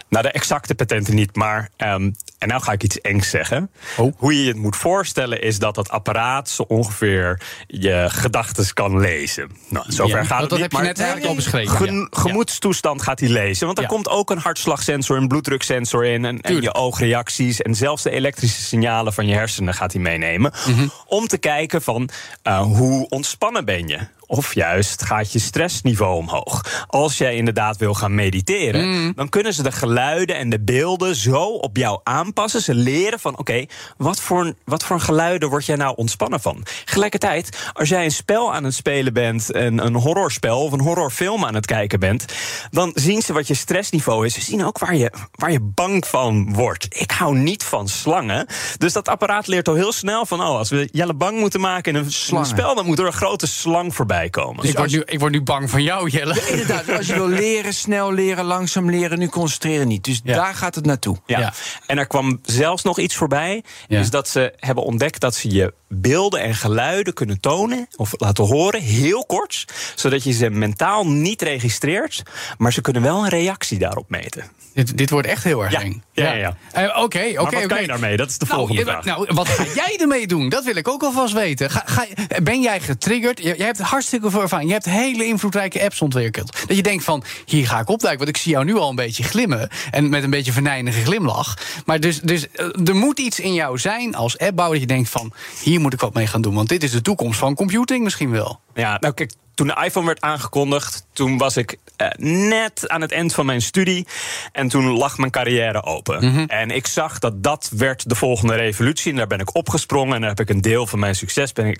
Nou, 0.09 0.23
de 0.23 0.31
exacte 0.31 0.75
patenten 0.75 1.15
niet, 1.15 1.35
maar. 1.35 1.69
Um, 1.77 2.15
en 2.37 2.47
nou 2.47 2.61
ga 2.61 2.71
ik 2.71 2.83
iets 2.83 3.01
engs 3.01 3.29
zeggen. 3.29 3.69
Oh. 3.97 4.13
Hoe 4.17 4.41
je 4.41 4.47
het 4.47 4.57
moet 4.57 4.75
voorstellen 4.75 5.41
is 5.41 5.59
dat 5.59 5.75
dat 5.75 5.89
apparaat 5.89 6.49
zo 6.49 6.63
ongeveer 6.67 7.41
je 7.67 8.05
gedachten 8.09 8.73
kan 8.73 8.99
lezen. 8.99 9.51
Nou, 9.69 9.85
zover 9.87 10.25
gaat 10.25 10.41
het 10.41 10.49
dat 10.49 10.59
niet. 10.59 10.71
Dat 10.71 10.79
heb 10.79 10.81
je 10.81 10.87
net 10.87 10.99
eigenlijk 10.99 11.29
al 11.29 11.35
beschreven. 11.35 12.07
gemoedstoestand 12.11 13.01
gaat 13.01 13.19
hij 13.19 13.29
lezen. 13.29 13.65
Want 13.65 13.79
er 13.79 13.85
komt 13.85 14.09
ook 14.09 14.29
een 14.29 14.37
hartslagsensor, 14.37 15.17
een 15.17 15.27
bloeddruksensor 15.27 16.05
in. 16.05 16.25
En, 16.25 16.41
en, 16.41 16.61
je 16.61 16.73
oogreacties. 16.73 17.61
En 17.61 17.75
zelfs 17.75 18.03
de 18.03 18.11
elektrische 18.11 18.61
signalen 18.61 19.13
van 19.13 19.27
je 19.27 19.33
hersenen 19.33 19.73
gaat 19.73 19.93
hij 19.93 20.01
meenemen. 20.01 20.53
Mhm. 20.67 20.87
Om 21.05 21.27
te 21.27 21.37
kijken 21.37 21.81
van 21.81 22.09
uh, 22.43 22.61
hoe 22.61 23.09
ontspannen 23.09 23.65
ben 23.65 23.87
je 23.87 23.99
of 24.33 24.53
juist 24.53 25.03
gaat 25.03 25.31
je 25.31 25.39
stressniveau 25.39 26.17
omhoog. 26.17 26.85
Als 26.87 27.17
jij 27.17 27.35
inderdaad 27.35 27.77
wil 27.77 27.93
gaan 27.93 28.15
mediteren, 28.15 28.87
mm. 28.87 29.13
dan 29.15 29.29
kunnen 29.29 29.53
ze 29.53 29.63
de 29.63 29.71
geluiden 29.71 30.35
en 30.35 30.49
de 30.49 30.59
beelden 30.59 31.15
zo 31.15 31.43
op 31.43 31.77
jou 31.77 31.99
aanpassen. 32.03 32.61
Ze 32.61 32.73
leren 32.73 33.19
van: 33.19 33.37
oké, 33.37 33.65
wat, 33.97 34.19
voor, 34.19 34.53
wat 34.65 34.83
voor 34.83 34.99
geluiden 34.99 35.49
word 35.49 35.65
jij 35.65 35.75
nou 35.75 35.95
ontspannen 35.95 36.41
van? 36.41 36.65
Gelijkertijd, 36.85 37.71
als 37.73 37.89
jij 37.89 38.03
een 38.03 38.11
spel 38.11 38.53
aan 38.53 38.63
het 38.63 38.73
spelen 38.73 39.13
bent, 39.13 39.55
een, 39.55 39.85
een 39.85 39.95
horrorspel 39.95 40.63
of 40.63 40.71
een 40.71 40.81
horrorfilm 40.81 41.45
aan 41.45 41.55
het 41.55 41.65
kijken 41.65 41.99
bent, 41.99 42.25
dan 42.71 42.91
zien 42.93 43.21
ze 43.21 43.33
wat 43.33 43.47
je 43.47 43.53
stressniveau 43.53 44.25
is. 44.25 44.33
Ze 44.33 44.41
zien 44.41 44.65
ook 44.65 44.79
waar 44.79 44.95
je, 44.95 45.11
waar 45.31 45.51
je 45.51 45.61
bang 45.61 46.07
van 46.07 46.53
wordt. 46.53 46.87
Ik 46.89 47.11
hou 47.11 47.37
niet 47.37 47.63
van 47.63 47.87
slangen. 47.87 48.45
Dus 48.77 48.93
dat 48.93 49.07
apparaat 49.07 49.47
leert 49.47 49.67
al 49.67 49.75
heel 49.75 49.93
snel 49.93 50.25
van: 50.25 50.41
oh, 50.41 50.57
als 50.57 50.69
we 50.69 50.89
Jelle 50.91 51.13
bang 51.13 51.39
moeten 51.39 51.59
maken 51.59 51.95
in 51.95 51.99
een 51.99 52.45
spel, 52.45 52.75
dan 52.75 52.85
moet 52.85 52.99
er 52.99 53.05
een 53.05 53.13
grote 53.13 53.47
slang 53.47 53.95
voorbij 53.95 54.21
komen. 54.29 54.61
Dus 54.61 54.71
ik, 54.71 54.77
word 54.77 54.91
nu, 54.91 55.03
ik 55.05 55.19
word 55.19 55.31
nu 55.31 55.41
bang 55.41 55.69
van 55.69 55.83
jou, 55.83 56.09
Jelle. 56.09 56.49
inderdaad, 56.49 56.89
als 56.97 57.07
je 57.07 57.13
wil 57.13 57.27
leren, 57.43 57.73
snel 57.73 58.13
leren, 58.13 58.45
langzaam 58.45 58.89
leren, 58.89 59.19
nu 59.19 59.27
concentreren 59.27 59.87
niet. 59.87 60.03
Dus 60.03 60.21
daar 60.21 60.55
gaat 60.55 60.75
het 60.75 60.85
naartoe. 60.85 61.17
Ja. 61.25 61.53
En 61.87 61.97
er 61.97 62.07
kwam 62.07 62.39
zelfs 62.43 62.83
nog 62.83 62.99
iets 62.99 63.15
voorbij. 63.15 63.63
Is 63.87 64.09
dat 64.09 64.27
ze 64.29 64.53
hebben 64.59 64.83
ontdekt 64.83 65.19
dat 65.19 65.35
ze 65.35 65.49
je 65.49 65.73
beelden 65.87 66.41
en 66.41 66.55
geluiden 66.55 67.13
kunnen 67.13 67.39
tonen 67.39 67.87
of 67.95 68.13
laten 68.17 68.43
horen, 68.43 68.81
heel 68.81 69.25
kort, 69.25 69.65
zodat 69.95 70.23
je 70.23 70.31
ze 70.31 70.49
mentaal 70.49 71.07
niet 71.07 71.41
registreert, 71.41 72.23
maar 72.57 72.73
ze 72.73 72.81
kunnen 72.81 73.01
wel 73.01 73.23
een 73.23 73.29
reactie 73.29 73.79
daarop 73.79 74.09
meten. 74.09 74.51
Dit, 74.73 74.97
dit 74.97 75.09
wordt 75.09 75.27
echt 75.27 75.43
heel 75.43 75.63
erg 75.63 75.73
eng. 75.73 76.03
Ja, 76.11 76.33
ja. 76.33 76.57
Eh, 76.71 76.83
oké, 76.83 76.99
oké. 76.99 77.33
wat 77.33 77.45
okay. 77.45 77.65
kan 77.65 77.81
je 77.81 77.87
daarmee? 77.87 78.17
Dat 78.17 78.29
is 78.29 78.37
de 78.37 78.45
nou, 78.45 78.57
volgende 78.57 78.81
vraag. 78.81 79.05
Nou, 79.05 79.27
wat 79.33 79.47
ga 79.47 79.65
jij 79.75 79.97
ermee 79.99 80.27
doen? 80.27 80.49
Dat 80.49 80.63
wil 80.63 80.75
ik 80.75 80.87
ook 80.87 81.03
alvast 81.03 81.33
weten. 81.33 81.69
Ga, 81.69 81.83
ga, 81.85 82.05
ben 82.43 82.61
jij 82.61 82.79
getriggerd? 82.79 83.39
Jij 83.41 83.55
hebt 83.57 83.79
hartstikke 83.79 84.12
veel 84.21 84.41
ervaring. 84.41 84.67
Je 84.67 84.73
hebt 84.73 84.85
hele 84.85 85.25
invloedrijke 85.25 85.83
apps 85.83 86.01
ontwikkeld. 86.01 86.67
Dat 86.67 86.75
je 86.77 86.83
denkt 86.83 87.03
van, 87.03 87.23
hier 87.45 87.67
ga 87.67 87.79
ik 87.79 87.89
opduiken. 87.89 88.25
Want 88.25 88.37
ik 88.37 88.41
zie 88.41 88.51
jou 88.51 88.65
nu 88.65 88.75
al 88.75 88.89
een 88.89 88.95
beetje 88.95 89.23
glimmen. 89.23 89.69
En 89.91 90.09
met 90.09 90.23
een 90.23 90.29
beetje 90.29 90.51
verneinige 90.51 91.03
glimlach. 91.03 91.57
Maar 91.85 91.99
dus, 91.99 92.19
dus 92.19 92.51
eh, 92.51 92.87
er 92.87 92.95
moet 92.95 93.19
iets 93.19 93.39
in 93.39 93.53
jou 93.53 93.77
zijn 93.77 94.15
als 94.15 94.37
appbouwer... 94.37 94.79
dat 94.79 94.89
je 94.89 94.95
denkt 94.95 95.09
van, 95.09 95.33
hier 95.63 95.79
moet 95.79 95.93
ik 95.93 95.99
wat 95.99 96.13
mee 96.13 96.27
gaan 96.27 96.41
doen. 96.41 96.53
Want 96.53 96.69
dit 96.69 96.83
is 96.83 96.91
de 96.91 97.01
toekomst 97.01 97.39
van 97.39 97.55
computing 97.55 98.03
misschien 98.03 98.31
wel. 98.31 98.59
Ja, 98.73 98.97
nou 98.99 99.13
kijk, 99.13 99.31
toen 99.55 99.67
de 99.67 99.81
iPhone 99.83 100.05
werd 100.05 100.21
aangekondigd, 100.21 101.05
toen 101.13 101.37
was 101.37 101.57
ik 101.57 101.77
eh, 101.95 102.07
net 102.17 102.89
aan 102.89 103.01
het 103.01 103.11
eind 103.11 103.33
van 103.33 103.45
mijn 103.45 103.61
studie. 103.61 104.07
En 104.51 104.67
toen 104.67 104.85
lag 104.85 105.17
mijn 105.17 105.31
carrière 105.31 105.83
open. 105.83 106.25
Mhm. 106.25 106.43
En 106.47 106.71
ik 106.71 106.87
zag 106.87 107.19
dat 107.19 107.43
dat 107.43 107.71
werd 107.75 108.09
de 108.09 108.15
volgende 108.15 108.55
revolutie. 108.55 109.11
En 109.11 109.17
daar 109.17 109.27
ben 109.27 109.39
ik 109.39 109.55
opgesprongen. 109.55 110.13
En 110.15 110.19
daar 110.19 110.29
heb 110.29 110.39
ik 110.39 110.49
een 110.49 110.61
deel 110.61 110.87
van 110.87 110.99
mijn 110.99 111.15
succes 111.15 111.53
ben 111.53 111.65
ik 111.65 111.79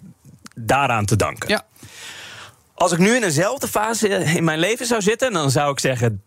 daaraan 0.56 1.06
te 1.06 1.16
danken. 1.16 1.50
Ja. 1.50 1.66
Als 2.74 2.92
ik 2.92 2.98
nu 2.98 3.16
in 3.16 3.22
dezelfde 3.22 3.68
fase 3.68 4.08
in 4.10 4.44
mijn 4.44 4.60
leven 4.60 4.86
zou 4.86 5.02
zitten, 5.02 5.34
dan 5.34 5.52
zou 5.52 5.72
ik 5.72 5.80
zeggen: 5.80 6.22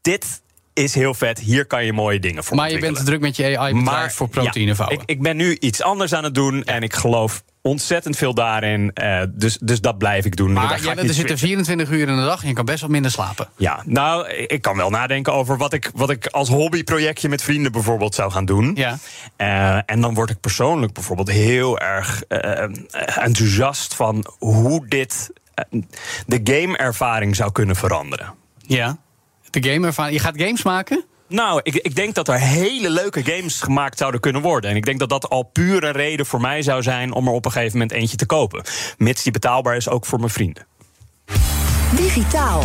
dit 0.00 0.40
is 0.72 0.94
heel 0.94 1.14
vet. 1.14 1.38
Hier 1.38 1.66
kan 1.66 1.84
je 1.84 1.92
mooie 1.92 2.20
dingen 2.20 2.44
voor 2.44 2.56
Maar 2.56 2.70
je 2.70 2.78
bent 2.78 2.96
te 2.96 3.02
druk 3.02 3.20
met 3.20 3.36
je 3.36 3.58
AI 3.58 3.74
maar, 3.74 4.12
voor 4.12 4.28
proteïne 4.28 4.74
ja, 4.78 4.88
ik, 4.88 5.00
ik, 5.04 5.22
ben 5.22 5.36
nu 5.36 5.56
iets 5.60 5.82
anders 5.82 6.14
aan 6.14 6.24
het 6.24 6.34
doen. 6.34 6.64
En 6.64 6.82
ik 6.82 6.94
geloof 6.94 7.42
ontzettend 7.62 8.16
veel 8.16 8.34
daarin. 8.34 8.90
Uh, 9.02 9.22
dus, 9.28 9.58
dus 9.60 9.80
dat 9.80 9.98
blijf 9.98 10.24
ik 10.24 10.36
doen. 10.36 10.52
Maar 10.52 10.80
jij, 10.82 10.96
er 10.96 11.14
zitten 11.14 11.38
24 11.38 11.90
uur 11.90 12.08
in 12.08 12.16
de 12.16 12.24
dag 12.24 12.42
en 12.42 12.48
je 12.48 12.54
kan 12.54 12.64
best 12.64 12.80
wat 12.80 12.90
minder 12.90 13.10
slapen. 13.10 13.48
Ja, 13.56 13.82
nou, 13.84 14.28
ik 14.28 14.62
kan 14.62 14.76
wel 14.76 14.90
nadenken 14.90 15.32
over 15.32 15.56
wat 15.56 15.72
ik, 15.72 15.90
wat 15.94 16.10
ik 16.10 16.26
als 16.26 16.48
hobbyprojectje 16.48 17.28
met 17.28 17.42
vrienden 17.42 17.72
bijvoorbeeld 17.72 18.14
zou 18.14 18.30
gaan 18.30 18.44
doen. 18.44 18.72
Ja. 18.74 18.98
Uh, 19.36 19.80
en 19.86 20.00
dan 20.00 20.14
word 20.14 20.30
ik 20.30 20.40
persoonlijk 20.40 20.92
bijvoorbeeld 20.92 21.30
heel 21.30 21.78
erg 21.78 22.22
uh, 22.28 22.38
enthousiast 23.24 23.94
van 23.94 24.26
hoe 24.38 24.86
dit 24.88 25.30
de 26.26 26.40
game-ervaring 26.44 27.36
zou 27.36 27.52
kunnen 27.52 27.76
veranderen. 27.76 28.34
Ja, 28.58 28.98
de 29.50 29.70
game-ervaring. 29.70 30.16
Je 30.16 30.22
gaat 30.22 30.40
games 30.42 30.62
maken? 30.62 31.04
Nou, 31.28 31.60
ik, 31.62 31.74
ik 31.74 31.94
denk 31.94 32.14
dat 32.14 32.28
er 32.28 32.38
hele 32.40 32.90
leuke 32.90 33.24
games 33.24 33.60
gemaakt 33.60 33.98
zouden 33.98 34.20
kunnen 34.20 34.42
worden. 34.42 34.70
En 34.70 34.76
ik 34.76 34.84
denk 34.84 34.98
dat 34.98 35.08
dat 35.08 35.28
al 35.28 35.42
pure 35.42 35.90
reden 35.90 36.26
voor 36.26 36.40
mij 36.40 36.62
zou 36.62 36.82
zijn 36.82 37.12
om 37.12 37.26
er 37.26 37.32
op 37.32 37.44
een 37.44 37.52
gegeven 37.52 37.78
moment 37.78 37.92
eentje 37.92 38.16
te 38.16 38.26
kopen. 38.26 38.62
Mits 38.96 39.22
die 39.22 39.32
betaalbaar 39.32 39.76
is 39.76 39.88
ook 39.88 40.06
voor 40.06 40.18
mijn 40.18 40.30
vrienden. 40.30 40.66
Digitaal. 41.96 42.64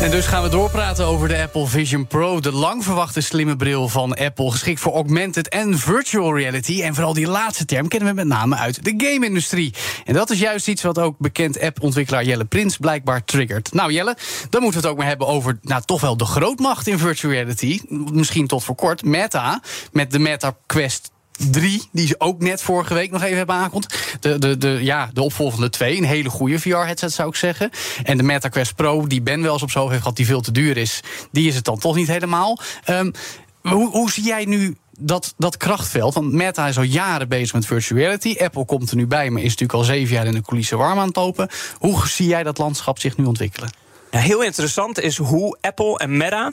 En 0.00 0.10
dus 0.10 0.26
gaan 0.26 0.42
we 0.42 0.48
doorpraten 0.48 1.04
over 1.04 1.28
de 1.28 1.42
Apple 1.42 1.66
Vision 1.66 2.06
Pro. 2.06 2.40
De 2.40 2.52
lang 2.52 2.84
verwachte 2.84 3.20
slimme 3.20 3.56
bril 3.56 3.88
van 3.88 4.14
Apple. 4.14 4.50
Geschikt 4.50 4.80
voor 4.80 4.92
augmented 4.92 5.48
en 5.48 5.78
virtual 5.78 6.36
reality. 6.36 6.82
En 6.82 6.94
vooral 6.94 7.12
die 7.12 7.26
laatste 7.26 7.64
term 7.64 7.88
kennen 7.88 8.08
we 8.08 8.14
met 8.14 8.26
name 8.26 8.56
uit 8.56 8.84
de 8.84 8.94
game-industrie. 8.96 9.74
En 10.04 10.14
dat 10.14 10.30
is 10.30 10.38
juist 10.38 10.68
iets 10.68 10.82
wat 10.82 10.98
ook 10.98 11.18
bekend 11.18 11.60
app-ontwikkelaar 11.60 12.24
Jelle 12.24 12.44
Prins 12.44 12.76
blijkbaar 12.76 13.24
triggert. 13.24 13.72
Nou 13.72 13.92
Jelle, 13.92 14.16
dan 14.50 14.62
moeten 14.62 14.80
we 14.80 14.86
het 14.86 14.96
ook 14.96 14.98
maar 14.98 15.08
hebben 15.08 15.26
over 15.26 15.58
nou, 15.62 15.82
toch 15.84 16.00
wel 16.00 16.16
de 16.16 16.24
grootmacht 16.24 16.86
in 16.86 16.98
virtual 16.98 17.32
reality. 17.32 17.80
Misschien 18.12 18.46
tot 18.46 18.64
voor 18.64 18.74
kort. 18.74 19.04
Meta, 19.04 19.62
met 19.92 20.10
de 20.10 20.18
Meta 20.18 20.56
Quest 20.66 21.10
3, 21.50 21.82
die 21.92 22.06
ze 22.06 22.14
ook 22.18 22.40
net 22.40 22.62
vorige 22.62 22.94
week 22.94 23.10
nog 23.10 23.22
even 23.22 23.36
hebben 23.36 23.54
aangekondigd. 23.54 24.16
De, 24.20 24.38
de, 24.38 24.56
de, 24.56 24.78
ja, 24.82 25.10
de 25.12 25.22
opvolgende 25.22 25.70
2, 25.70 25.96
een 25.96 26.04
hele 26.04 26.30
goede 26.30 26.58
VR-headset 26.58 27.12
zou 27.12 27.28
ik 27.28 27.34
zeggen. 27.34 27.70
En 28.02 28.16
de 28.16 28.22
Meta 28.22 28.48
Quest 28.48 28.74
Pro, 28.74 29.06
die 29.06 29.22
Ben 29.22 29.42
wel 29.42 29.52
eens 29.52 29.62
op 29.62 29.70
zo 29.70 29.88
heeft 29.88 30.00
gehad, 30.00 30.16
die 30.16 30.26
veel 30.26 30.40
te 30.40 30.52
duur 30.52 30.76
is, 30.76 31.00
die 31.30 31.48
is 31.48 31.54
het 31.54 31.64
dan 31.64 31.78
toch 31.78 31.94
niet 31.94 32.08
helemaal. 32.08 32.58
Um, 32.86 33.12
hoe, 33.60 33.90
hoe 33.90 34.10
zie 34.10 34.24
jij 34.24 34.44
nu 34.44 34.76
dat, 34.98 35.34
dat 35.36 35.56
krachtveld. 35.56 36.14
Want 36.14 36.32
Meta 36.32 36.66
is 36.66 36.76
al 36.76 36.82
jaren 36.82 37.28
bezig 37.28 37.52
met 37.52 37.66
virtual 37.66 38.00
reality. 38.00 38.36
Apple 38.38 38.64
komt 38.64 38.90
er 38.90 38.96
nu 38.96 39.06
bij, 39.06 39.30
maar 39.30 39.42
is 39.42 39.48
natuurlijk 39.48 39.78
al 39.78 39.84
zeven 39.84 40.14
jaar 40.14 40.26
in 40.26 40.32
de 40.32 40.42
coulissen 40.42 40.78
warm 40.78 40.98
aan 40.98 41.06
het 41.06 41.16
lopen. 41.16 41.48
Hoe 41.78 42.08
zie 42.08 42.28
jij 42.28 42.42
dat 42.42 42.58
landschap 42.58 42.98
zich 42.98 43.16
nu 43.16 43.24
ontwikkelen? 43.24 43.70
Ja, 44.10 44.18
heel 44.18 44.42
interessant 44.42 45.00
is 45.00 45.16
hoe 45.16 45.58
Apple 45.60 45.98
en 45.98 46.16
Meta 46.16 46.52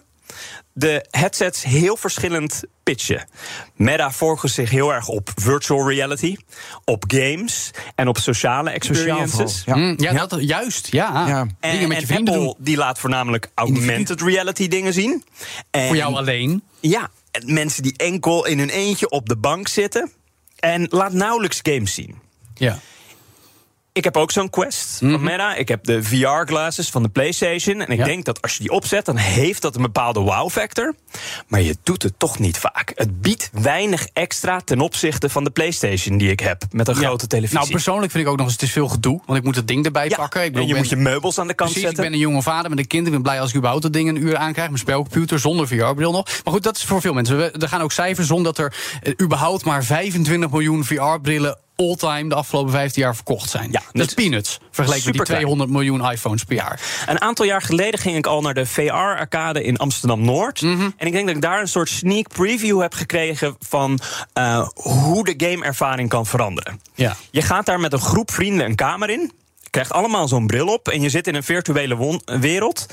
de 0.74 1.06
headsets 1.10 1.64
heel 1.64 1.98
verschillend 1.98 2.64
pitchen. 2.84 3.28
Meta 3.76 4.12
focust 4.12 4.56
zich 4.56 4.70
heel 4.70 4.94
erg 4.94 5.08
op 5.08 5.30
virtual 5.36 5.90
reality, 5.90 6.36
op 6.86 7.04
games 7.08 7.72
en 7.96 8.08
op 8.08 8.18
sociale 8.18 8.70
experiences. 8.70 9.64
Ja, 9.66 9.76
mm, 9.76 9.94
ja, 9.98 10.26
Dat, 10.26 10.38
juist. 10.40 10.92
Ja. 10.92 11.28
ja. 11.28 11.48
En, 11.60 11.72
dingen 11.72 11.88
met 11.88 12.00
je 12.00 12.06
vrienden 12.06 12.34
Apple 12.34 12.46
doen. 12.48 12.56
die 12.60 12.78
laat 12.78 13.00
voornamelijk 13.00 13.52
augmented 13.56 14.22
reality 14.22 14.68
dingen 14.68 14.94
zien. 14.94 15.24
En, 15.72 15.88
Voor 15.88 15.96
jou 15.96 16.16
alleen? 16.16 16.64
Ja, 16.80 17.10
mensen 17.46 17.84
die 17.84 17.94
enkel 17.98 18.46
in 18.46 18.60
hun 18.60 18.70
eentje 18.70 19.10
op 19.10 19.30
de 19.30 19.38
bank 19.38 19.68
zitten 19.68 20.12
en 20.60 20.88
laat 20.90 21.14
nauwelijks 21.14 21.60
games 21.64 21.94
zien. 21.94 22.16
Ja. 22.54 22.80
Ik 23.96 24.04
heb 24.04 24.18
ook 24.18 24.32
zo'n 24.32 24.50
Quest 24.50 24.98
van 24.98 25.08
mhm. 25.08 25.24
Meta. 25.24 25.56
Ik 25.56 25.68
heb 25.68 25.84
de 25.84 26.04
VR-glasses 26.04 26.90
van 26.90 27.04
de 27.04 27.10
PlayStation. 27.10 27.82
En 27.82 27.88
ik 28.00 28.04
denk 28.04 28.26
dat 28.26 28.42
als 28.42 28.54
je 28.54 28.60
die 28.60 28.72
opzet, 28.72 29.06
dan 29.06 29.18
heeft 29.18 29.62
dat 29.62 29.76
een 29.76 29.82
bepaalde 29.82 30.20
wow-factor. 30.20 30.96
Maar 31.48 31.62
je 31.62 31.78
doet 31.84 32.04
het 32.04 32.20
toch 32.20 32.40
niet 32.40 32.58
vaak. 32.58 32.92
Het 32.96 33.22
biedt 33.22 33.50
weinig 33.54 34.08
extra 34.14 34.60
ten 34.60 34.80
opzichte 34.80 35.30
van 35.30 35.44
de 35.44 35.50
PlayStation 35.50 36.18
die 36.18 36.32
ik 36.32 36.40
heb. 36.40 36.64
Met 36.72 36.88
een 36.88 36.96
grote 36.96 37.28
televisie. 37.28 37.58
Nou, 37.58 37.72
persoonlijk 37.72 38.12
vind 38.12 38.24
ik 38.24 38.30
ook 38.30 38.38
nog 38.38 38.46
eens 38.46 38.56
het 38.56 38.64
is 38.64 38.72
veel 38.72 38.88
gedoe. 38.88 39.22
Want 39.26 39.40
ik 39.40 39.46
moet 39.46 39.56
het 39.56 39.68
ding 39.68 39.86
erbij 39.86 40.10
pakken. 40.10 40.44
Ik 40.44 40.56
en 40.56 40.68
je 40.68 40.76
moet 40.76 40.90
je 40.90 40.96
meubels 40.96 41.40
aan 41.40 41.48
de 41.48 41.54
kant 41.54 41.72
precies, 41.72 41.88
zetten. 41.88 42.04
Ik 42.04 42.10
ben 42.10 42.20
een 42.20 42.26
jonge 42.26 42.42
vader 42.42 42.70
met 42.70 42.80
een 42.80 42.88
kind. 42.88 43.06
Ik 43.06 43.12
ben 43.12 43.22
blij 43.22 43.40
als 43.40 43.50
ik 43.50 43.56
überhaupt 43.56 43.84
dat 43.84 43.94
ding 43.94 44.10
een 44.10 44.24
uur 44.24 44.38
aankrijg. 44.38 44.68
Mijn 44.68 44.80
spelcomputer 44.80 45.40
zonder 45.40 45.68
VR-bril 45.68 46.12
nog. 46.12 46.26
Maar 46.44 46.54
goed, 46.54 46.64
dat 46.64 46.78
is 46.78 46.84
voor 46.84 47.02
veel 47.02 47.14
mensen. 47.14 47.54
Er 47.54 47.70
gaan 47.70 47.82
ook 47.82 47.92
cijfers 47.92 48.32
om 48.32 48.44
dat 48.44 48.58
er 48.58 48.74
eh, 49.02 49.14
überhaupt 49.22 49.66
maar 49.66 49.84
25 49.84 50.50
miljoen 50.50 50.84
VR-brillen 50.84 51.64
all-time 51.76 52.30
de 52.30 52.36
afgelopen 52.36 52.72
15 52.72 53.02
jaar 53.02 53.16
verkocht 53.16 53.50
zijn. 53.50 53.72
Ja, 53.72 53.82
dat 53.92 54.08
is 54.08 54.14
peanuts. 54.14 54.60
Vergeleken 54.72 55.06
met 55.06 55.16
die 55.16 55.24
200 55.24 55.70
miljoen 55.70 56.12
iPhones 56.12 56.44
per 56.44 56.56
jaar. 56.56 56.80
Een 57.06 57.22
aantal 57.22 57.46
jaar 57.46 57.62
geleden 57.62 58.00
ging 58.00 58.18
ik 58.18 58.26
al 58.26 58.42
naar 58.42 58.54
de 58.54 58.66
VR-arcade 58.66 59.64
in 59.64 59.78
Amsterdam-Noord. 59.78 60.62
Mhm. 60.62 60.90
En 60.98 61.08
ik 61.08 61.12
denk 61.12 61.26
dat 61.28 61.36
ik 61.36 61.42
daar 61.42 61.62
een 61.62 61.68
soort 61.68 61.90
sneak 61.90 62.28
preview 62.28 62.82
heb 62.82 62.94
gekregen... 62.94 63.56
van 63.60 64.00
uh, 64.38 64.68
hoe 64.74 65.24
de 65.24 65.34
gameervaring 65.38 66.10
kan 66.10 66.26
veranderen. 66.26 66.82
Ja. 66.96 67.16
Je 67.32 67.42
gaat 67.42 67.66
daar 67.66 67.80
met 67.80 67.94
een 67.94 68.00
groep 68.00 68.32
vrienden 68.32 68.66
een 68.66 68.76
kamer 68.76 69.10
in 69.10 69.32
krijgt 69.76 69.94
allemaal 69.94 70.28
zo'n 70.28 70.48
bril 70.48 70.68
op 70.68 70.88
en 70.88 71.02
je 71.02 71.10
zit 71.10 71.28
in 71.28 71.36
een 71.36 71.44
virtuele 71.44 72.22
wereld. 72.26 72.86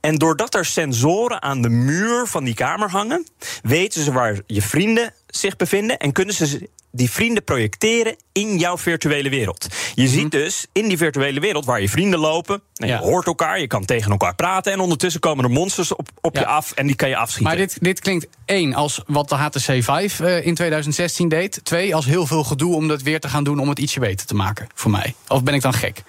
En 0.00 0.14
doordat 0.14 0.54
er 0.54 0.64
sensoren 0.64 1.42
aan 1.42 1.62
de 1.62 1.68
muur 1.68 2.26
van 2.26 2.44
die 2.44 2.54
kamer 2.54 2.90
hangen, 2.90 3.26
weten 3.62 4.04
ze 4.04 4.12
waar 4.12 4.40
je 4.46 4.62
vrienden 4.62 5.14
zich 5.36 5.56
bevinden 5.56 5.98
en 5.98 6.12
kunnen 6.12 6.34
ze 6.34 6.68
die 6.90 7.10
vrienden 7.10 7.44
projecteren 7.44 8.16
in 8.32 8.58
jouw 8.58 8.78
virtuele 8.78 9.28
wereld. 9.28 9.66
Je 9.94 10.08
ziet 10.08 10.20
mhm. 10.20 10.28
dus 10.28 10.66
in 10.72 10.88
die 10.88 10.96
virtuele 10.96 11.40
wereld 11.40 11.64
waar 11.64 11.80
je 11.80 11.88
vrienden 11.88 12.18
lopen. 12.18 12.62
En 12.74 12.88
je 12.88 12.96
hoort 12.96 13.26
elkaar, 13.26 13.60
je 13.60 13.66
kan 13.66 13.84
tegen 13.84 14.10
elkaar 14.10 14.34
praten. 14.34 14.72
En 14.72 14.80
ondertussen 14.80 15.20
komen 15.20 15.44
er 15.44 15.50
monsters 15.50 15.94
op, 15.94 16.08
op 16.20 16.36
je 16.36 16.46
af 16.46 16.72
en 16.72 16.86
die 16.86 16.96
kan 16.96 17.08
je 17.08 17.16
afschieten. 17.16 17.56
Maar 17.56 17.66
dit, 17.66 17.76
dit 17.80 18.00
klinkt 18.00 18.26
één 18.44 18.74
als 18.74 19.02
wat 19.06 19.28
de 19.28 19.34
HTC 19.34 19.82
5 19.82 20.20
uh, 20.20 20.46
in 20.46 20.54
2016 20.54 21.28
deed. 21.28 21.60
Twee 21.62 21.94
als 21.94 22.04
heel 22.04 22.26
veel 22.26 22.44
gedoe 22.44 22.74
om 22.74 22.88
dat 22.88 23.02
weer 23.02 23.20
te 23.20 23.28
gaan 23.28 23.44
doen 23.44 23.58
om 23.58 23.68
het 23.68 23.78
ietsje 23.78 24.00
beter 24.00 24.26
te 24.26 24.34
maken 24.34 24.68
voor 24.74 24.90
mij. 24.90 25.14
Of 25.28 25.42
ben 25.42 25.54
ik 25.54 25.62
dan 25.62 25.74
gek? 25.74 26.02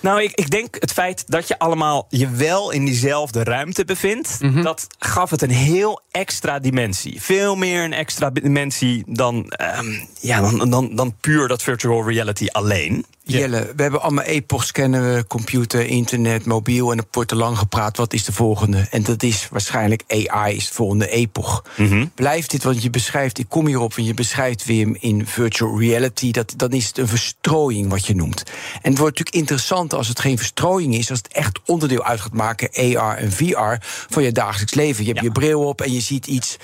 Nou, 0.00 0.22
ik, 0.22 0.32
ik 0.34 0.50
denk 0.50 0.76
het 0.80 0.92
feit 0.92 1.24
dat 1.26 1.48
je 1.48 1.58
allemaal 1.58 2.06
je 2.08 2.30
wel 2.30 2.70
in 2.70 2.84
diezelfde 2.84 3.42
ruimte 3.42 3.84
bevindt, 3.84 4.38
mhm. 4.40 4.62
dat 4.62 4.86
gaf 4.98 5.30
het 5.30 5.42
een 5.42 5.50
heel 5.50 6.00
extra 6.10 6.58
dimensie. 6.58 7.22
Veel 7.22 7.56
meer 7.56 7.84
een 7.84 7.92
extra 7.92 8.30
dimensie 8.30 9.04
dan, 9.06 9.52
um, 9.78 10.08
ja, 10.20 10.40
dan, 10.40 10.70
dan, 10.70 10.94
dan 10.94 11.14
puur 11.20 11.48
dat 11.48 11.62
virtual 11.62 12.08
reality 12.08 12.46
alleen. 12.50 13.04
Jelle, 13.36 13.72
we 13.76 13.82
hebben 13.82 14.02
allemaal 14.02 14.24
epochs 14.24 14.72
kennen 14.72 15.14
we, 15.14 15.26
computer, 15.26 15.86
internet, 15.86 16.44
mobiel... 16.44 16.92
en 16.92 16.98
er 16.98 17.04
wordt 17.10 17.28
te 17.28 17.36
lang 17.36 17.58
gepraat, 17.58 17.96
wat 17.96 18.12
is 18.12 18.24
de 18.24 18.32
volgende? 18.32 18.86
En 18.90 19.02
dat 19.02 19.22
is 19.22 19.48
waarschijnlijk 19.50 20.02
AI 20.06 20.56
is 20.56 20.68
de 20.68 20.74
volgende 20.74 21.08
epoch. 21.08 21.64
Mhm. 21.76 22.06
Blijft 22.14 22.50
dit, 22.50 22.62
want 22.62 22.82
je 22.82 22.90
beschrijft, 22.90 23.38
ik 23.38 23.48
kom 23.48 23.66
hierop... 23.66 23.96
en 23.96 24.04
je 24.04 24.14
beschrijft 24.14 24.64
weer 24.64 24.96
in 25.00 25.26
virtual 25.26 25.80
reality... 25.80 26.30
Dat, 26.30 26.54
dan 26.56 26.70
is 26.70 26.86
het 26.86 26.98
een 26.98 27.08
verstrooiing 27.08 27.90
wat 27.90 28.06
je 28.06 28.14
noemt. 28.14 28.42
En 28.82 28.90
het 28.90 28.98
wordt 28.98 29.18
natuurlijk 29.18 29.36
interessant 29.36 29.87
als 29.92 30.08
het 30.08 30.20
geen 30.20 30.36
verstrooiing 30.36 30.94
is... 30.94 31.10
als 31.10 31.18
het 31.18 31.32
echt 31.32 31.58
onderdeel 31.66 32.04
uit 32.04 32.20
gaat 32.20 32.32
maken, 32.32 32.96
AR 32.96 33.16
en 33.16 33.32
VR... 33.32 33.74
van 34.08 34.22
je 34.22 34.32
dagelijks 34.32 34.74
leven. 34.74 35.04
Je 35.04 35.10
hebt 35.10 35.24
je 35.24 35.32
bril 35.32 35.64
op 35.64 35.80
en 35.80 35.92
je 35.92 36.00
ziet 36.00 36.26
iets... 36.26 36.56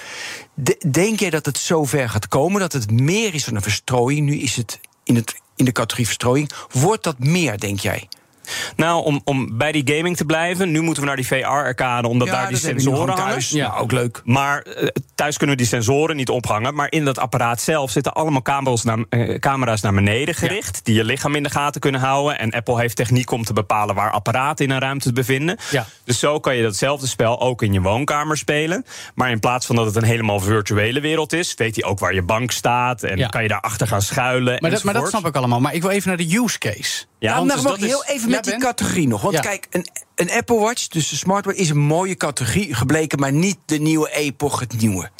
Denk 0.90 1.20
jij 1.20 1.30
dat 1.30 1.46
het 1.46 1.58
zover 1.58 2.08
gaat 2.08 2.28
komen, 2.28 2.60
dat 2.60 2.72
het 2.72 2.90
meer 2.90 3.34
is 3.34 3.44
dan 3.44 3.54
een 3.54 3.62
verstrooiing? 3.62 4.26
Nu 4.26 4.36
is 4.36 4.56
het 4.56 4.80
in 5.04 5.14
het 5.14 5.34
in 5.56 5.64
de 5.64 5.72
categorie 5.72 6.06
verstrooiing. 6.06 6.50
Wordt 6.72 7.04
dat 7.04 7.18
meer, 7.18 7.58
denk 7.58 7.80
jij? 7.80 8.08
Nou, 8.76 9.04
om, 9.04 9.20
om 9.24 9.58
bij 9.58 9.72
die 9.72 9.94
gaming 9.96 10.16
te 10.16 10.24
blijven, 10.24 10.70
nu 10.70 10.80
moeten 10.80 11.02
we 11.02 11.08
naar 11.08 11.16
die 11.16 11.26
VR-arcade, 11.26 12.08
omdat 12.08 12.28
daar 12.28 12.48
die 12.48 12.56
sensoren 12.56 13.18
hangen. 13.18 13.42
Ja, 13.48 13.74
ook 13.78 13.92
leuk. 13.92 14.20
Maar 14.24 14.62
eh, 14.62 14.86
thuis 15.14 15.36
kunnen 15.36 15.56
we 15.56 15.62
die 15.62 15.70
sensoren 15.70 16.16
niet 16.16 16.28
ophangen. 16.28 16.74
Maar 16.74 16.86
in 16.90 17.04
dat 17.04 17.18
apparaat 17.18 17.60
zelf 17.60 17.90
zitten 17.90 18.12
allemaal 18.12 18.42
camera's 18.42 18.82
naar, 18.82 18.98
uh, 19.10 19.38
camera's 19.38 19.80
naar 19.80 19.94
beneden 19.94 20.34
gericht, 20.34 20.80
die 20.84 20.94
je 20.94 21.04
lichaam 21.04 21.34
in 21.34 21.42
de 21.42 21.50
gaten 21.50 21.80
kunnen 21.80 22.00
houden. 22.00 22.38
En 22.38 22.50
Apple 22.50 22.80
heeft 22.80 22.96
techniek 22.96 23.30
om 23.30 23.44
te 23.44 23.52
bepalen 23.52 23.94
waar 23.94 24.10
apparaten 24.10 24.64
in 24.64 24.70
een 24.70 24.80
ruimte 24.80 25.12
bevinden. 25.12 25.58
Ja. 25.70 25.86
Dus 26.04 26.18
zo 26.18 26.40
kan 26.40 26.56
je 26.56 26.62
datzelfde 26.62 27.06
spel 27.06 27.40
ook 27.40 27.62
in 27.62 27.72
je 27.72 27.80
woonkamer 27.80 28.36
spelen. 28.36 28.84
Maar 29.14 29.30
in 29.30 29.40
plaats 29.40 29.66
van 29.66 29.76
dat 29.76 29.86
het 29.86 29.96
een 29.96 30.04
helemaal 30.04 30.40
virtuele 30.40 31.00
wereld 31.00 31.32
is, 31.32 31.54
weet 31.54 31.74
hij 31.76 31.84
ook 31.84 31.98
waar 31.98 32.14
je 32.14 32.22
bank 32.22 32.50
staat. 32.50 33.02
En 33.02 33.16
Ja. 33.18 33.28
kan 33.28 33.42
je 33.42 33.48
daar 33.48 33.60
achter 33.60 33.86
gaan 33.86 34.02
schuilen. 34.02 34.56
Maar 34.60 34.70
dat, 34.70 34.82
maar 34.82 34.94
dat 34.94 35.08
snap 35.08 35.26
ik 35.26 35.36
allemaal. 35.36 35.60
Maar 35.60 35.74
ik 35.74 35.82
wil 35.82 35.90
even 35.90 36.08
naar 36.08 36.16
de 36.16 36.36
use 36.44 36.58
case. 36.58 37.04
Ja, 37.24 37.34
nou, 37.34 37.46
dus 37.48 37.54
mag 37.62 37.72
dat 37.72 37.82
ik 37.82 37.88
heel 37.88 38.02
is- 38.02 38.08
even 38.08 38.28
Ja, 38.28 38.34
met 38.34 38.44
die 38.44 38.56
categorie 38.56 39.08
nog. 39.08 39.22
Want 39.22 39.34
Ja. 39.34 39.40
kijk, 39.40 39.66
een, 39.70 39.86
een 40.14 40.30
Apple 40.30 40.58
Watch, 40.58 40.88
dus 40.88 41.08
de 41.08 41.16
smartwatch, 41.16 41.58
is 41.58 41.68
een 41.70 41.78
mooie 41.78 42.14
categorie 42.16 42.74
gebleken, 42.74 43.18
maar 43.18 43.32
niet 43.32 43.56
de 43.64 43.78
nieuwe 43.78 44.10
epoch, 44.12 44.60
het 44.60 44.80
nieuwe. 44.80 45.10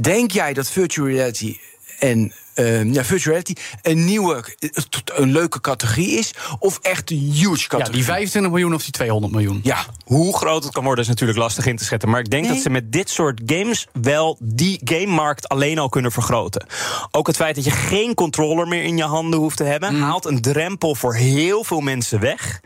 Denk 0.00 0.30
jij 0.30 0.52
dat 0.52 0.70
virtual 0.70 1.06
reality 1.08 1.58
en 1.98 2.32
eh, 2.54 2.92
ja, 2.92 3.04
virtual 3.04 3.18
reality 3.36 3.54
een 3.82 4.04
nieuwe, 4.04 4.44
eh, 4.58 4.68
een 5.14 5.32
leuke 5.32 5.60
categorie 5.60 6.10
is, 6.18 6.34
of 6.58 6.78
echt 6.82 7.10
een 7.10 7.16
huge 7.18 7.60
Ja, 7.60 7.66
categorie? 7.66 7.92
die 7.92 8.04
25 8.04 8.50
miljoen 8.52 8.74
of 8.74 8.82
die 8.82 8.92
200 8.92 9.32
miljoen. 9.32 9.60
Ja, 9.62 9.84
Hoe 10.04 10.36
groot 10.36 10.64
het 10.64 10.72
kan 10.72 10.84
worden 10.84 11.04
is 11.04 11.10
natuurlijk 11.10 11.38
lastig 11.38 11.66
in 11.66 11.76
te 11.76 11.84
schatten. 11.84 12.08
Maar 12.08 12.20
ik 12.20 12.30
denk 12.30 12.44
Nee. 12.44 12.52
dat 12.52 12.62
ze 12.62 12.70
met 12.70 12.92
dit 12.92 13.10
soort 13.10 13.40
games 13.46 13.86
wel 13.92 14.36
die 14.40 14.80
gamemarkt 14.84 15.48
alleen 15.48 15.78
al 15.78 15.88
kunnen 15.88 16.12
vergroten. 16.12 16.66
Ook 17.10 17.26
het 17.26 17.36
feit 17.36 17.54
dat 17.54 17.64
je 17.64 17.70
geen 17.70 18.14
controller 18.14 18.68
meer 18.68 18.82
in 18.82 18.96
je 18.96 19.02
handen 19.04 19.38
hoeft 19.40 19.56
te 19.56 19.64
hebben, 19.64 19.94
Mm. 19.94 20.02
haalt 20.02 20.24
een 20.24 20.40
drempel 20.40 20.94
voor 20.94 21.14
heel 21.14 21.64
veel 21.64 21.80
mensen 21.80 22.20
weg 22.20 22.60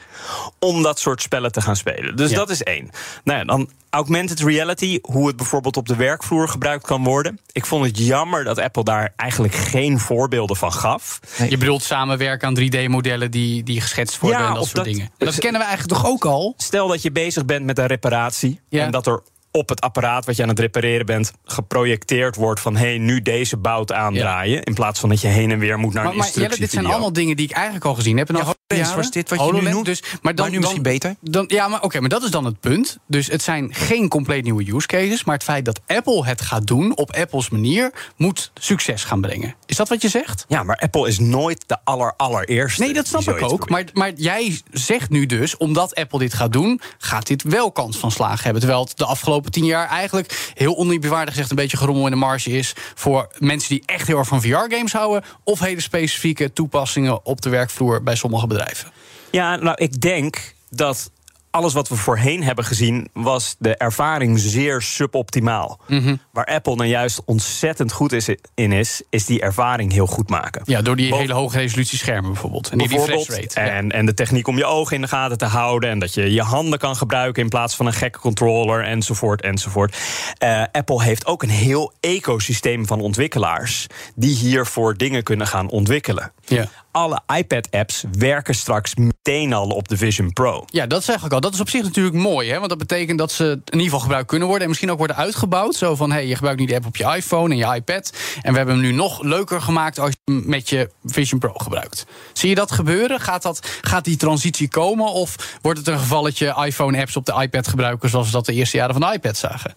om 0.59 0.82
dat 0.82 0.99
soort 0.99 1.22
spellen 1.22 1.53
te 1.53 1.61
gaan 1.61 1.76
spelen. 1.76 2.16
Dus 2.16 2.30
Ja. 2.30 2.37
dat 2.37 2.51
is 2.51 2.62
één. 2.62 2.91
Nou 3.24 3.39
ja, 3.39 3.45
dan 3.45 3.68
augmented 3.95 4.40
reality, 4.40 4.99
hoe 5.03 5.26
het 5.26 5.36
bijvoorbeeld 5.36 5.76
op 5.76 5.88
de 5.88 5.97
werkvloer 5.97 6.49
gebruikt 6.49 6.86
kan 6.86 7.05
worden. 7.05 7.38
Ik 7.53 7.66
vond 7.66 7.84
het 7.86 7.99
jammer 7.99 8.45
dat 8.45 8.59
Apple 8.59 8.84
daar 8.84 9.12
eigenlijk 9.16 9.55
geen 9.55 9.99
voorbeelden 9.99 10.57
van 10.57 10.72
gaf. 10.72 11.20
Je 11.49 11.57
bedoelt 11.59 11.82
samenwerken 11.82 12.49
aan 12.49 12.55
3D-modellen 12.61 13.30
die, 13.30 13.62
die 13.62 13.80
geschetst 13.80 14.18
worden 14.18 14.40
Ja, 14.40 14.49
en 14.49 14.55
dat 14.55 14.62
soort 14.64 14.76
dat- 14.76 14.84
dingen. 14.84 15.11
Dat 15.18 15.38
kennen 15.38 15.61
we 15.61 15.66
eigenlijk 15.66 16.01
toch 16.01 16.11
ook 16.11 16.24
al? 16.24 16.55
Stel 16.57 16.88
dat 16.88 17.03
je 17.03 17.12
bezig 17.12 17.45
bent 17.45 17.64
met 17.64 17.78
een 17.78 17.86
reparatie 17.86 18.61
Ja. 18.68 18.84
en 18.84 18.90
dat 18.90 19.07
er 19.07 19.22
op 19.57 19.68
het 19.68 19.80
apparaat 19.80 20.24
wat 20.24 20.36
je 20.36 20.42
aan 20.42 20.48
het 20.48 20.59
repareren 20.59 21.07
bent 21.07 21.32
geprojecteerd 21.44 22.36
wordt 22.36 22.61
van 22.61 22.76
hé, 22.76 22.88
nu 22.96 23.22
deze 23.22 23.57
bout 23.57 23.92
aandraaien. 23.92 24.62
In 24.62 24.74
plaats 24.74 25.00
van 25.00 25.09
dat 25.09 25.20
je 25.20 25.28
heen 25.28 25.50
en 25.50 25.59
weer 25.59 25.78
moet 25.78 25.92
naar 25.92 26.02
Maar, 26.05 26.12
een 26.12 26.18
maar 26.18 26.30
Jelle, 26.34 26.57
dit 26.57 26.70
zijn 26.70 26.86
allemaal 26.86 27.12
dingen 27.12 27.36
die 27.36 27.46
ik 27.46 27.52
eigenlijk 27.52 27.84
al 27.84 27.94
gezien 27.94 28.16
heb. 28.16 28.28
En 28.28 28.34
Ja, 28.34 28.40
al 28.42 28.96
was 28.96 29.11
dit 29.11 29.30
wat 29.30 29.46
je 29.46 29.52
nu 29.52 29.70
noemt, 29.70 29.84
Dus, 29.84 30.02
maar, 30.22 30.34
dan, 30.34 30.44
maar 30.44 30.55
nu 30.55 30.61
misschien 30.61 30.82
dan- 30.82 30.92
beter? 30.92 31.16
Dan, 31.20 31.44
ja, 31.48 31.68
maar 31.68 31.82
oké, 31.82 32.00
maar 32.00 32.09
dat 32.09 32.22
is 32.22 32.30
dan 32.30 32.44
het 32.44 32.61
punt. 32.61 32.98
Dus 33.07 33.26
het 33.26 33.42
zijn 33.42 33.74
geen 33.74 34.09
compleet 34.09 34.44
nieuwe 34.44 34.74
use 34.74 34.86
cases. 34.86 35.24
Maar 35.24 35.34
het 35.34 35.44
feit 35.44 35.64
dat 35.64 35.80
Apple 35.86 36.26
het 36.26 36.40
gaat 36.40 36.66
doen 36.66 36.96
op 36.96 37.12
Apples 37.16 37.48
manier, 37.48 37.92
moet 38.16 38.50
succes 38.55 39.05
gaan 39.05 39.20
brengen. 39.20 39.55
Is 39.66 39.76
dat 39.76 39.88
wat 39.88 40.02
je 40.02 40.09
zegt? 40.09 40.44
Ja, 40.48 40.62
maar 40.62 40.76
Apple 40.76 41.09
is 41.09 41.18
nooit 41.18 41.64
de 41.66 41.76
aller 41.84 42.14
allereerste. 42.16 42.82
Nee, 42.82 42.92
dat 42.92 43.07
snap 43.07 43.22
ik 43.22 43.42
ook. 43.42 43.68
Maar, 43.68 43.84
maar 43.92 44.12
jij 44.16 44.61
zegt 44.70 45.11
nu 45.11 45.26
dus, 45.26 45.57
omdat 45.57 45.94
Apple 45.94 46.18
dit 46.18 46.34
gaat 46.34 46.52
doen, 46.52 46.80
gaat 46.98 47.26
dit 47.26 47.42
wel 47.42 47.72
kans 47.72 47.96
van 47.96 48.11
slagen 48.11 48.42
hebben. 48.42 48.61
Terwijl 48.61 48.84
het 48.84 48.98
de 48.98 49.05
afgelopen 49.05 49.43
tien 49.51 49.64
jaar 49.64 49.88
eigenlijk 49.88 50.53
heel 50.55 50.76
oneerbiedwaardig 50.76 51.32
gezegd 51.34 51.51
een 51.51 51.57
beetje 51.57 51.76
gerommel 51.76 52.05
in 52.05 52.11
de 52.11 52.16
marge 52.16 52.51
is 52.51 52.72
voor 52.95 53.28
mensen 53.38 53.68
die 53.68 53.82
echt 53.86 54.07
heel 54.07 54.18
erg 54.18 54.28
van 54.28 54.42
VR-games 54.42 54.92
houden, 54.92 55.24
of 55.45 55.59
hele 55.59 55.80
specifieke 55.80 56.53
toepassingen 56.53 57.26
op 57.26 57.40
de 57.40 57.49
werkvloer 57.49 58.03
bij 58.03 58.16
sommige 58.16 58.47
bedrijven. 58.47 58.90
Ja, 59.30 59.57
nou, 59.57 59.76
ik 59.76 60.01
denk 60.01 60.55
dat 60.70 61.11
alles 61.55 61.72
wat 61.72 61.88
we 61.88 61.96
voorheen 61.96 62.42
hebben 62.42 62.64
gezien, 62.64 63.09
was 63.12 63.57
de 63.59 63.76
ervaring 63.76 64.38
zeer 64.38 64.82
suboptimaal. 64.82 65.80
Mhm. 65.88 66.16
Waar 66.32 66.44
Apple 66.44 66.74
nou 66.74 66.88
juist 66.88 67.22
ontzettend 67.24 67.92
goed 67.92 68.12
is 68.12 68.28
in 68.55 68.72
is, 68.72 69.02
is 69.11 69.26
die 69.26 69.40
ervaring 69.40 69.92
heel 69.92 70.07
goed 70.07 70.28
maken. 70.30 70.62
Ja, 70.64 70.82
door 70.82 70.96
die 70.96 71.09
Bo- 71.11 71.18
hele 71.18 71.32
hoge 71.32 71.59
resolutie 71.59 71.98
schermen 71.98 72.32
bijvoorbeeld. 72.32 72.68
En 72.70 72.78
die 72.78 72.88
Bijvoorbeeld, 72.88 73.26
refresh 73.26 73.55
rate. 73.55 73.61
Ja. 73.70 73.76
en, 73.76 73.90
en 73.90 74.07
de 74.07 74.14
techniek 74.14 74.46
om 74.48 74.57
je 74.57 74.64
ogen 74.64 74.94
in 74.96 75.02
de 75.02 75.09
gaten 75.09 75.38
te 75.38 75.44
houden. 75.44 75.90
En 75.90 75.98
dat 75.98 76.14
je 76.14 76.32
je 76.32 76.42
handen 76.42 76.78
kan 76.78 76.96
gebruiken 76.96 77.42
in 77.42 77.48
plaats 77.48 77.76
van 77.76 77.86
een 77.86 77.92
gekke 77.92 78.18
controller. 78.18 78.84
Enzovoort, 78.84 79.42
enzovoort. 79.42 79.96
Eh, 80.38 80.62
Apple 80.72 81.02
heeft 81.02 81.26
ook 81.26 81.42
een 81.42 81.48
heel 81.48 81.92
ecosysteem 82.00 82.86
van 82.86 83.00
ontwikkelaars. 83.00 83.86
die 84.14 84.36
hiervoor 84.36 84.96
dingen 84.96 85.22
kunnen 85.22 85.46
gaan 85.46 85.68
ontwikkelen. 85.70 86.32
Ja. 86.44 86.68
Alle 86.95 87.20
iPad-apps 87.36 88.05
werken 88.18 88.55
straks 88.55 88.95
meteen 88.95 89.53
al 89.53 89.68
op 89.68 89.88
de 89.88 89.97
Vision 89.97 90.32
Pro. 90.32 90.64
Ja, 90.66 90.86
dat 90.86 91.05
zeg 91.05 91.24
ik 91.24 91.32
al. 91.32 91.40
Dat 91.40 91.55
is 91.55 91.61
op 91.61 91.68
zich 91.68 91.82
natuurlijk 91.82 92.16
mooi. 92.16 92.51
Hè? 92.51 92.57
Want 92.57 92.68
dat 92.68 92.78
betekent 92.78 93.18
dat 93.18 93.32
ze 93.32 93.45
in 93.45 93.61
ieder 93.64 93.84
geval 93.84 94.01
gebruikt 94.01 94.28
kunnen 94.28 94.47
worden. 94.47 94.62
En 94.62 94.68
misschien 94.68 94.90
ook 94.90 94.99
worden 94.99 95.16
uitgebouwd. 95.16 95.74
Zo 95.74 95.95
van, 95.95 96.12
hey, 96.12 96.26
je 96.26 96.34
gebruikt 96.34 96.61
nu 96.61 96.66
de 96.66 96.74
app 96.74 96.86
op 96.86 96.97
je 96.97 97.14
iPhone 97.16 97.51
en 97.51 97.57
je 97.57 97.74
iPad. 97.74 98.12
En 98.42 98.51
we 98.51 98.57
hebben 98.57 98.74
hem 98.74 98.84
nu 98.84 98.92
nog 98.92 99.22
leuker 99.22 99.61
gemaakt 99.61 99.99
als 99.99 100.11
je 100.11 100.32
hem 100.32 100.42
met 100.47 100.68
je 100.68 100.90
Vision 101.05 101.38
Pro 101.38 101.53
gebruikt. 101.53 102.07
Zie 102.32 102.49
je 102.49 102.55
dat 102.55 102.72
gebeuren? 102.72 103.20
Gaat, 103.20 103.42
dat, 103.42 103.68
gaat 103.80 104.05
die 104.05 104.16
transitie 104.16 104.68
komen? 104.68 105.12
Of 105.12 105.59
wordt 105.62 105.78
het 105.78 105.88
een 105.88 105.99
gevalletje 105.99 106.55
iPhone-apps 106.64 107.16
op 107.16 107.26
de 107.26 107.40
iPad 107.40 107.68
gebruiken... 107.68 108.09
zoals 108.09 108.26
we 108.26 108.32
dat 108.32 108.47
de 108.47 108.53
eerste 108.53 108.76
jaren 108.76 108.95
van 108.95 109.11
de 109.11 109.12
iPad 109.16 109.36
zagen? 109.36 109.74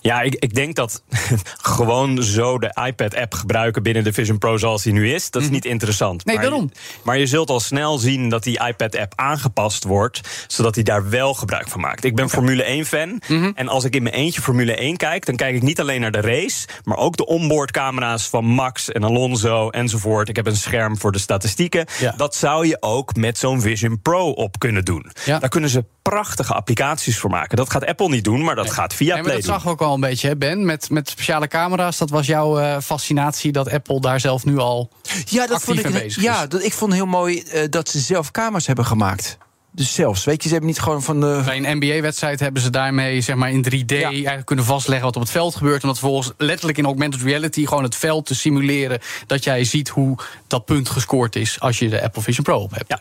Ja, 0.00 0.20
ik, 0.20 0.34
ik 0.34 0.54
denk 0.54 0.74
dat 0.74 1.02
gewoon 1.62 2.22
zo 2.22 2.58
de 2.58 2.76
iPad-app 2.86 3.34
gebruiken 3.34 3.82
binnen 3.82 4.04
de 4.04 4.12
Vision 4.12 4.38
Pro 4.38 4.56
zoals 4.56 4.82
die 4.82 4.92
nu 4.92 5.12
is, 5.12 5.30
dat 5.30 5.42
is 5.42 5.50
niet 5.50 5.64
interessant. 5.64 6.16
Mhm. 6.18 6.26
Nee, 6.26 6.36
maar, 6.36 6.44
daarom. 6.44 6.70
Maar 7.02 7.18
je 7.18 7.26
zult 7.26 7.50
al 7.50 7.60
snel 7.60 7.98
zien 7.98 8.28
dat 8.28 8.42
die 8.42 8.66
iPad-app 8.66 9.12
aangepast 9.16 9.84
wordt, 9.84 10.20
zodat 10.46 10.74
hij 10.74 10.84
daar 10.84 11.08
wel 11.10 11.34
gebruik 11.34 11.68
van 11.68 11.80
maakt. 11.80 12.04
Ik 12.04 12.14
ben 12.16 12.30
Formule 12.30 12.64
1-fan 12.84 13.20
Mhm. 13.28 13.50
en 13.54 13.68
als 13.68 13.84
ik 13.84 13.94
in 13.94 14.02
mijn 14.02 14.14
eentje 14.14 14.40
Formule 14.42 14.80
1 14.80 14.96
kijk, 14.96 15.26
dan 15.26 15.36
kijk 15.36 15.54
ik 15.54 15.62
niet 15.62 15.80
alleen 15.80 16.00
naar 16.00 16.10
de 16.10 16.20
race, 16.20 16.66
maar 16.84 16.96
ook 16.96 17.16
de 17.16 17.26
onboardcamera's 17.26 18.28
van 18.28 18.44
Max 18.44 18.92
en 18.92 19.04
Alonso 19.04 19.68
enzovoort. 19.70 20.28
Ik 20.28 20.36
heb 20.36 20.46
een 20.46 20.56
scherm 20.56 20.98
voor 20.98 21.12
de 21.12 21.18
statistieken. 21.18 21.86
Ja. 22.00 22.14
Dat 22.16 22.34
zou 22.34 22.66
je 22.66 22.76
ook 22.80 23.16
met 23.16 23.38
zo'n 23.38 23.60
Vision 23.60 24.00
Pro 24.02 24.30
op 24.30 24.58
kunnen 24.58 24.84
doen. 24.84 25.10
Ja. 25.24 25.38
Daar 25.38 25.48
kunnen 25.48 25.70
ze 25.70 25.84
prachtige 26.08 26.54
applicaties 26.54 27.18
voor 27.18 27.30
maken. 27.30 27.56
Dat 27.56 27.70
gaat 27.70 27.86
Apple 27.86 28.08
niet 28.08 28.24
doen, 28.24 28.44
maar 28.44 28.54
dat 28.54 28.70
gaat 28.70 28.94
via 28.94 29.14
Nee, 29.14 29.22
Play 29.22 29.34
dat 29.34 29.44
doen. 29.44 29.54
zag 29.54 29.62
we 29.62 29.70
ook 29.70 29.80
al 29.80 29.94
een 29.94 30.00
beetje, 30.00 30.28
hè, 30.28 30.36
Ben. 30.36 30.64
Met, 30.64 30.90
met 30.90 31.08
speciale 31.08 31.48
camera's. 31.48 31.98
Dat 31.98 32.10
was 32.10 32.26
jouw 32.26 32.58
eh, 32.58 32.76
fascinatie 32.82 33.52
dat 33.52 33.70
Apple 33.70 34.00
daar 34.00 34.20
zelf 34.20 34.44
nu 34.44 34.58
al 34.58 34.90
Ja, 35.24 35.46
dat 35.46 35.56
actief 35.56 35.82
vond 35.82 35.94
ik, 35.94 36.10
ja 36.10 36.46
dat, 36.46 36.62
ik 36.62 36.72
vond 36.72 36.92
heel 36.92 37.06
mooi 37.06 37.40
eh, 37.40 37.62
dat 37.70 37.88
ze 37.88 37.98
zelf 37.98 38.30
kamers 38.30 38.66
hebben 38.66 38.84
gemaakt. 38.84 39.38
Dus 39.72 39.94
zelfs, 39.94 40.24
weet 40.24 40.42
je, 40.42 40.48
ze 40.48 40.54
hebben 40.54 40.70
niet 40.70 40.80
gewoon 40.80 41.02
van 41.02 41.20
de. 41.20 41.42
Bij 41.44 41.56
een 41.56 41.76
NBA-wedstrijd 41.78 42.40
hebben 42.40 42.62
ze 42.62 42.70
daarmee 42.70 43.20
zeg 43.20 43.36
maar, 43.36 43.50
in 43.50 43.64
3D 43.64 43.92
eigenlijk 43.92 44.46
kunnen 44.46 44.64
vastleggen 44.64 45.06
wat 45.06 45.16
op 45.16 45.22
het 45.22 45.30
veld 45.30 45.56
gebeurt. 45.56 45.82
En 45.82 45.88
dat 45.88 45.98
vervolgens 45.98 46.32
letterlijk 46.36 46.78
in 46.78 46.84
augmented 46.84 47.22
reality 47.22 47.66
gewoon 47.66 47.82
het 47.82 47.96
veld 47.96 48.26
te 48.26 48.34
simuleren. 48.34 48.98
Dat 49.26 49.44
jij 49.44 49.64
ziet 49.64 49.88
hoe 49.88 50.18
dat 50.46 50.64
punt 50.64 50.88
gescoord 50.88 51.36
is 51.36 51.60
als 51.60 51.78
je 51.78 51.88
de 51.88 52.02
Apple 52.02 52.22
Vision 52.22 52.44
Pro 52.44 52.58
op 52.58 52.74
hebt. 52.74 52.88
Ja. 52.88 53.00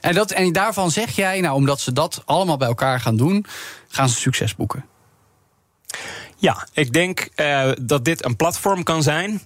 En, 0.00 0.14
dat, 0.14 0.30
en 0.30 0.52
daarvan 0.52 0.90
zeg 0.90 1.10
jij, 1.10 1.40
nou, 1.40 1.54
omdat 1.54 1.80
ze 1.80 1.92
dat 1.92 2.22
allemaal 2.24 2.56
bij 2.56 2.68
elkaar 2.68 3.00
gaan 3.00 3.16
doen, 3.16 3.46
gaan 3.88 4.08
ze 4.08 4.16
succes 4.16 4.56
boeken. 4.56 4.84
Ja, 6.36 6.66
ik 6.72 6.92
denk 6.92 7.28
eh, 7.34 7.70
dat 7.80 8.04
dit 8.04 8.24
een 8.24 8.36
platform 8.36 8.82
kan 8.82 9.02
zijn. 9.02 9.40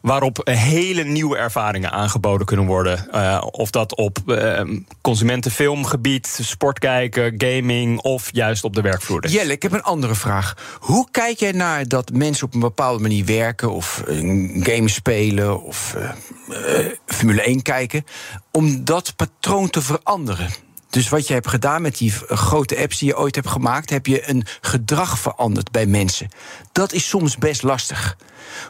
Waarop 0.00 0.38
eh, 0.38 0.56
hele 0.56 1.04
nieuwe 1.04 1.36
ervaringen 1.36 1.90
aangeboden 1.90 2.46
kunnen 2.46 2.66
worden. 2.66 3.12
Eh, 3.12 3.46
of 3.50 3.70
dat 3.70 3.96
op 3.96 4.18
eh, 4.26 4.60
consumentenfilmgebied, 5.00 6.38
sport 6.42 6.78
kijken, 6.78 7.34
gaming 7.36 8.00
of 8.00 8.28
juist 8.32 8.64
op 8.64 8.74
de 8.74 8.80
werkvloer. 8.80 9.24
is. 9.24 9.32
Jelle, 9.32 9.52
ik 9.52 9.62
heb 9.62 9.72
een 9.72 9.82
andere 9.82 10.14
vraag. 10.14 10.54
Hoe 10.80 11.08
kijk 11.10 11.38
jij 11.38 11.52
naar 11.52 11.88
dat 11.88 12.12
mensen 12.12 12.46
op 12.46 12.54
een 12.54 12.60
bepaalde 12.60 13.02
manier 13.02 13.24
werken, 13.24 13.72
of 13.72 14.02
een 14.06 14.60
game 14.62 14.88
spelen, 14.88 15.62
of 15.62 15.94
eh, 15.94 16.78
eh, 16.78 16.92
Formule 17.06 17.42
1 17.42 17.62
kijken, 17.62 18.04
om 18.50 18.84
dat 18.84 19.16
patroon 19.16 19.70
te 19.70 19.82
veranderen? 19.82 20.48
Dus 20.90 21.08
wat 21.08 21.26
je 21.26 21.32
hebt 21.32 21.48
gedaan 21.48 21.82
met 21.82 21.98
die 21.98 22.12
grote 22.28 22.78
apps 22.78 22.98
die 22.98 23.08
je 23.08 23.18
ooit 23.18 23.34
hebt 23.34 23.48
gemaakt, 23.48 23.90
heb 23.90 24.06
je 24.06 24.28
een 24.28 24.46
gedrag 24.60 25.18
veranderd 25.18 25.70
bij 25.70 25.86
mensen. 25.86 26.28
Dat 26.72 26.92
is 26.92 27.08
soms 27.08 27.36
best 27.36 27.62
lastig. 27.62 28.16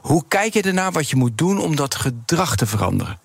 Hoe 0.00 0.24
kijk 0.28 0.54
je 0.54 0.62
ernaar 0.62 0.92
wat 0.92 1.10
je 1.10 1.16
moet 1.16 1.38
doen 1.38 1.58
om 1.58 1.76
dat 1.76 1.94
gedrag 1.94 2.56
te 2.56 2.66
veranderen? 2.66 3.20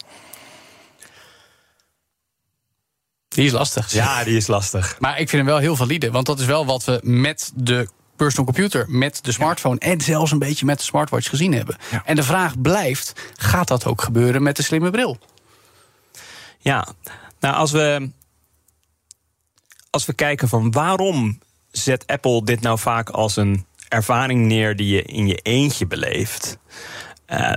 Die 3.27 3.45
is 3.45 3.51
lastig. 3.51 3.91
Ja, 3.91 4.23
die 4.23 4.37
is 4.37 4.47
lastig. 4.47 4.95
Maar 4.99 5.19
ik 5.19 5.29
vind 5.29 5.41
hem 5.41 5.51
wel 5.51 5.57
heel 5.57 5.75
valide. 5.75 6.11
Want 6.11 6.25
dat 6.25 6.39
is 6.39 6.45
wel 6.45 6.65
wat 6.65 6.83
we 6.83 6.99
met 7.03 7.51
de 7.55 7.87
personal 8.15 8.45
computer, 8.45 8.85
met 8.89 9.19
de 9.21 9.31
smartphone 9.31 9.79
en 9.79 10.01
zelfs 10.01 10.31
een 10.31 10.39
beetje 10.39 10.65
met 10.65 10.77
de 10.77 10.83
smartwatch 10.83 11.29
gezien 11.29 11.53
hebben. 11.53 11.77
En 12.05 12.15
de 12.15 12.23
vraag 12.23 12.61
blijft: 12.61 13.13
gaat 13.35 13.67
dat 13.67 13.85
ook 13.85 14.01
gebeuren 14.01 14.43
met 14.43 14.55
de 14.55 14.63
slimme 14.63 14.91
bril? 14.91 15.17
Ja, 16.59 16.87
nou 17.39 17.55
als 17.55 17.71
we, 17.71 18.11
als 19.95 20.05
we 20.05 20.13
kijken 20.13 20.47
van 20.47 20.71
waarom 20.71 21.39
zet 21.71 22.07
Apple 22.07 22.43
dit 22.43 22.61
nou 22.61 22.79
vaak 22.79 23.09
als 23.09 23.35
een 23.35 23.65
ervaring 23.87 24.45
neer 24.45 24.75
die 24.75 24.95
je 24.95 25.01
in 25.01 25.27
je 25.27 25.35
eentje 25.35 25.87
beleeft. 25.87 26.57
Uh, 27.29 27.51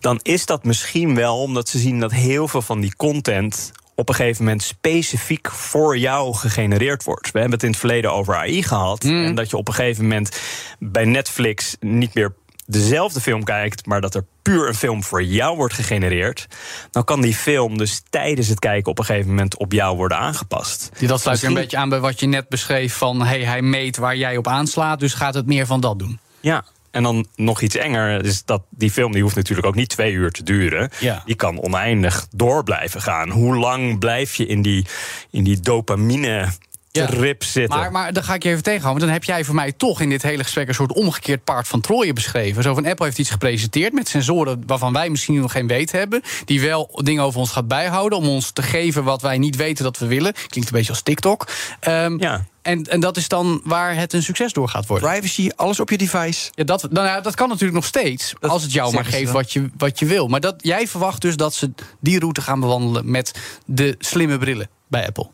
dan 0.00 0.20
is 0.22 0.46
dat 0.46 0.64
misschien 0.64 1.14
wel 1.14 1.42
omdat 1.42 1.68
ze 1.68 1.78
zien 1.78 2.00
dat 2.00 2.12
heel 2.12 2.48
veel 2.48 2.62
van 2.62 2.80
die 2.80 2.96
content 2.96 3.72
op 3.94 4.08
een 4.08 4.14
gegeven 4.14 4.44
moment 4.44 4.62
specifiek 4.62 5.50
voor 5.50 5.98
jou 5.98 6.34
gegenereerd 6.34 7.04
wordt. 7.04 7.30
We 7.30 7.38
hebben 7.38 7.56
het 7.56 7.62
in 7.62 7.70
het 7.70 7.78
verleden 7.78 8.12
over 8.12 8.36
AI 8.36 8.62
gehad. 8.62 9.02
Mm. 9.02 9.24
En 9.24 9.34
dat 9.34 9.50
je 9.50 9.56
op 9.56 9.68
een 9.68 9.74
gegeven 9.74 10.02
moment 10.02 10.40
bij 10.78 11.04
Netflix 11.04 11.76
niet 11.80 12.14
meer 12.14 12.34
dezelfde 12.70 13.20
film 13.20 13.44
kijkt, 13.44 13.86
maar 13.86 14.00
dat 14.00 14.14
er 14.14 14.24
puur 14.42 14.68
een 14.68 14.74
film 14.74 15.04
voor 15.04 15.22
jou 15.22 15.56
wordt 15.56 15.74
gegenereerd, 15.74 16.46
dan 16.90 17.04
kan 17.04 17.20
die 17.20 17.34
film 17.34 17.78
dus 17.78 18.02
tijdens 18.10 18.48
het 18.48 18.58
kijken 18.58 18.90
op 18.90 18.98
een 18.98 19.04
gegeven 19.04 19.28
moment 19.28 19.56
op 19.56 19.72
jou 19.72 19.96
worden 19.96 20.18
aangepast. 20.18 20.90
Die 20.98 21.08
dat 21.08 21.20
sluit 21.20 21.40
weer 21.40 21.50
een 21.50 21.56
beetje 21.56 21.76
aan 21.76 21.88
bij 21.88 22.00
wat 22.00 22.20
je 22.20 22.26
net 22.26 22.48
beschreef 22.48 22.94
van 22.94 23.22
hey, 23.22 23.44
hij 23.44 23.62
meet 23.62 23.96
waar 23.96 24.16
jij 24.16 24.36
op 24.36 24.46
aanslaat, 24.46 25.00
dus 25.00 25.14
gaat 25.14 25.34
het 25.34 25.46
meer 25.46 25.66
van 25.66 25.80
dat 25.80 25.98
doen. 25.98 26.18
Ja, 26.40 26.64
en 26.90 27.02
dan 27.02 27.26
nog 27.36 27.60
iets 27.60 27.76
enger 27.76 28.24
is 28.24 28.44
dat 28.44 28.62
die 28.70 28.90
film 28.90 29.12
die 29.12 29.22
hoeft 29.22 29.36
natuurlijk 29.36 29.66
ook 29.66 29.74
niet 29.74 29.88
twee 29.88 30.12
uur 30.12 30.30
te 30.30 30.42
duren. 30.42 30.90
Ja. 31.00 31.22
Die 31.24 31.34
kan 31.34 31.62
oneindig 31.62 32.26
door 32.30 32.64
blijven 32.64 33.02
gaan. 33.02 33.30
Hoe 33.30 33.56
lang 33.56 33.98
blijf 33.98 34.34
je 34.34 34.46
in 34.46 34.62
die, 34.62 34.86
in 35.30 35.44
die 35.44 35.60
dopamine 35.60 36.48
rip 36.92 37.44
zitten. 37.44 37.78
Maar, 37.78 37.92
maar 37.92 38.12
dan 38.12 38.24
ga 38.24 38.34
ik 38.34 38.42
je 38.42 38.48
even 38.48 38.62
tegenhouden. 38.62 39.04
Dan 39.04 39.12
heb 39.12 39.24
jij 39.24 39.44
voor 39.44 39.54
mij 39.54 39.72
toch 39.72 40.00
in 40.00 40.08
dit 40.08 40.22
hele 40.22 40.42
gesprek 40.42 40.68
een 40.68 40.74
soort 40.74 40.92
omgekeerd 40.92 41.44
paard 41.44 41.68
van 41.68 41.80
Troje 41.80 42.12
beschreven. 42.12 42.62
Zo 42.62 42.74
van 42.74 42.86
Apple 42.86 43.04
heeft 43.04 43.18
iets 43.18 43.30
gepresenteerd 43.30 43.92
met 43.92 44.08
sensoren 44.08 44.62
waarvan 44.66 44.92
wij 44.92 45.10
misschien 45.10 45.40
nog 45.40 45.52
geen 45.52 45.66
weet 45.66 45.92
hebben. 45.92 46.22
Die 46.44 46.60
wel 46.60 47.00
dingen 47.02 47.22
over 47.22 47.40
ons 47.40 47.50
gaat 47.50 47.68
bijhouden 47.68 48.18
om 48.18 48.28
ons 48.28 48.50
te 48.50 48.62
geven 48.62 49.04
wat 49.04 49.22
wij 49.22 49.38
niet 49.38 49.56
weten 49.56 49.84
dat 49.84 49.98
we 49.98 50.06
willen. 50.06 50.32
Klinkt 50.32 50.70
een 50.70 50.76
beetje 50.76 50.92
als 50.92 51.02
TikTok. 51.02 51.48
Um, 51.88 52.20
ja. 52.20 52.44
En, 52.62 52.84
en 52.84 53.00
dat 53.00 53.16
is 53.16 53.28
dan 53.28 53.60
waar 53.64 53.96
het 53.96 54.12
een 54.12 54.22
succes 54.22 54.52
door 54.52 54.68
gaat 54.68 54.86
worden. 54.86 55.10
Privacy, 55.10 55.50
alles 55.56 55.80
op 55.80 55.90
je 55.90 55.98
device. 55.98 56.50
Ja, 56.54 56.64
dat, 56.64 56.90
nou 56.90 57.06
ja, 57.06 57.20
dat 57.20 57.34
kan 57.34 57.48
natuurlijk 57.48 57.74
nog 57.74 57.84
steeds. 57.84 58.34
als 58.40 58.62
het 58.62 58.72
jou 58.72 58.94
maar 58.94 59.04
geeft 59.04 59.32
wat 59.32 59.52
je, 59.52 59.70
wat 59.76 59.98
je 59.98 60.06
wil. 60.06 60.28
Maar 60.28 60.40
dat, 60.40 60.54
jij 60.58 60.86
verwacht 60.86 61.20
dus 61.20 61.36
dat 61.36 61.54
ze 61.54 61.70
die 62.00 62.18
route 62.18 62.40
gaan 62.40 62.60
bewandelen 62.60 63.10
met 63.10 63.32
de 63.64 63.94
slimme 63.98 64.38
brillen 64.38 64.68
bij 64.88 65.06
Apple. 65.06 65.30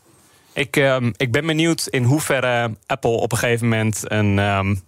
Ik, 0.54 0.76
um, 0.76 1.12
ik 1.16 1.32
ben 1.32 1.46
benieuwd 1.46 1.86
in 1.86 2.04
hoeverre 2.04 2.76
Apple 2.86 3.10
op 3.10 3.32
een 3.32 3.38
gegeven 3.38 3.68
moment 3.68 4.02
een. 4.04 4.38
Um, 4.38 4.82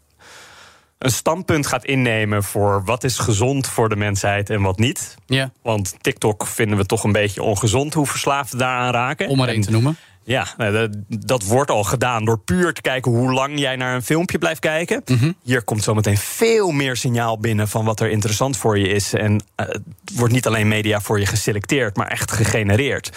een 0.99 1.11
standpunt 1.11 1.67
gaat 1.67 1.85
innemen 1.85 2.43
voor 2.43 2.85
wat 2.85 3.05
is 3.05 3.19
gezond 3.19 3.67
voor 3.67 3.89
de 3.89 3.97
mensheid 3.97 4.51
en 4.51 4.63
wat 4.63 4.79
niet. 4.79 5.17
Ja. 5.27 5.51
Want 5.63 5.97
TikTok 6.01 6.47
vinden 6.47 6.79
we 6.79 6.87
toch 6.87 7.05
een 7.05 7.13
beetje 7.13 7.43
ongezond 7.43 7.95
hoe 7.95 8.07
verslaafden 8.07 8.59
daaraan 8.59 8.93
raken. 8.93 9.29
Om 9.29 9.37
maar 9.37 9.49
één 9.49 9.61
te 9.61 9.71
noemen. 9.71 9.97
Ja, 10.27 10.47
nou, 10.57 10.73
dat, 10.73 10.91
dat, 11.09 11.43
wordt 11.43 11.71
al 11.71 11.85
gedaan 11.85 12.25
door 12.25 12.39
puur 12.39 12.73
te 12.73 12.81
kijken 12.81 13.13
hoe 13.13 13.33
lang 13.33 13.59
jij 13.59 13.77
naar 13.77 13.95
een 13.95 14.03
filmpje 14.03 14.39
blijft 14.39 14.61
kijken. 14.61 15.03
Mhm. 15.05 15.33
Hier 15.43 15.63
komt 15.63 15.83
zometeen 15.83 16.17
veel 16.17 16.71
meer 16.71 16.97
signaal 16.97 17.39
binnen 17.39 17.69
van 17.69 17.85
wat 17.85 18.01
er 18.01 18.11
interessant 18.11 18.57
voor 18.57 18.79
je 18.79 18.89
is. 18.89 19.13
En 19.13 19.33
uh, 19.33 19.67
het 19.67 19.83
wordt 20.15 20.33
niet 20.33 20.47
alleen 20.47 20.69
media 20.69 21.01
voor 21.01 21.21
je 21.21 21.27
geselecteerd, 21.27 21.97
maar 21.97 22.07
echt 22.07 22.33
gegenereerd. 22.33 23.13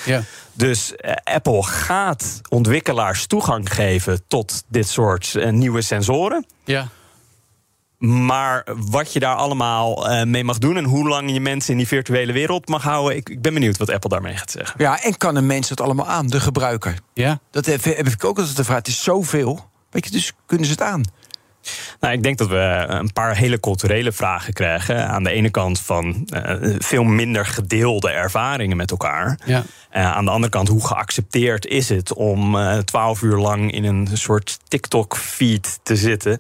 Dus 0.54 0.94
uh, 0.98 1.12
Apple 1.24 1.64
gaat 1.64 2.42
ontwikkelaars 2.50 3.26
toegang 3.26 3.74
geven 3.74 4.22
tot 4.28 4.64
dit 4.68 4.88
soort 4.88 5.34
uh, 5.38 5.50
nieuwe 5.50 5.82
sensoren. 5.82 6.46
Ja. 6.64 6.88
Maar 8.00 8.68
wat 8.90 9.14
je 9.14 9.20
daar 9.20 9.36
allemaal 9.36 10.12
uh, 10.12 10.24
mee 10.24 10.44
mag 10.44 10.58
doen 10.58 10.78
en 10.78 10.84
hoe 10.84 11.08
lang 11.08 11.32
je 11.32 11.40
mensen 11.40 11.72
in 11.72 11.78
die 11.78 11.88
virtuele 11.88 12.34
wereld 12.34 12.68
mag 12.68 12.84
houden, 12.84 13.18
ik, 13.18 13.30
ik, 13.30 13.42
ben 13.42 13.54
benieuwd 13.54 13.78
wat 13.78 13.90
Apple 13.90 14.10
daarmee 14.10 14.38
gaat 14.38 14.52
zeggen. 14.52 14.76
Ja, 14.84 15.02
en 15.02 15.18
kan 15.18 15.36
een 15.36 15.46
mens 15.46 15.70
het 15.70 15.82
allemaal 15.82 16.08
aan, 16.08 16.28
de 16.28 16.40
gebruiker? 16.40 17.00
Ja. 17.14 17.40
Dat 17.52 17.66
heb, 17.66 17.84
heb 17.84 18.08
ik 18.08 18.26
ook 18.26 18.38
altijd 18.38 18.56
de 18.56 18.64
vraag. 18.64 18.78
Het 18.78 18.88
is 18.88 19.04
zoveel. 19.04 19.70
Weet 19.90 20.06
je, 20.06 20.12
dus 20.12 20.34
kunnen 20.46 20.66
ze 20.66 20.72
het 20.72 20.82
aan? 20.82 21.04
Nou, 22.00 22.14
ik 22.14 22.24
denk 22.24 22.38
dat 22.38 22.48
we 22.48 22.86
een 22.88 23.14
paar 23.14 23.36
hele 23.36 23.60
culturele 23.60 24.12
vragen 24.12 24.54
krijgen. 24.54 25.08
Aan 25.08 25.24
de 25.24 25.32
ene 25.32 25.50
kant 25.50 25.80
van 25.80 26.28
uh, 26.34 26.76
veel 26.78 27.04
minder 27.04 27.46
gedeelde 27.46 28.10
ervaringen 28.10 28.78
met 28.78 28.92
elkaar. 28.92 29.40
Ja. 29.46 29.64
Uh, 29.96 30.12
aan 30.12 30.26
de 30.26 30.32
andere 30.32 30.52
kant, 30.52 30.68
hoe 30.68 30.88
geaccepteerd 30.88 31.66
is 31.66 31.90
het 31.90 32.14
om 32.14 32.56
uh, 32.56 32.78
twaalf 32.78 33.22
uur 33.22 33.38
lang 33.38 33.72
in 33.72 33.84
een 33.84 34.08
soort 34.14 34.60
TikTok-feed 34.68 35.80
te 35.84 35.96
zitten? 35.96 36.40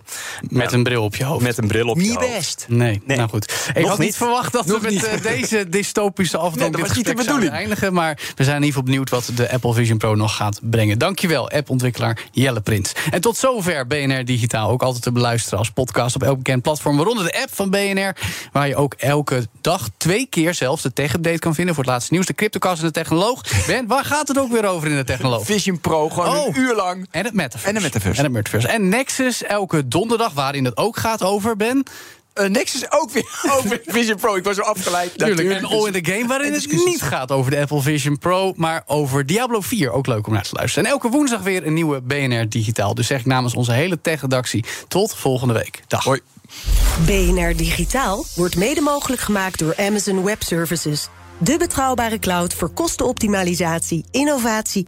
Met 0.50 0.72
een 0.72 0.84
bril 0.84 1.04
op 1.04 1.16
je 1.16 1.24
hoofd. 1.24 1.44
Met 1.44 1.58
een 1.58 1.68
bril 1.68 1.88
op 1.88 1.98
niet 1.98 2.06
je 2.06 2.12
hoofd. 2.12 2.28
Niet 2.28 2.38
best. 2.38 2.66
Nee, 2.68 3.02
nee, 3.06 3.18
nou 3.18 3.30
goed. 3.30 3.72
Ik 3.74 3.86
had 3.86 3.98
niet 3.98 4.16
verwacht 4.16 4.52
dat 4.54 4.66
we 4.66 4.80
met 4.82 5.24
deze 5.34 5.70
dystopische 5.70 6.38
afdronk 6.38 6.76
nee, 6.76 6.84
dit 6.84 6.92
gesprek 6.92 7.22
zouden 7.22 7.52
eindigen. 7.52 7.94
Maar 7.94 8.20
we 8.36 8.44
zijn 8.44 8.56
in 8.56 8.64
ieder 8.64 8.68
geval 8.68 8.84
benieuwd 8.84 9.10
wat 9.10 9.32
de 9.36 9.52
Apple 9.52 9.74
Vision 9.74 9.98
Pro 9.98 10.16
nog 10.16 10.36
gaat 10.36 10.60
brengen. 10.64 10.98
Dankjewel, 11.00 11.50
appontwikkelaar 11.50 12.18
Jelle 12.32 12.62
Prins. 12.62 12.92
En 13.12 13.22
tot 13.22 13.38
zover 13.38 13.88
BNR 13.88 14.26
Digitaal. 14.26 14.70
Ook 14.70 14.84
altijd 14.84 15.04
te 15.14 15.20
beluisteren 15.20 15.60
als 15.60 15.72
podcast 15.72 16.16
op 16.16 16.24
elk 16.24 16.38
bekend 16.38 16.62
platform. 16.62 16.98
Waaronder 16.98 17.24
de 17.24 17.42
app 17.42 17.56
van 17.56 17.70
BNR. 17.70 18.16
Waar 18.52 18.68
je 18.68 18.76
ook 18.76 18.94
elke 18.94 19.48
dag 19.62 19.90
twee 19.98 20.28
keer 20.30 20.54
zelfs 20.54 20.82
de 20.82 20.94
tech-update 20.94 21.40
kan 21.40 21.56
vinden. 21.56 21.76
Voor 21.76 21.84
het 21.84 21.94
laatste 21.94 22.14
nieuws. 22.14 22.26
De 22.26 22.34
Cryptocast 22.34 22.82
en 22.82 22.88
de 22.88 22.94
Technoloog. 22.94 23.66
Ben, 23.68 23.88
waar 23.88 24.06
gaat 24.06 24.28
het 24.28 24.40
ook 24.40 24.52
weer 24.52 24.66
over 24.66 24.90
in 24.90 24.96
de 24.96 25.04
Technoloog? 25.04 25.46
Vision 25.46 25.80
Pro, 25.80 26.10
gewoon 26.10 26.36
een 26.36 26.42
oh. 26.42 26.56
uur 26.56 26.76
lang. 26.76 27.08
En 27.12 27.26
het 27.26 27.34
Metaverse. 27.34 27.68
En 27.68 27.74
het 27.74 27.84
Metaverse. 27.84 28.18
En 28.18 28.24
het 28.24 28.34
Metaverse. 28.34 28.68
En 28.68 28.90
Nexus 28.90 29.44
elke 29.44 29.88
donderdag, 29.88 30.34
waarin 30.34 30.66
het 30.66 30.78
ook 30.78 30.98
gaat 30.98 31.24
over, 31.24 31.56
Ben... 31.56 31.86
Uh, 32.40 32.48
Nexus 32.48 32.92
ook 32.92 33.12
weer 33.12 33.40
over 33.58 33.82
Vision 33.86 34.18
Pro. 34.18 34.36
Ik 34.36 34.44
was 34.44 34.56
zo 34.56 34.62
afgeleid. 34.62 35.18
Tuurlijk. 35.18 35.50
En 35.50 35.66
All 35.66 35.86
in 35.86 36.04
the 36.04 36.12
Game, 36.12 36.28
waarin 36.28 36.54
het 36.54 36.72
niet 36.72 37.02
gaat 37.02 37.32
over 37.32 37.52
de 37.52 37.60
Apple 37.60 37.82
Vision 37.82 38.18
Pro... 38.18 38.54
maar 38.56 38.84
over 38.86 39.26
Diablo 39.26 39.62
4. 39.62 39.92
Ook 39.92 40.08
leuk 40.08 40.28
om 40.28 40.34
naar 40.34 40.44
te 40.44 40.56
luisteren. 40.56 40.86
En 40.86 40.92
elke 40.92 41.10
woensdag 41.10 41.42
weer 41.42 41.66
een 41.66 41.74
nieuwe 41.74 42.02
BNR 42.02 42.50
Digitaal. 42.50 42.96
Dus 42.96 43.08
zeg 43.08 43.20
ik 43.20 43.26
namens 43.26 43.54
onze 43.54 43.72
hele 43.72 44.02
tech-redactie 44.02 44.66
tot 44.88 45.16
volgende 45.16 45.54
week. 45.54 45.82
Dag. 45.88 46.04
Hoi. 46.04 46.20
BNR 47.06 47.56
Digitaal 47.56 48.26
wordt 48.36 48.56
mede 48.56 48.82
mogelijk 48.82 49.22
gemaakt 49.22 49.60
door 49.60 49.74
Amazon 49.78 50.24
Web 50.24 50.44
Services. 50.44 51.08
De 51.38 51.58
betrouwbare 51.58 52.20
cloud 52.20 52.54
voor 52.54 52.70
kostenoptimalisatie, 52.70 54.06
innovatie 54.12 54.88